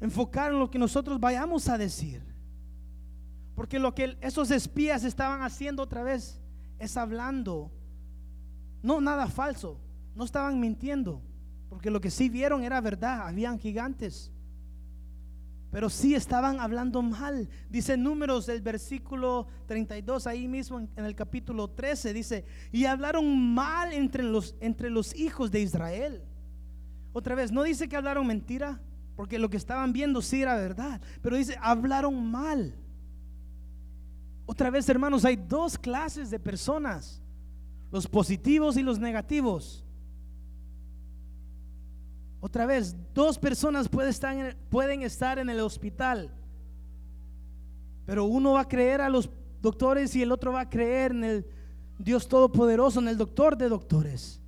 Enfocar 0.00 0.52
en 0.52 0.58
lo 0.58 0.70
que 0.70 0.78
nosotros 0.78 1.18
vayamos 1.18 1.68
a 1.68 1.78
decir. 1.78 2.22
Porque 3.54 3.78
lo 3.78 3.94
que 3.94 4.16
esos 4.20 4.50
espías 4.50 5.04
estaban 5.04 5.42
haciendo 5.42 5.82
otra 5.82 6.02
vez 6.02 6.40
es 6.78 6.96
hablando. 6.96 7.70
No 8.82 9.00
nada 9.00 9.28
falso. 9.28 9.80
No 10.14 10.24
estaban 10.24 10.60
mintiendo. 10.60 11.22
Porque 11.70 11.90
lo 11.90 12.00
que 12.00 12.10
sí 12.10 12.28
vieron 12.28 12.64
era 12.64 12.80
verdad. 12.80 13.26
Habían 13.26 13.58
gigantes. 13.58 14.30
Pero 15.72 15.88
sí 15.88 16.14
estaban 16.14 16.60
hablando 16.60 17.00
mal. 17.00 17.48
Dice 17.70 17.96
números 17.96 18.44
del 18.44 18.60
versículo 18.60 19.46
32, 19.66 20.26
ahí 20.26 20.46
mismo 20.46 20.78
en, 20.78 20.90
el 20.96 21.14
capítulo 21.14 21.70
13, 21.70 22.12
dice, 22.12 22.44
y 22.70 22.84
hablaron 22.84 23.54
mal 23.54 23.94
entre 23.94 24.22
los, 24.22 24.54
entre 24.60 24.90
los 24.90 25.16
hijos 25.16 25.50
de 25.50 25.62
Israel. 25.62 26.22
Otra 27.14 27.34
vez, 27.34 27.50
no 27.50 27.62
dice 27.62 27.88
que 27.88 27.96
hablaron 27.96 28.26
mentira, 28.26 28.82
porque 29.16 29.38
lo 29.38 29.48
que 29.48 29.56
estaban 29.56 29.94
viendo 29.94 30.20
sí 30.20 30.42
era 30.42 30.56
verdad, 30.56 31.00
pero 31.22 31.36
dice, 31.36 31.56
hablaron 31.58 32.30
mal. 32.30 32.74
Otra 34.44 34.68
vez, 34.68 34.86
hermanos, 34.90 35.24
hay 35.24 35.36
dos 35.36 35.78
clases 35.78 36.28
de 36.28 36.38
personas, 36.38 37.22
los 37.90 38.06
positivos 38.06 38.76
y 38.76 38.82
los 38.82 38.98
negativos. 38.98 39.86
Otra 42.44 42.66
vez, 42.66 42.96
dos 43.14 43.38
personas 43.38 43.88
pueden 43.88 44.10
estar, 45.02 45.38
en, 45.38 45.48
el 45.48 45.60
hospital, 45.60 46.28
pero 48.04 48.24
uno 48.24 48.54
va 48.54 48.62
a 48.62 48.68
creer 48.68 49.00
a 49.00 49.08
los 49.08 49.30
doctores 49.60 50.16
y 50.16 50.22
el 50.22 50.32
otro 50.32 50.50
va 50.50 50.62
a 50.62 50.68
creer 50.68 51.12
en 51.12 51.22
el 51.22 51.46
Dios 52.00 52.26
Todopoderoso, 52.26 52.98
en 52.98 53.06
el 53.06 53.16
doctor 53.16 53.56
de 53.56 53.68
doctores. 53.68 54.41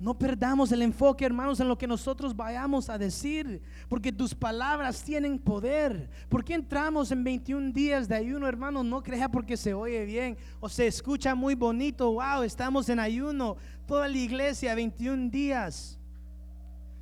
No 0.00 0.18
perdamos 0.18 0.72
el 0.72 0.80
enfoque, 0.80 1.26
hermanos, 1.26 1.60
en 1.60 1.68
lo 1.68 1.76
que 1.76 1.86
nosotros 1.86 2.34
vayamos 2.34 2.88
a 2.88 2.96
decir, 2.96 3.60
porque 3.86 4.10
tus 4.10 4.34
palabras 4.34 5.02
tienen 5.02 5.38
poder. 5.38 6.08
¿Por 6.30 6.42
qué 6.42 6.54
entramos 6.54 7.12
en 7.12 7.22
21 7.22 7.70
días 7.72 8.08
de 8.08 8.16
ayuno, 8.16 8.48
hermanos? 8.48 8.82
No 8.86 9.02
crea 9.02 9.30
porque 9.30 9.58
se 9.58 9.74
oye 9.74 10.06
bien 10.06 10.38
o 10.58 10.70
se 10.70 10.86
escucha 10.86 11.34
muy 11.34 11.54
bonito. 11.54 12.12
Wow, 12.12 12.44
estamos 12.44 12.88
en 12.88 12.98
ayuno. 12.98 13.58
Toda 13.86 14.08
la 14.08 14.16
iglesia, 14.16 14.74
21 14.74 15.28
días. 15.28 15.98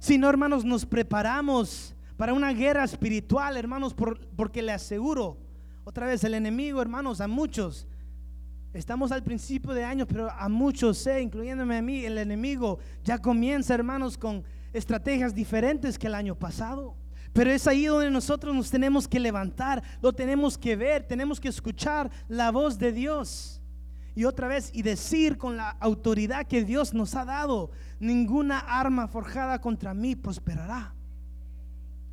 Si 0.01 0.19
no, 0.19 0.29
hermanos, 0.29 0.65
nos 0.65 0.85
preparamos 0.85 1.95
para 2.17 2.33
una 2.33 2.53
guerra 2.53 2.83
espiritual, 2.83 3.57
hermanos, 3.57 3.95
porque 4.37 4.61
le 4.61 4.73
aseguro, 4.73 5.39
otra 5.85 6.07
vez, 6.07 6.23
el 6.25 6.35
enemigo, 6.35 6.83
hermanos, 6.83 7.21
a 7.21 7.29
muchos 7.29 7.88
Estamos 8.79 9.11
al 9.11 9.25
principio 9.25 9.75
de 9.75 9.83
año, 9.85 10.07
pero 10.07 10.31
a 10.31 10.49
muchos 10.49 10.99
sé, 10.99 11.21
incluyéndome 11.21 11.79
a 11.79 11.83
mí, 11.83 12.05
el 12.05 12.17
enemigo 12.17 12.79
ya 13.03 13.19
comienza, 13.19 13.75
hermanos, 13.75 14.17
con 14.17 14.45
estrategias 14.73 15.35
diferentes 15.35 15.99
que 15.99 16.07
el 16.07 16.15
año 16.15 16.37
pasado. 16.37 16.95
Pero 17.33 17.51
es 17.51 17.67
ahí 17.67 17.87
donde 17.87 18.09
nosotros 18.09 18.55
nos 18.55 18.71
tenemos 18.71 19.09
que 19.09 19.19
levantar, 19.19 19.83
lo 20.01 20.13
tenemos 20.13 20.57
que 20.57 20.77
ver, 20.77 21.03
tenemos 21.03 21.41
que 21.41 21.49
escuchar 21.49 22.09
la 22.29 22.53
voz 22.53 22.79
de 22.79 22.93
Dios. 22.93 23.61
Y 24.15 24.25
otra 24.25 24.47
vez, 24.47 24.71
y 24.73 24.83
decir 24.83 25.39
con 25.39 25.57
la 25.57 25.71
autoridad 25.71 26.47
que 26.47 26.63
Dios 26.63 26.95
nos 26.95 27.17
ha 27.17 27.25
dado, 27.25 27.73
ninguna 27.99 28.61
arma 28.61 29.09
forjada 29.09 29.61
contra 29.61 29.93
mí 29.93 30.15
prosperará. 30.15 30.95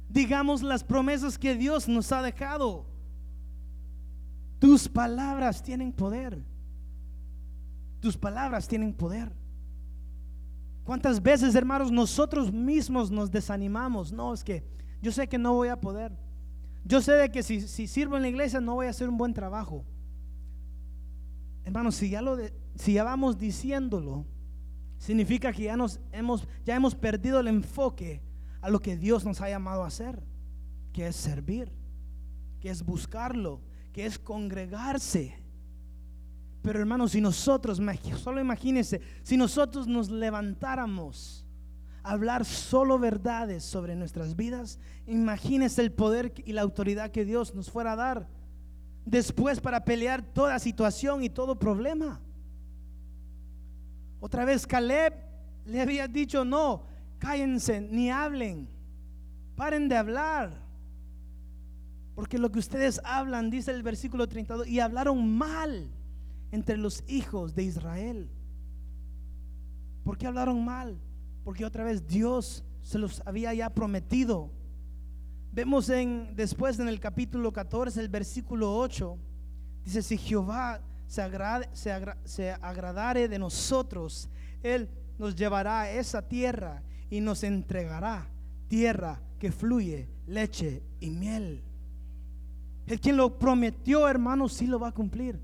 Digamos 0.10 0.64
las 0.64 0.84
promesas 0.84 1.38
que 1.38 1.54
Dios 1.54 1.88
nos 1.88 2.12
ha 2.12 2.24
dejado. 2.24 2.88
Tus 4.58 4.90
palabras 4.90 5.62
tienen 5.62 5.92
poder. 5.92 6.55
Tus 8.06 8.16
palabras 8.16 8.68
tienen 8.68 8.94
poder. 8.94 9.32
¿Cuántas 10.84 11.24
veces, 11.24 11.56
hermanos, 11.56 11.92
nosotros 11.92 12.54
mismos 12.54 13.10
nos 13.10 13.32
desanimamos? 13.32 14.12
No, 14.12 14.32
es 14.32 14.44
que 14.44 14.64
yo 15.02 15.12
sé 15.12 15.28
que 15.28 15.40
no 15.40 15.54
voy 15.54 15.70
a 15.70 15.82
poder. 15.82 16.16
Yo 16.84 17.02
sé 17.02 17.14
de 17.14 17.32
que 17.32 17.42
si, 17.42 17.62
sirvo 17.88 18.16
en 18.16 18.22
la 18.22 18.28
iglesia 18.28 18.62
no 18.62 18.76
voy 18.76 18.86
a 18.86 18.92
hacer 18.92 19.10
un 19.10 19.18
buen 19.18 19.34
trabajo. 19.34 19.84
Hermanos, 21.64 21.96
si 21.96 22.12
ya, 22.12 22.22
lo 22.22 22.38
si 22.76 22.94
ya 22.94 23.04
vamos 23.04 23.40
diciéndolo, 23.40 24.28
significa 25.00 25.52
que 25.52 25.64
ya, 25.64 25.76
nos 25.76 26.00
hemos, 26.12 26.48
ya 26.64 26.76
hemos 26.76 26.94
perdido 26.94 27.40
el 27.40 27.48
enfoque 27.48 28.22
a 28.62 28.70
lo 28.70 28.80
que 28.84 28.98
Dios 28.98 29.26
nos 29.26 29.42
ha 29.42 29.50
llamado 29.50 29.84
a 29.84 29.88
hacer, 29.88 30.22
que 30.94 31.08
es 31.08 31.16
servir, 31.16 31.74
que 32.60 32.70
es 32.70 32.86
buscarlo, 32.86 33.62
que 33.92 34.06
es 34.06 34.20
congregarse. 34.20 35.44
Pero 36.66 36.80
hermanos, 36.80 37.12
si 37.12 37.22
nosotros, 37.22 37.80
solo 38.24 38.42
imagínense, 38.42 39.00
si 39.22 39.38
nosotros 39.38 39.86
nos 39.86 40.10
levantáramos 40.10 41.46
a 42.02 42.14
hablar 42.14 42.44
solo 42.44 42.98
verdades 42.98 43.64
sobre 43.64 43.96
nuestras 43.96 44.36
vidas, 44.36 44.80
imagínense 45.06 45.84
el 45.84 45.92
poder 45.92 46.34
y 46.44 46.54
la 46.54 46.64
autoridad 46.64 47.12
que 47.12 47.24
Dios 47.24 47.54
nos 47.54 47.70
fuera 47.70 47.92
a 47.92 47.96
dar 47.96 48.28
después 49.06 49.62
para 49.62 49.86
pelear 49.86 50.24
toda 50.24 50.58
situación 50.58 51.24
y 51.24 51.30
todo 51.30 51.60
problema. 51.60 52.20
Otra 54.20 54.44
vez 54.44 54.66
Caleb 54.66 55.14
le 55.68 55.82
había 55.82 56.08
dicho, 56.08 56.44
no, 56.44 56.88
cállense, 57.20 57.80
ni 57.80 58.10
hablen, 58.10 58.68
paren 59.56 59.88
de 59.88 59.98
hablar. 59.98 60.66
Porque 62.16 62.40
lo 62.40 62.52
que 62.52 62.58
ustedes 62.58 63.00
hablan, 63.04 63.52
dice 63.52 63.70
el 63.70 63.84
versículo 63.84 64.28
32, 64.28 64.68
y 64.68 64.80
hablaron 64.80 65.32
mal 65.38 65.92
entre 66.52 66.78
los 66.78 67.04
hijos 67.08 67.56
de 67.56 67.64
Israel. 67.64 68.30
¿Por 70.04 70.18
qué 70.18 70.28
hablaron 70.28 70.64
mal? 70.64 71.00
Porque 71.44 71.66
otra 71.66 71.84
vez 71.84 72.08
Dios 72.08 72.64
se 72.82 73.00
los 73.00 73.22
había 73.26 73.54
ya 73.54 73.70
prometido. 73.70 74.52
Vemos 75.52 75.90
en 75.90 76.36
después 76.36 76.80
en 76.80 76.88
el 76.88 77.00
capítulo 77.00 77.52
14, 77.52 78.02
el 78.02 78.10
versículo 78.10 78.78
8, 78.78 79.18
dice, 79.84 80.02
si 80.02 80.18
Jehová 80.18 80.82
se, 81.08 81.22
agrade, 81.22 81.70
se, 82.24 82.52
agradare 82.52 83.28
de 83.28 83.40
nosotros, 83.40 84.30
Él 84.62 84.90
nos 85.18 85.36
llevará 85.36 85.82
a 85.82 85.92
esa 85.92 86.22
tierra 86.22 86.84
y 87.10 87.22
nos 87.22 87.44
entregará 87.44 88.28
tierra 88.68 89.22
que 89.40 89.52
fluye 89.52 90.10
leche 90.28 90.84
y 91.00 91.10
miel. 91.10 91.64
El 92.88 93.00
quien 93.00 93.18
lo 93.18 93.40
prometió, 93.40 94.08
hermanos, 94.08 94.54
sí 94.54 94.68
lo 94.68 94.80
va 94.80 94.90
a 94.90 94.94
cumplir. 94.94 95.40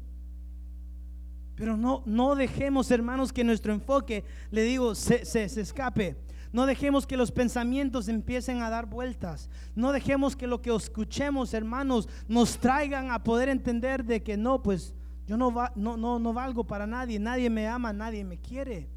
Pero 1.62 1.78
no, 1.78 2.02
no 2.08 2.34
dejemos, 2.34 2.90
hermanos, 2.90 3.32
que 3.32 3.44
nuestro 3.44 3.72
enfoque, 3.72 4.24
le 4.50 4.64
digo, 4.64 4.96
se, 4.96 5.26
se, 5.26 5.44
escape. 5.44 6.18
No 6.52 6.66
dejemos 6.66 7.06
que 7.06 7.16
los 7.16 7.32
pensamientos 7.32 8.08
empiecen 8.08 8.64
a 8.64 8.72
dar 8.72 8.88
vueltas. 8.88 9.48
No 9.76 9.92
dejemos 9.92 10.36
que 10.36 10.48
lo 10.48 10.64
que 10.64 10.76
escuchemos, 10.76 11.54
hermanos, 11.54 12.10
nos 12.28 12.58
traigan 12.58 13.12
a 13.12 13.24
poder 13.24 13.48
entender 13.48 14.04
de 14.04 14.24
que 14.24 14.38
no, 14.38 14.64
pues 14.64 14.96
yo 15.28 15.38
no, 15.38 15.54
va, 15.54 15.72
no, 15.76 15.98
no, 15.98 16.18
no 16.18 16.34
valgo 16.34 16.64
para 16.64 16.88
nadie, 16.88 17.20
nadie 17.20 17.48
me 17.48 17.68
ama, 17.68 17.94
nadie 17.94 18.24
me 18.24 18.40
quiere. 18.40 18.90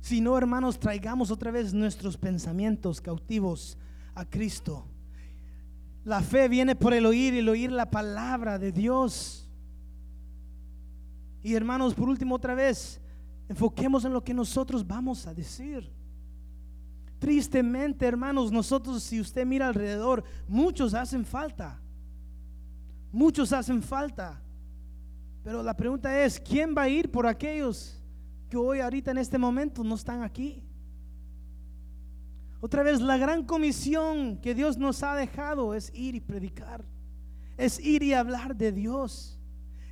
Si 0.00 0.20
no, 0.20 0.38
hermanos, 0.38 0.78
traigamos 0.78 1.32
otra 1.32 1.50
vez 1.50 1.74
nuestros 1.74 2.16
pensamientos 2.16 3.00
cautivos 3.00 3.76
a 4.14 4.24
Cristo. 4.24 4.86
La 6.04 6.22
fe 6.22 6.46
viene 6.46 6.76
por 6.76 6.94
el 6.94 7.04
oír 7.04 7.34
y 7.34 7.38
el 7.38 7.48
oír 7.48 7.72
la 7.72 7.90
palabra 7.90 8.60
de 8.60 8.70
Dios. 8.70 9.41
Y 11.42 11.54
hermanos, 11.54 11.94
por 11.94 12.08
último 12.08 12.34
otra 12.34 12.54
vez, 12.54 13.00
enfoquemos 13.48 14.04
en 14.04 14.12
lo 14.12 14.22
que 14.22 14.32
nosotros 14.32 14.86
vamos 14.86 15.26
a 15.26 15.34
decir. 15.34 15.90
Tristemente, 17.18 18.06
hermanos, 18.06 18.50
nosotros, 18.50 19.02
si 19.02 19.20
usted 19.20 19.46
mira 19.46 19.68
alrededor, 19.68 20.24
muchos 20.48 20.94
hacen 20.94 21.24
falta. 21.24 21.80
Muchos 23.12 23.52
hacen 23.52 23.82
falta. 23.82 24.40
Pero 25.42 25.62
la 25.62 25.76
pregunta 25.76 26.24
es, 26.24 26.40
¿quién 26.40 26.74
va 26.76 26.82
a 26.82 26.88
ir 26.88 27.10
por 27.10 27.26
aquellos 27.26 28.00
que 28.48 28.56
hoy, 28.56 28.80
ahorita, 28.80 29.10
en 29.10 29.18
este 29.18 29.38
momento, 29.38 29.82
no 29.82 29.94
están 29.96 30.22
aquí? 30.22 30.62
Otra 32.60 32.84
vez, 32.84 33.00
la 33.00 33.16
gran 33.16 33.44
comisión 33.44 34.36
que 34.36 34.54
Dios 34.54 34.78
nos 34.78 35.02
ha 35.02 35.16
dejado 35.16 35.74
es 35.74 35.90
ir 35.94 36.14
y 36.14 36.20
predicar, 36.20 36.84
es 37.56 37.80
ir 37.80 38.04
y 38.04 38.14
hablar 38.14 38.54
de 38.54 38.70
Dios, 38.70 39.31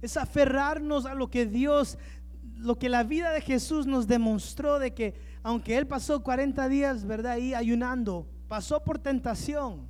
es 0.03 0.16
aferrarnos 0.16 1.07
a 1.07 1.14
lo 1.14 1.30
que 1.30 1.46
Dios, 1.46 1.98
lo 2.57 2.78
que 2.78 2.88
la 2.88 3.05
vida 3.05 3.30
de 3.30 3.40
Jesús 3.40 3.86
nos 3.86 4.07
demostró 4.07 4.78
de 4.78 4.92
que 4.92 5.14
aunque 5.42 5.76
Él 5.76 5.86
pasó 5.86 6.22
40 6.22 6.68
días, 6.68 7.05
¿verdad? 7.07 7.32
Ahí 7.32 7.55
ayunando, 7.55 8.26
pasó 8.48 8.82
por 8.84 8.98
tentación, 8.98 9.88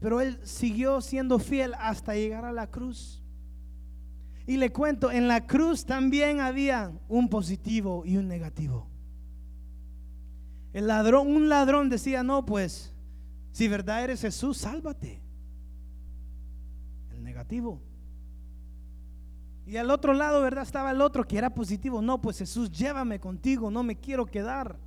pero 0.00 0.20
Él 0.20 0.38
siguió 0.42 1.00
siendo 1.00 1.38
fiel 1.38 1.74
hasta 1.78 2.14
llegar 2.14 2.44
a 2.44 2.52
la 2.52 2.70
cruz. 2.70 3.22
Y 4.46 4.58
le 4.58 4.70
cuento, 4.70 5.10
en 5.10 5.26
la 5.26 5.46
cruz 5.46 5.86
también 5.86 6.40
había 6.40 6.92
un 7.08 7.30
positivo 7.30 8.04
y 8.04 8.18
un 8.18 8.28
negativo. 8.28 8.86
El 10.74 10.88
ladrón, 10.88 11.28
un 11.28 11.48
ladrón 11.48 11.88
decía, 11.88 12.22
no, 12.22 12.44
pues, 12.44 12.92
si 13.52 13.68
verdad 13.68 14.04
eres 14.04 14.20
Jesús, 14.20 14.58
sálvate. 14.58 15.22
El 17.12 17.22
negativo. 17.22 17.80
Y 19.66 19.76
al 19.76 19.90
otro 19.90 20.12
lado, 20.12 20.42
¿verdad? 20.42 20.62
Estaba 20.62 20.90
el 20.90 21.00
otro 21.00 21.26
que 21.26 21.38
era 21.38 21.50
positivo. 21.50 22.02
No, 22.02 22.20
pues 22.20 22.38
Jesús, 22.38 22.70
llévame 22.70 23.18
contigo, 23.18 23.70
no 23.70 23.82
me 23.82 23.96
quiero 23.96 24.26
quedar. 24.26 24.78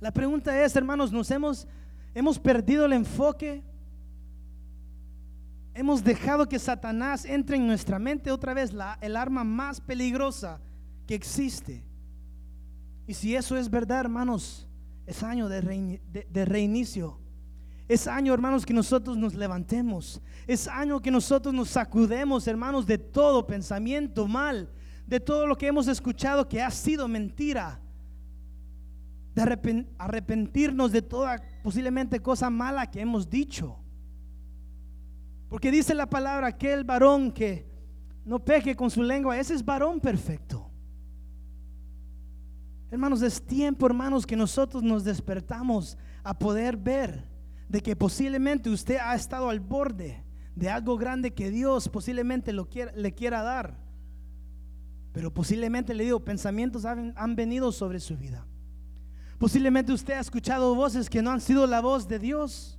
La 0.00 0.12
pregunta 0.12 0.62
es, 0.64 0.74
hermanos, 0.76 1.12
¿nos 1.12 1.30
hemos, 1.30 1.66
hemos 2.14 2.38
perdido 2.38 2.86
el 2.86 2.92
enfoque? 2.92 3.62
Hemos 5.74 6.02
dejado 6.02 6.48
que 6.48 6.58
Satanás 6.58 7.24
entre 7.24 7.56
en 7.56 7.66
nuestra 7.66 7.98
mente 7.98 8.30
otra 8.30 8.54
vez, 8.54 8.72
la, 8.72 8.98
el 9.00 9.16
arma 9.16 9.44
más 9.44 9.80
peligrosa 9.80 10.60
que 11.06 11.14
existe. 11.14 11.84
Y 13.06 13.14
si 13.14 13.34
eso 13.34 13.56
es 13.56 13.70
verdad, 13.70 14.00
hermanos, 14.00 14.68
es 15.06 15.22
año 15.22 15.48
de, 15.48 16.44
reinicio. 16.44 17.18
Es 17.88 18.06
año, 18.06 18.34
hermanos, 18.34 18.66
que 18.66 18.74
nosotros 18.74 19.16
nos 19.16 19.34
levantemos. 19.34 20.20
Es 20.46 20.68
año 20.68 21.00
que 21.00 21.10
nosotros 21.10 21.54
nos 21.54 21.70
sacudemos, 21.70 22.46
hermanos, 22.46 22.86
de 22.86 22.98
todo 22.98 23.46
pensamiento 23.46 24.28
mal, 24.28 24.70
de 25.06 25.18
todo 25.18 25.46
lo 25.46 25.56
que 25.56 25.68
hemos 25.68 25.88
escuchado 25.88 26.46
que 26.46 26.60
ha 26.60 26.70
sido 26.70 27.08
mentira. 27.08 27.80
De 29.34 29.42
arrepentirnos 29.96 30.92
de 30.92 31.00
toda 31.00 31.40
posiblemente 31.62 32.20
cosa 32.20 32.50
mala 32.50 32.90
que 32.90 33.00
hemos 33.00 33.30
dicho. 33.30 33.78
Porque 35.48 35.70
dice 35.70 35.94
la 35.94 36.10
palabra, 36.10 36.48
aquel 36.48 36.84
varón 36.84 37.32
que 37.32 37.66
no 38.26 38.38
peque 38.38 38.76
con 38.76 38.90
su 38.90 39.02
lengua, 39.02 39.38
ese 39.38 39.54
es 39.54 39.64
varón 39.64 39.98
perfecto. 39.98 40.70
Hermanos, 42.90 43.22
es 43.22 43.40
tiempo, 43.40 43.86
hermanos, 43.86 44.26
que 44.26 44.36
nosotros 44.36 44.82
nos 44.82 45.04
despertamos 45.04 45.96
a 46.22 46.38
poder 46.38 46.76
ver 46.76 47.37
de 47.68 47.82
que 47.82 47.96
posiblemente 47.96 48.70
usted 48.70 48.96
ha 48.96 49.14
estado 49.14 49.50
al 49.50 49.60
borde 49.60 50.24
de 50.54 50.70
algo 50.70 50.96
grande 50.96 51.34
que 51.34 51.50
Dios 51.50 51.88
posiblemente 51.88 52.52
lo 52.52 52.68
le 52.96 53.14
quiera 53.14 53.42
dar. 53.42 53.76
Pero 55.12 55.32
posiblemente 55.32 55.94
le 55.94 56.04
digo, 56.04 56.24
pensamientos 56.24 56.84
han, 56.84 57.12
han 57.16 57.36
venido 57.36 57.72
sobre 57.72 58.00
su 58.00 58.16
vida. 58.16 58.46
Posiblemente 59.38 59.92
usted 59.92 60.14
ha 60.14 60.20
escuchado 60.20 60.74
voces 60.74 61.08
que 61.08 61.22
no 61.22 61.30
han 61.30 61.40
sido 61.40 61.66
la 61.66 61.80
voz 61.80 62.08
de 62.08 62.18
Dios. 62.18 62.78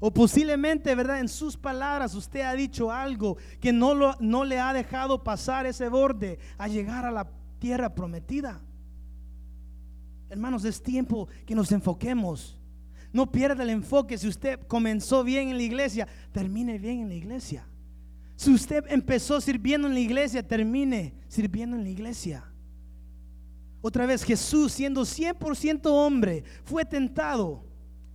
O 0.00 0.12
posiblemente, 0.12 0.94
¿verdad? 0.94 1.20
En 1.20 1.28
sus 1.28 1.56
palabras 1.56 2.14
usted 2.14 2.42
ha 2.42 2.52
dicho 2.52 2.92
algo 2.92 3.36
que 3.60 3.72
no, 3.72 3.94
lo, 3.94 4.14
no 4.20 4.44
le 4.44 4.60
ha 4.60 4.72
dejado 4.72 5.24
pasar 5.24 5.66
ese 5.66 5.88
borde 5.88 6.38
a 6.56 6.68
llegar 6.68 7.04
a 7.04 7.10
la 7.10 7.28
tierra 7.58 7.94
prometida. 7.94 8.60
Hermanos, 10.28 10.64
es 10.64 10.82
tiempo 10.82 11.28
que 11.46 11.54
nos 11.54 11.72
enfoquemos. 11.72 12.57
No 13.12 13.30
pierda 13.30 13.62
el 13.62 13.70
enfoque. 13.70 14.18
Si 14.18 14.28
usted 14.28 14.60
comenzó 14.66 15.24
bien 15.24 15.48
en 15.48 15.56
la 15.56 15.62
iglesia, 15.62 16.06
termine 16.32 16.78
bien 16.78 17.00
en 17.00 17.08
la 17.08 17.14
iglesia. 17.14 17.66
Si 18.36 18.52
usted 18.52 18.84
empezó 18.88 19.40
sirviendo 19.40 19.88
en 19.88 19.94
la 19.94 20.00
iglesia, 20.00 20.46
termine 20.46 21.14
sirviendo 21.28 21.76
en 21.76 21.82
la 21.82 21.90
iglesia. 21.90 22.44
Otra 23.80 24.06
vez 24.06 24.22
Jesús 24.22 24.72
siendo 24.72 25.02
100% 25.02 25.86
hombre 25.86 26.44
fue 26.64 26.84
tentado, 26.84 27.64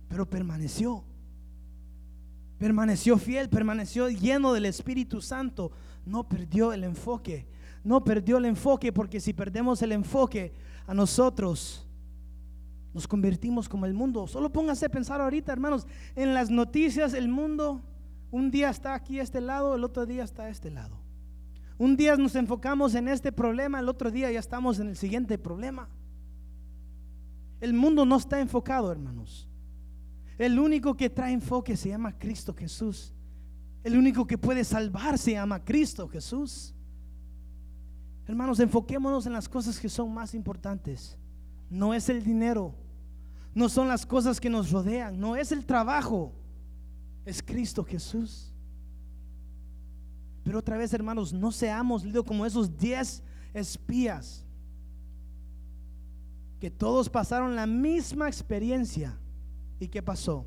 pero 0.08 0.28
permaneció. 0.28 1.04
Permaneció 2.58 3.18
fiel, 3.18 3.48
permaneció 3.48 4.08
lleno 4.08 4.52
del 4.52 4.66
Espíritu 4.66 5.20
Santo. 5.20 5.72
No 6.06 6.28
perdió 6.28 6.72
el 6.72 6.84
enfoque. 6.84 7.46
No 7.82 8.04
perdió 8.04 8.38
el 8.38 8.46
enfoque 8.46 8.92
porque 8.92 9.20
si 9.20 9.32
perdemos 9.32 9.82
el 9.82 9.92
enfoque 9.92 10.54
a 10.86 10.94
nosotros 10.94 11.83
nos 12.94 13.08
convertimos 13.08 13.68
como 13.68 13.84
el 13.86 13.92
mundo. 13.92 14.26
Solo 14.26 14.50
póngase 14.50 14.86
a 14.86 14.88
pensar 14.88 15.20
ahorita, 15.20 15.52
hermanos, 15.52 15.86
en 16.14 16.32
las 16.32 16.48
noticias 16.48 17.12
el 17.12 17.28
mundo 17.28 17.82
un 18.30 18.50
día 18.50 18.70
está 18.70 18.94
aquí 18.94 19.20
este 19.20 19.40
lado, 19.40 19.74
el 19.74 19.84
otro 19.84 20.06
día 20.06 20.24
está 20.24 20.44
a 20.44 20.48
este 20.48 20.70
lado. 20.70 20.98
Un 21.76 21.96
día 21.96 22.16
nos 22.16 22.34
enfocamos 22.36 22.94
en 22.94 23.08
este 23.08 23.32
problema, 23.32 23.80
el 23.80 23.88
otro 23.88 24.10
día 24.10 24.30
ya 24.30 24.38
estamos 24.38 24.78
en 24.78 24.88
el 24.88 24.96
siguiente 24.96 25.38
problema. 25.38 25.88
El 27.60 27.74
mundo 27.74 28.04
no 28.04 28.16
está 28.16 28.40
enfocado, 28.40 28.90
hermanos. 28.92 29.48
El 30.38 30.58
único 30.58 30.96
que 30.96 31.10
trae 31.10 31.32
enfoque 31.32 31.76
se 31.76 31.90
llama 31.90 32.16
Cristo 32.18 32.54
Jesús. 32.54 33.14
El 33.82 33.96
único 33.96 34.26
que 34.26 34.38
puede 34.38 34.64
salvar 34.64 35.18
se 35.18 35.32
llama 35.32 35.64
Cristo 35.64 36.08
Jesús. 36.08 36.74
Hermanos, 38.26 38.58
enfoquémonos 38.60 39.26
en 39.26 39.32
las 39.32 39.48
cosas 39.48 39.78
que 39.78 39.88
son 39.88 40.12
más 40.12 40.34
importantes. 40.34 41.18
No 41.70 41.94
es 41.94 42.08
el 42.08 42.22
dinero, 42.22 42.74
no 43.54 43.68
son 43.68 43.88
las 43.88 44.04
cosas 44.04 44.40
que 44.40 44.50
nos 44.50 44.70
rodean, 44.70 45.18
no 45.18 45.36
es 45.36 45.52
el 45.52 45.64
trabajo, 45.64 46.32
es 47.24 47.42
Cristo 47.42 47.84
Jesús. 47.84 48.52
Pero 50.42 50.58
otra 50.58 50.76
vez, 50.76 50.92
hermanos, 50.92 51.32
no 51.32 51.50
seamos 51.52 52.04
como 52.26 52.44
esos 52.44 52.76
diez 52.76 53.22
espías 53.54 54.44
que 56.60 56.70
todos 56.70 57.08
pasaron 57.08 57.54
la 57.54 57.66
misma 57.66 58.26
experiencia. 58.26 59.18
¿Y 59.78 59.88
qué 59.88 60.02
pasó? 60.02 60.46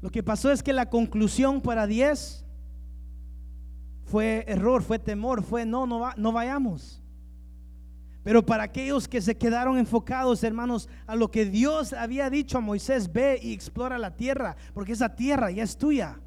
Lo 0.00 0.10
que 0.10 0.22
pasó 0.22 0.50
es 0.50 0.62
que 0.62 0.72
la 0.72 0.88
conclusión 0.88 1.60
para 1.60 1.86
diez 1.86 2.44
fue 4.04 4.44
error, 4.46 4.82
fue 4.82 4.98
temor, 4.98 5.42
fue 5.42 5.64
no, 5.64 5.86
no, 5.86 6.10
no 6.16 6.32
vayamos. 6.32 7.03
Pero 8.24 8.44
para 8.44 8.64
aquellos 8.64 9.06
que 9.06 9.20
se 9.20 9.36
quedaron 9.36 9.76
enfocados, 9.76 10.42
hermanos, 10.42 10.88
a 11.06 11.14
lo 11.14 11.30
que 11.30 11.44
Dios 11.44 11.92
había 11.92 12.30
dicho 12.30 12.56
a 12.56 12.62
Moisés, 12.62 13.12
ve 13.12 13.38
y 13.40 13.52
explora 13.52 13.98
la 13.98 14.16
tierra, 14.16 14.56
porque 14.72 14.92
esa 14.92 15.14
tierra 15.14 15.50
ya 15.50 15.62
es 15.62 15.76
tuya. 15.76 16.18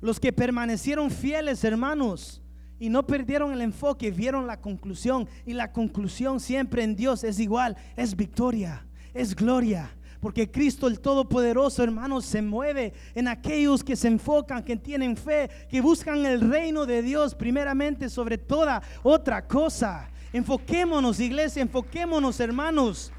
Los 0.00 0.18
que 0.18 0.32
permanecieron 0.32 1.12
fieles, 1.12 1.62
hermanos, 1.62 2.42
y 2.80 2.88
no 2.88 3.06
perdieron 3.06 3.52
el 3.52 3.60
enfoque, 3.60 4.10
vieron 4.10 4.48
la 4.48 4.60
conclusión. 4.60 5.28
Y 5.46 5.52
la 5.52 5.70
conclusión 5.70 6.40
siempre 6.40 6.82
en 6.82 6.96
Dios 6.96 7.22
es 7.22 7.38
igual, 7.38 7.76
es 7.94 8.16
victoria, 8.16 8.84
es 9.14 9.36
gloria. 9.36 9.88
Porque 10.18 10.50
Cristo 10.50 10.88
el 10.88 10.98
Todopoderoso, 10.98 11.84
hermanos, 11.84 12.24
se 12.24 12.42
mueve 12.42 12.92
en 13.14 13.28
aquellos 13.28 13.84
que 13.84 13.94
se 13.94 14.08
enfocan, 14.08 14.64
que 14.64 14.76
tienen 14.76 15.16
fe, 15.16 15.48
que 15.70 15.80
buscan 15.80 16.26
el 16.26 16.40
reino 16.40 16.84
de 16.84 17.02
Dios 17.02 17.36
primeramente 17.36 18.08
sobre 18.08 18.38
toda 18.38 18.82
otra 19.04 19.46
cosa. 19.46 20.10
Enfoquémonos, 20.32 21.20
iglesia, 21.20 21.62
enfoquémonos, 21.62 22.40
hermanos. 22.40 23.12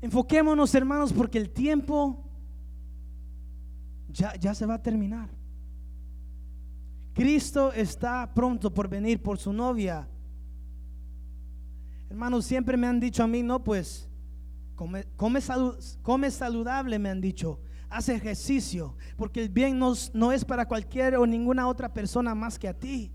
Enfoquémonos, 0.00 0.74
hermanos, 0.74 1.12
porque 1.12 1.38
el 1.38 1.50
tiempo 1.50 2.24
ya, 4.08 4.34
ya 4.36 4.54
se 4.54 4.64
va 4.64 4.74
a 4.74 4.82
terminar. 4.82 5.28
Cristo 7.12 7.72
está 7.72 8.32
pronto 8.34 8.72
por 8.72 8.88
venir 8.88 9.22
por 9.22 9.38
su 9.38 9.52
novia. 9.52 10.08
Hermanos, 12.08 12.46
siempre 12.46 12.76
me 12.76 12.86
han 12.86 12.98
dicho 12.98 13.22
a 13.22 13.26
mí, 13.26 13.42
no, 13.42 13.62
pues, 13.62 14.08
come, 14.74 15.04
come, 15.16 16.30
saludable, 16.30 16.98
me 16.98 17.10
han 17.10 17.20
dicho. 17.20 17.60
Hace 17.90 18.14
ejercicio, 18.14 18.96
porque 19.16 19.42
el 19.42 19.48
bien 19.50 19.78
no, 19.78 19.92
no 20.14 20.32
es 20.32 20.44
para 20.44 20.66
cualquier 20.66 21.16
o 21.16 21.26
ninguna 21.26 21.68
otra 21.68 21.92
persona 21.92 22.34
más 22.34 22.58
que 22.58 22.68
a 22.68 22.78
ti. 22.78 23.12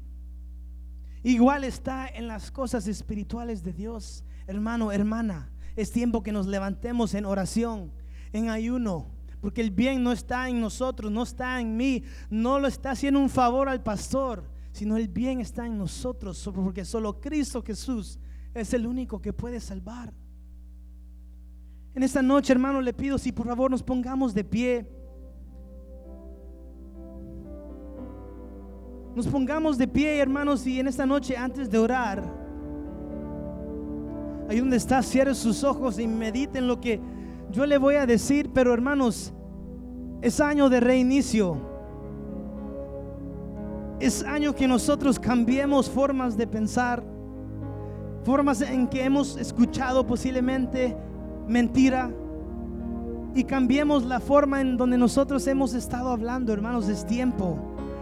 Igual 1.24 1.64
está 1.64 2.08
en 2.08 2.28
las 2.28 2.52
cosas 2.52 2.88
espirituales 2.88 3.64
de 3.64 3.74
Dios. 3.74 4.24
Hermano, 4.46 4.92
hermana, 4.92 5.50
es 5.76 5.92
tiempo 5.92 6.22
que 6.22 6.32
nos 6.32 6.46
levantemos 6.46 7.16
en 7.16 7.26
oración, 7.26 7.92
en 8.32 8.50
ayuno, 8.50 9.08
porque 9.42 9.62
el 9.62 9.72
bien 9.72 10.04
no 10.04 10.12
está 10.12 10.50
en 10.50 10.62
nosotros, 10.62 11.12
no 11.12 11.24
está 11.24 11.60
en 11.60 11.76
mí, 11.78 12.04
no 12.30 12.60
lo 12.60 12.68
está 12.68 12.92
haciendo 12.92 13.20
un 13.20 13.30
favor 13.30 13.70
al 13.70 13.82
pastor, 13.82 14.50
sino 14.72 14.98
el 14.98 15.08
bien 15.08 15.40
está 15.40 15.66
en 15.66 15.78
nosotros, 15.78 16.50
porque 16.54 16.86
solo 16.86 17.20
Cristo 17.20 17.64
Jesús 17.64 18.20
es 18.54 18.74
el 18.74 18.86
único 18.86 19.22
que 19.22 19.34
puede 19.34 19.60
salvar. 19.60 20.14
En 21.96 22.04
esta 22.04 22.22
noche, 22.22 22.52
hermano, 22.52 22.82
le 22.82 22.94
pido 22.94 23.18
si 23.18 23.32
por 23.32 23.48
favor 23.48 23.72
nos 23.72 23.82
pongamos 23.82 24.34
de 24.34 24.44
pie. 24.44 24.86
Nos 29.16 29.26
pongamos 29.28 29.78
de 29.78 29.88
pie, 29.88 30.20
hermanos, 30.20 30.68
y 30.68 30.78
en 30.82 30.90
esta 30.90 31.06
noche, 31.06 31.38
antes 31.38 31.70
de 31.70 31.78
orar, 31.78 32.22
ahí 34.50 34.60
donde 34.60 34.76
está, 34.76 35.02
cierre 35.02 35.34
sus 35.34 35.64
ojos 35.64 35.98
y 35.98 36.06
mediten 36.06 36.68
lo 36.68 36.82
que 36.82 37.00
yo 37.50 37.66
le 37.66 37.78
voy 37.78 37.96
a 37.96 38.06
decir, 38.06 38.50
pero 38.54 38.74
hermanos, 38.74 39.34
es 40.22 40.42
año 40.42 40.68
de 40.68 40.82
reinicio. 40.82 41.58
Es 44.02 44.22
año 44.24 44.54
que 44.54 44.68
nosotros 44.68 45.18
cambiemos 45.18 45.90
formas 45.90 46.36
de 46.36 46.46
pensar, 46.46 47.02
formas 48.26 48.60
en 48.60 48.90
que 48.90 49.06
hemos 49.06 49.38
escuchado 49.38 50.06
posiblemente 50.06 50.98
mentira 51.48 52.12
y 53.36 53.44
cambiemos 53.44 54.06
la 54.06 54.20
forma 54.20 54.62
en 54.62 54.78
donde 54.78 54.98
nosotros 54.98 55.46
hemos 55.48 55.74
estado 55.74 56.10
hablando, 56.10 56.54
hermanos. 56.54 56.88
Es 56.88 57.06
tiempo 57.06 57.58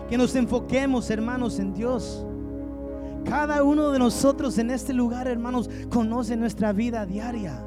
que 0.08 0.18
nos 0.18 0.36
enfoquemos, 0.36 1.10
hermanos, 1.10 1.60
en 1.60 1.74
Dios. 1.74 2.26
Cada 3.26 3.64
uno 3.64 3.92
de 3.92 4.00
nosotros 4.00 4.58
en 4.58 4.70
este 4.70 4.94
lugar, 4.94 5.28
hermanos, 5.28 5.70
conoce 5.90 6.36
nuestra 6.36 6.72
vida 6.72 7.06
diaria. 7.06 7.66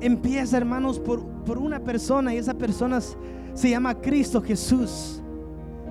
Empieza, 0.00 0.56
hermanos, 0.56 1.00
por, 1.00 1.26
por 1.44 1.58
una 1.58 1.80
persona 1.80 2.32
y 2.32 2.36
esa 2.36 2.54
persona 2.54 3.00
se 3.00 3.70
llama 3.70 3.94
Cristo 4.00 4.40
Jesús. 4.40 5.22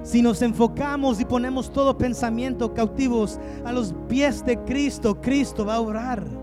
Si 0.04 0.22
nos 0.22 0.42
enfocamos 0.44 1.20
y 1.20 1.26
ponemos 1.26 1.74
todo 1.74 1.98
pensamiento 1.98 2.74
cautivos 2.74 3.40
a 3.66 3.72
los 3.72 3.94
pies 4.08 4.46
de 4.46 4.58
Cristo, 4.60 5.20
Cristo 5.20 5.66
va 5.66 5.76
a 5.76 5.82
orar. 5.82 6.35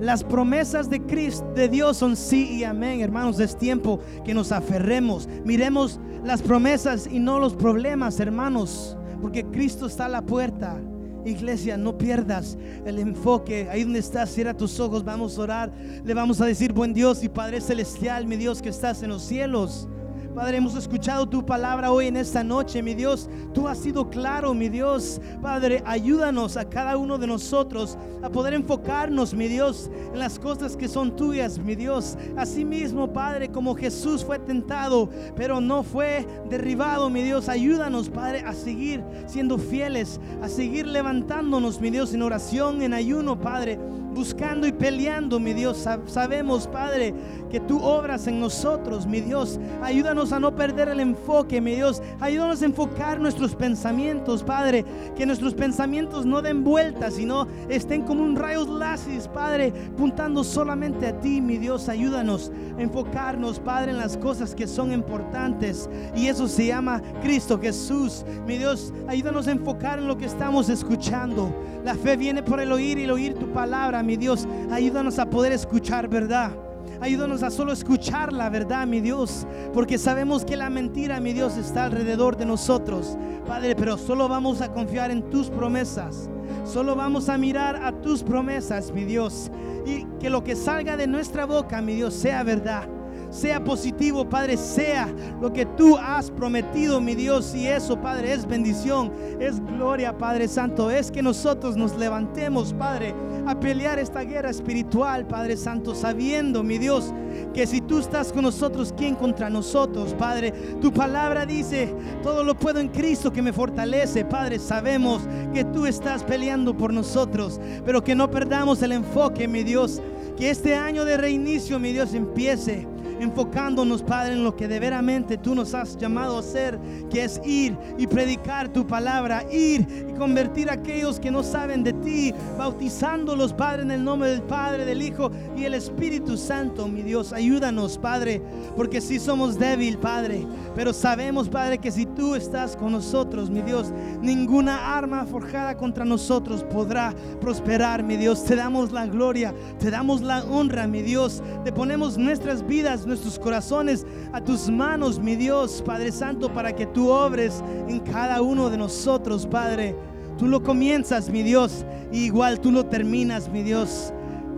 Las 0.00 0.24
promesas 0.24 0.90
de 0.90 1.00
Cristo, 1.00 1.46
de 1.54 1.68
Dios 1.68 1.98
son 1.98 2.16
sí 2.16 2.56
y 2.56 2.64
amén, 2.64 3.00
hermanos. 3.00 3.38
Es 3.38 3.56
tiempo 3.56 4.00
que 4.24 4.34
nos 4.34 4.50
aferremos. 4.50 5.28
Miremos 5.44 6.00
las 6.24 6.42
promesas 6.42 7.08
y 7.10 7.20
no 7.20 7.38
los 7.38 7.54
problemas, 7.54 8.18
hermanos, 8.18 8.96
porque 9.20 9.44
Cristo 9.44 9.86
está 9.86 10.06
a 10.06 10.08
la 10.08 10.22
puerta. 10.22 10.80
Iglesia, 11.24 11.76
no 11.76 11.96
pierdas 11.96 12.58
el 12.84 12.98
enfoque. 12.98 13.68
Ahí 13.70 13.84
donde 13.84 14.00
estás, 14.00 14.30
cierra 14.30 14.54
tus 14.54 14.78
ojos, 14.80 15.04
vamos 15.04 15.38
a 15.38 15.42
orar. 15.42 15.72
Le 16.04 16.12
vamos 16.12 16.40
a 16.40 16.46
decir, 16.46 16.72
buen 16.72 16.92
Dios 16.92 17.22
y 17.24 17.28
Padre 17.28 17.60
Celestial, 17.60 18.26
mi 18.26 18.36
Dios 18.36 18.60
que 18.60 18.68
estás 18.68 19.02
en 19.02 19.10
los 19.10 19.22
cielos. 19.22 19.88
Padre, 20.34 20.56
hemos 20.56 20.74
escuchado 20.74 21.28
tu 21.28 21.46
palabra 21.46 21.92
hoy 21.92 22.08
en 22.08 22.16
esta 22.16 22.42
noche, 22.42 22.82
mi 22.82 22.94
Dios. 22.94 23.28
Tú 23.52 23.68
has 23.68 23.78
sido 23.78 24.10
claro, 24.10 24.52
mi 24.52 24.68
Dios. 24.68 25.20
Padre, 25.40 25.80
ayúdanos 25.86 26.56
a 26.56 26.68
cada 26.68 26.96
uno 26.96 27.18
de 27.18 27.28
nosotros 27.28 27.96
a 28.20 28.28
poder 28.28 28.54
enfocarnos, 28.54 29.32
mi 29.32 29.46
Dios, 29.46 29.88
en 30.12 30.18
las 30.18 30.40
cosas 30.40 30.76
que 30.76 30.88
son 30.88 31.14
tuyas, 31.14 31.60
mi 31.60 31.76
Dios. 31.76 32.18
Asimismo, 32.36 33.12
Padre, 33.12 33.50
como 33.50 33.76
Jesús 33.76 34.24
fue 34.24 34.40
tentado, 34.40 35.08
pero 35.36 35.60
no 35.60 35.84
fue 35.84 36.26
derribado, 36.50 37.08
mi 37.10 37.22
Dios. 37.22 37.48
Ayúdanos, 37.48 38.10
Padre, 38.10 38.40
a 38.40 38.54
seguir 38.54 39.04
siendo 39.26 39.56
fieles, 39.56 40.18
a 40.42 40.48
seguir 40.48 40.88
levantándonos, 40.88 41.80
mi 41.80 41.90
Dios, 41.90 42.12
en 42.12 42.22
oración, 42.22 42.82
en 42.82 42.92
ayuno, 42.92 43.40
Padre 43.40 43.78
buscando 44.14 44.66
y 44.66 44.72
peleando, 44.72 45.38
mi 45.38 45.52
Dios. 45.52 45.86
Sabemos, 46.06 46.66
Padre, 46.66 47.14
que 47.50 47.60
tú 47.60 47.82
obras 47.82 48.26
en 48.26 48.40
nosotros, 48.40 49.06
mi 49.06 49.20
Dios. 49.20 49.60
Ayúdanos 49.82 50.32
a 50.32 50.40
no 50.40 50.54
perder 50.54 50.88
el 50.88 51.00
enfoque, 51.00 51.60
mi 51.60 51.74
Dios. 51.74 52.00
Ayúdanos 52.20 52.62
a 52.62 52.66
enfocar 52.66 53.20
nuestros 53.20 53.54
pensamientos, 53.54 54.42
Padre. 54.42 54.84
Que 55.16 55.26
nuestros 55.26 55.54
pensamientos 55.54 56.24
no 56.24 56.40
den 56.40 56.64
vueltas, 56.64 57.14
sino 57.14 57.46
estén 57.68 58.02
como 58.02 58.22
un 58.22 58.36
rayos 58.36 58.68
láser, 58.68 59.04
Padre, 59.32 59.72
puntando 59.96 60.44
solamente 60.44 61.08
a 61.08 61.20
ti, 61.20 61.40
mi 61.40 61.58
Dios. 61.58 61.88
Ayúdanos 61.88 62.50
a 62.78 62.82
enfocarnos, 62.82 63.58
Padre, 63.58 63.90
en 63.90 63.98
las 63.98 64.16
cosas 64.16 64.54
que 64.54 64.66
son 64.66 64.92
importantes. 64.92 65.90
Y 66.16 66.28
eso 66.28 66.48
se 66.48 66.66
llama 66.66 67.02
Cristo 67.22 67.58
Jesús. 67.60 68.24
Mi 68.46 68.56
Dios, 68.56 68.92
ayúdanos 69.08 69.48
a 69.48 69.52
enfocar 69.52 69.98
en 69.98 70.06
lo 70.06 70.16
que 70.16 70.26
estamos 70.26 70.68
escuchando. 70.68 71.52
La 71.84 71.94
fe 71.94 72.16
viene 72.16 72.42
por 72.42 72.60
el 72.60 72.72
oír 72.72 72.98
y 72.98 73.04
el 73.04 73.10
oír 73.10 73.34
tu 73.34 73.52
palabra 73.52 74.02
mi 74.04 74.16
Dios. 74.16 74.46
Ayúdanos 74.70 75.18
a 75.18 75.28
poder 75.28 75.52
escuchar 75.52 76.08
verdad. 76.08 76.52
Ayúdanos 77.00 77.42
a 77.42 77.50
solo 77.50 77.72
escuchar 77.72 78.32
la 78.32 78.48
verdad, 78.48 78.86
mi 78.86 79.00
Dios, 79.00 79.46
porque 79.72 79.98
sabemos 79.98 80.44
que 80.44 80.56
la 80.56 80.70
mentira, 80.70 81.20
mi 81.20 81.32
Dios, 81.32 81.56
está 81.56 81.84
alrededor 81.84 82.36
de 82.36 82.46
nosotros, 82.46 83.18
Padre, 83.46 83.74
pero 83.74 83.98
solo 83.98 84.28
vamos 84.28 84.60
a 84.60 84.72
confiar 84.72 85.10
en 85.10 85.28
tus 85.28 85.50
promesas. 85.50 86.30
Solo 86.64 86.94
vamos 86.94 87.28
a 87.28 87.36
mirar 87.36 87.76
a 87.76 87.92
tus 88.00 88.22
promesas, 88.22 88.92
mi 88.92 89.04
Dios, 89.04 89.50
y 89.84 90.04
que 90.20 90.30
lo 90.30 90.44
que 90.44 90.56
salga 90.56 90.96
de 90.96 91.06
nuestra 91.06 91.46
boca, 91.46 91.82
mi 91.82 91.94
Dios, 91.94 92.14
sea 92.14 92.42
verdad 92.42 92.88
sea 93.34 93.62
positivo, 93.62 94.28
Padre, 94.28 94.56
sea 94.56 95.12
lo 95.40 95.52
que 95.52 95.66
tú 95.66 95.96
has 95.96 96.30
prometido, 96.30 97.00
mi 97.00 97.14
Dios. 97.16 97.54
Y 97.54 97.66
eso, 97.66 98.00
Padre, 98.00 98.32
es 98.32 98.46
bendición, 98.46 99.12
es 99.40 99.60
gloria, 99.64 100.16
Padre 100.16 100.46
Santo. 100.46 100.90
Es 100.90 101.10
que 101.10 101.22
nosotros 101.22 101.76
nos 101.76 101.96
levantemos, 101.96 102.72
Padre, 102.72 103.12
a 103.46 103.58
pelear 103.58 103.98
esta 103.98 104.20
guerra 104.20 104.50
espiritual, 104.50 105.26
Padre 105.26 105.56
Santo, 105.56 105.94
sabiendo, 105.94 106.62
mi 106.62 106.78
Dios, 106.78 107.12
que 107.52 107.66
si 107.66 107.80
tú 107.80 107.98
estás 107.98 108.32
con 108.32 108.42
nosotros, 108.42 108.94
¿quién 108.96 109.16
contra 109.16 109.50
nosotros, 109.50 110.14
Padre? 110.14 110.52
Tu 110.80 110.92
palabra 110.92 111.44
dice, 111.44 111.92
todo 112.22 112.44
lo 112.44 112.54
puedo 112.54 112.78
en 112.78 112.88
Cristo 112.88 113.32
que 113.32 113.42
me 113.42 113.52
fortalece, 113.52 114.24
Padre. 114.24 114.60
Sabemos 114.60 115.22
que 115.52 115.64
tú 115.64 115.86
estás 115.86 116.22
peleando 116.22 116.76
por 116.76 116.92
nosotros, 116.92 117.60
pero 117.84 118.04
que 118.04 118.14
no 118.14 118.30
perdamos 118.30 118.80
el 118.82 118.92
enfoque, 118.92 119.48
mi 119.48 119.64
Dios. 119.64 120.00
Que 120.36 120.50
este 120.50 120.74
año 120.74 121.04
de 121.04 121.16
reinicio, 121.16 121.78
mi 121.78 121.92
Dios, 121.92 122.14
empiece 122.14 122.93
enfocándonos, 123.20 124.02
Padre, 124.02 124.34
en 124.34 124.44
lo 124.44 124.56
que 124.56 124.68
de 124.68 124.80
veramente 124.80 125.36
tú 125.36 125.54
nos 125.54 125.74
has 125.74 125.96
llamado 125.96 126.36
a 126.36 126.40
hacer, 126.40 126.78
que 127.10 127.24
es 127.24 127.40
ir 127.44 127.76
y 127.98 128.06
predicar 128.06 128.68
tu 128.68 128.86
palabra, 128.86 129.44
ir 129.50 130.06
y 130.08 130.12
convertir 130.14 130.70
a 130.70 130.74
aquellos 130.74 131.20
que 131.20 131.30
no 131.30 131.42
saben 131.42 131.82
de 131.84 131.92
ti, 131.92 132.32
bautizándolos, 132.58 133.52
Padre, 133.52 133.82
en 133.82 133.90
el 133.90 134.04
nombre 134.04 134.30
del 134.30 134.42
Padre, 134.42 134.84
del 134.84 135.02
Hijo 135.02 135.30
y 135.56 135.64
el 135.64 135.74
Espíritu 135.74 136.36
Santo, 136.36 136.88
mi 136.88 137.02
Dios. 137.02 137.32
Ayúdanos, 137.32 137.98
Padre, 137.98 138.42
porque 138.76 139.00
si 139.00 139.18
somos 139.18 139.58
débil, 139.58 139.98
Padre, 139.98 140.46
pero 140.74 140.92
sabemos, 140.92 141.48
Padre, 141.48 141.78
que 141.78 141.90
si 141.90 142.06
tú 142.06 142.34
estás 142.34 142.76
con 142.76 142.92
nosotros, 142.92 143.50
mi 143.50 143.62
Dios, 143.62 143.92
ninguna 144.20 144.96
arma 144.96 145.24
forjada 145.24 145.76
contra 145.76 146.04
nosotros 146.04 146.64
podrá 146.64 147.14
prosperar, 147.40 148.02
mi 148.02 148.16
Dios. 148.16 148.44
Te 148.44 148.56
damos 148.56 148.92
la 148.92 149.06
gloria, 149.06 149.54
te 149.78 149.90
damos 149.90 150.20
la 150.20 150.44
honra, 150.44 150.86
mi 150.86 151.02
Dios. 151.02 151.42
Te 151.64 151.72
ponemos 151.72 152.18
nuestras 152.18 152.66
vidas, 152.66 153.03
nuestros 153.06 153.38
corazones 153.38 154.06
a 154.32 154.40
tus 154.40 154.68
manos, 154.68 155.18
mi 155.18 155.36
Dios, 155.36 155.82
Padre 155.84 156.12
Santo, 156.12 156.52
para 156.52 156.74
que 156.74 156.86
tú 156.86 157.10
obres 157.10 157.62
en 157.88 158.00
cada 158.00 158.42
uno 158.42 158.70
de 158.70 158.78
nosotros, 158.78 159.46
Padre. 159.46 159.96
Tú 160.38 160.48
lo 160.48 160.62
comienzas, 160.62 161.30
mi 161.30 161.42
Dios, 161.42 161.84
y 162.12 162.24
igual 162.24 162.60
tú 162.60 162.72
lo 162.72 162.86
terminas, 162.86 163.48
mi 163.48 163.62
Dios. 163.62 164.12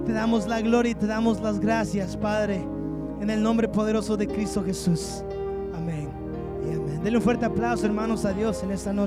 Te 0.07 0.13
damos 0.13 0.47
la 0.47 0.61
gloria 0.61 0.93
y 0.93 0.95
te 0.95 1.07
damos 1.07 1.41
las 1.41 1.61
gracias, 1.61 2.17
Padre, 2.17 2.65
en 3.21 3.29
el 3.29 3.43
nombre 3.43 3.69
poderoso 3.69 4.17
de 4.17 4.27
Cristo 4.27 4.63
Jesús. 4.65 5.23
Amén 5.75 6.09
y 6.65 6.75
amén. 6.75 7.03
Denle 7.03 7.19
un 7.19 7.23
fuerte 7.23 7.45
aplauso, 7.45 7.85
hermanos, 7.87 8.25
a 8.25 8.33
Dios 8.33 8.63
en 8.63 8.71
esta 8.71 8.93
noche. 8.93 9.05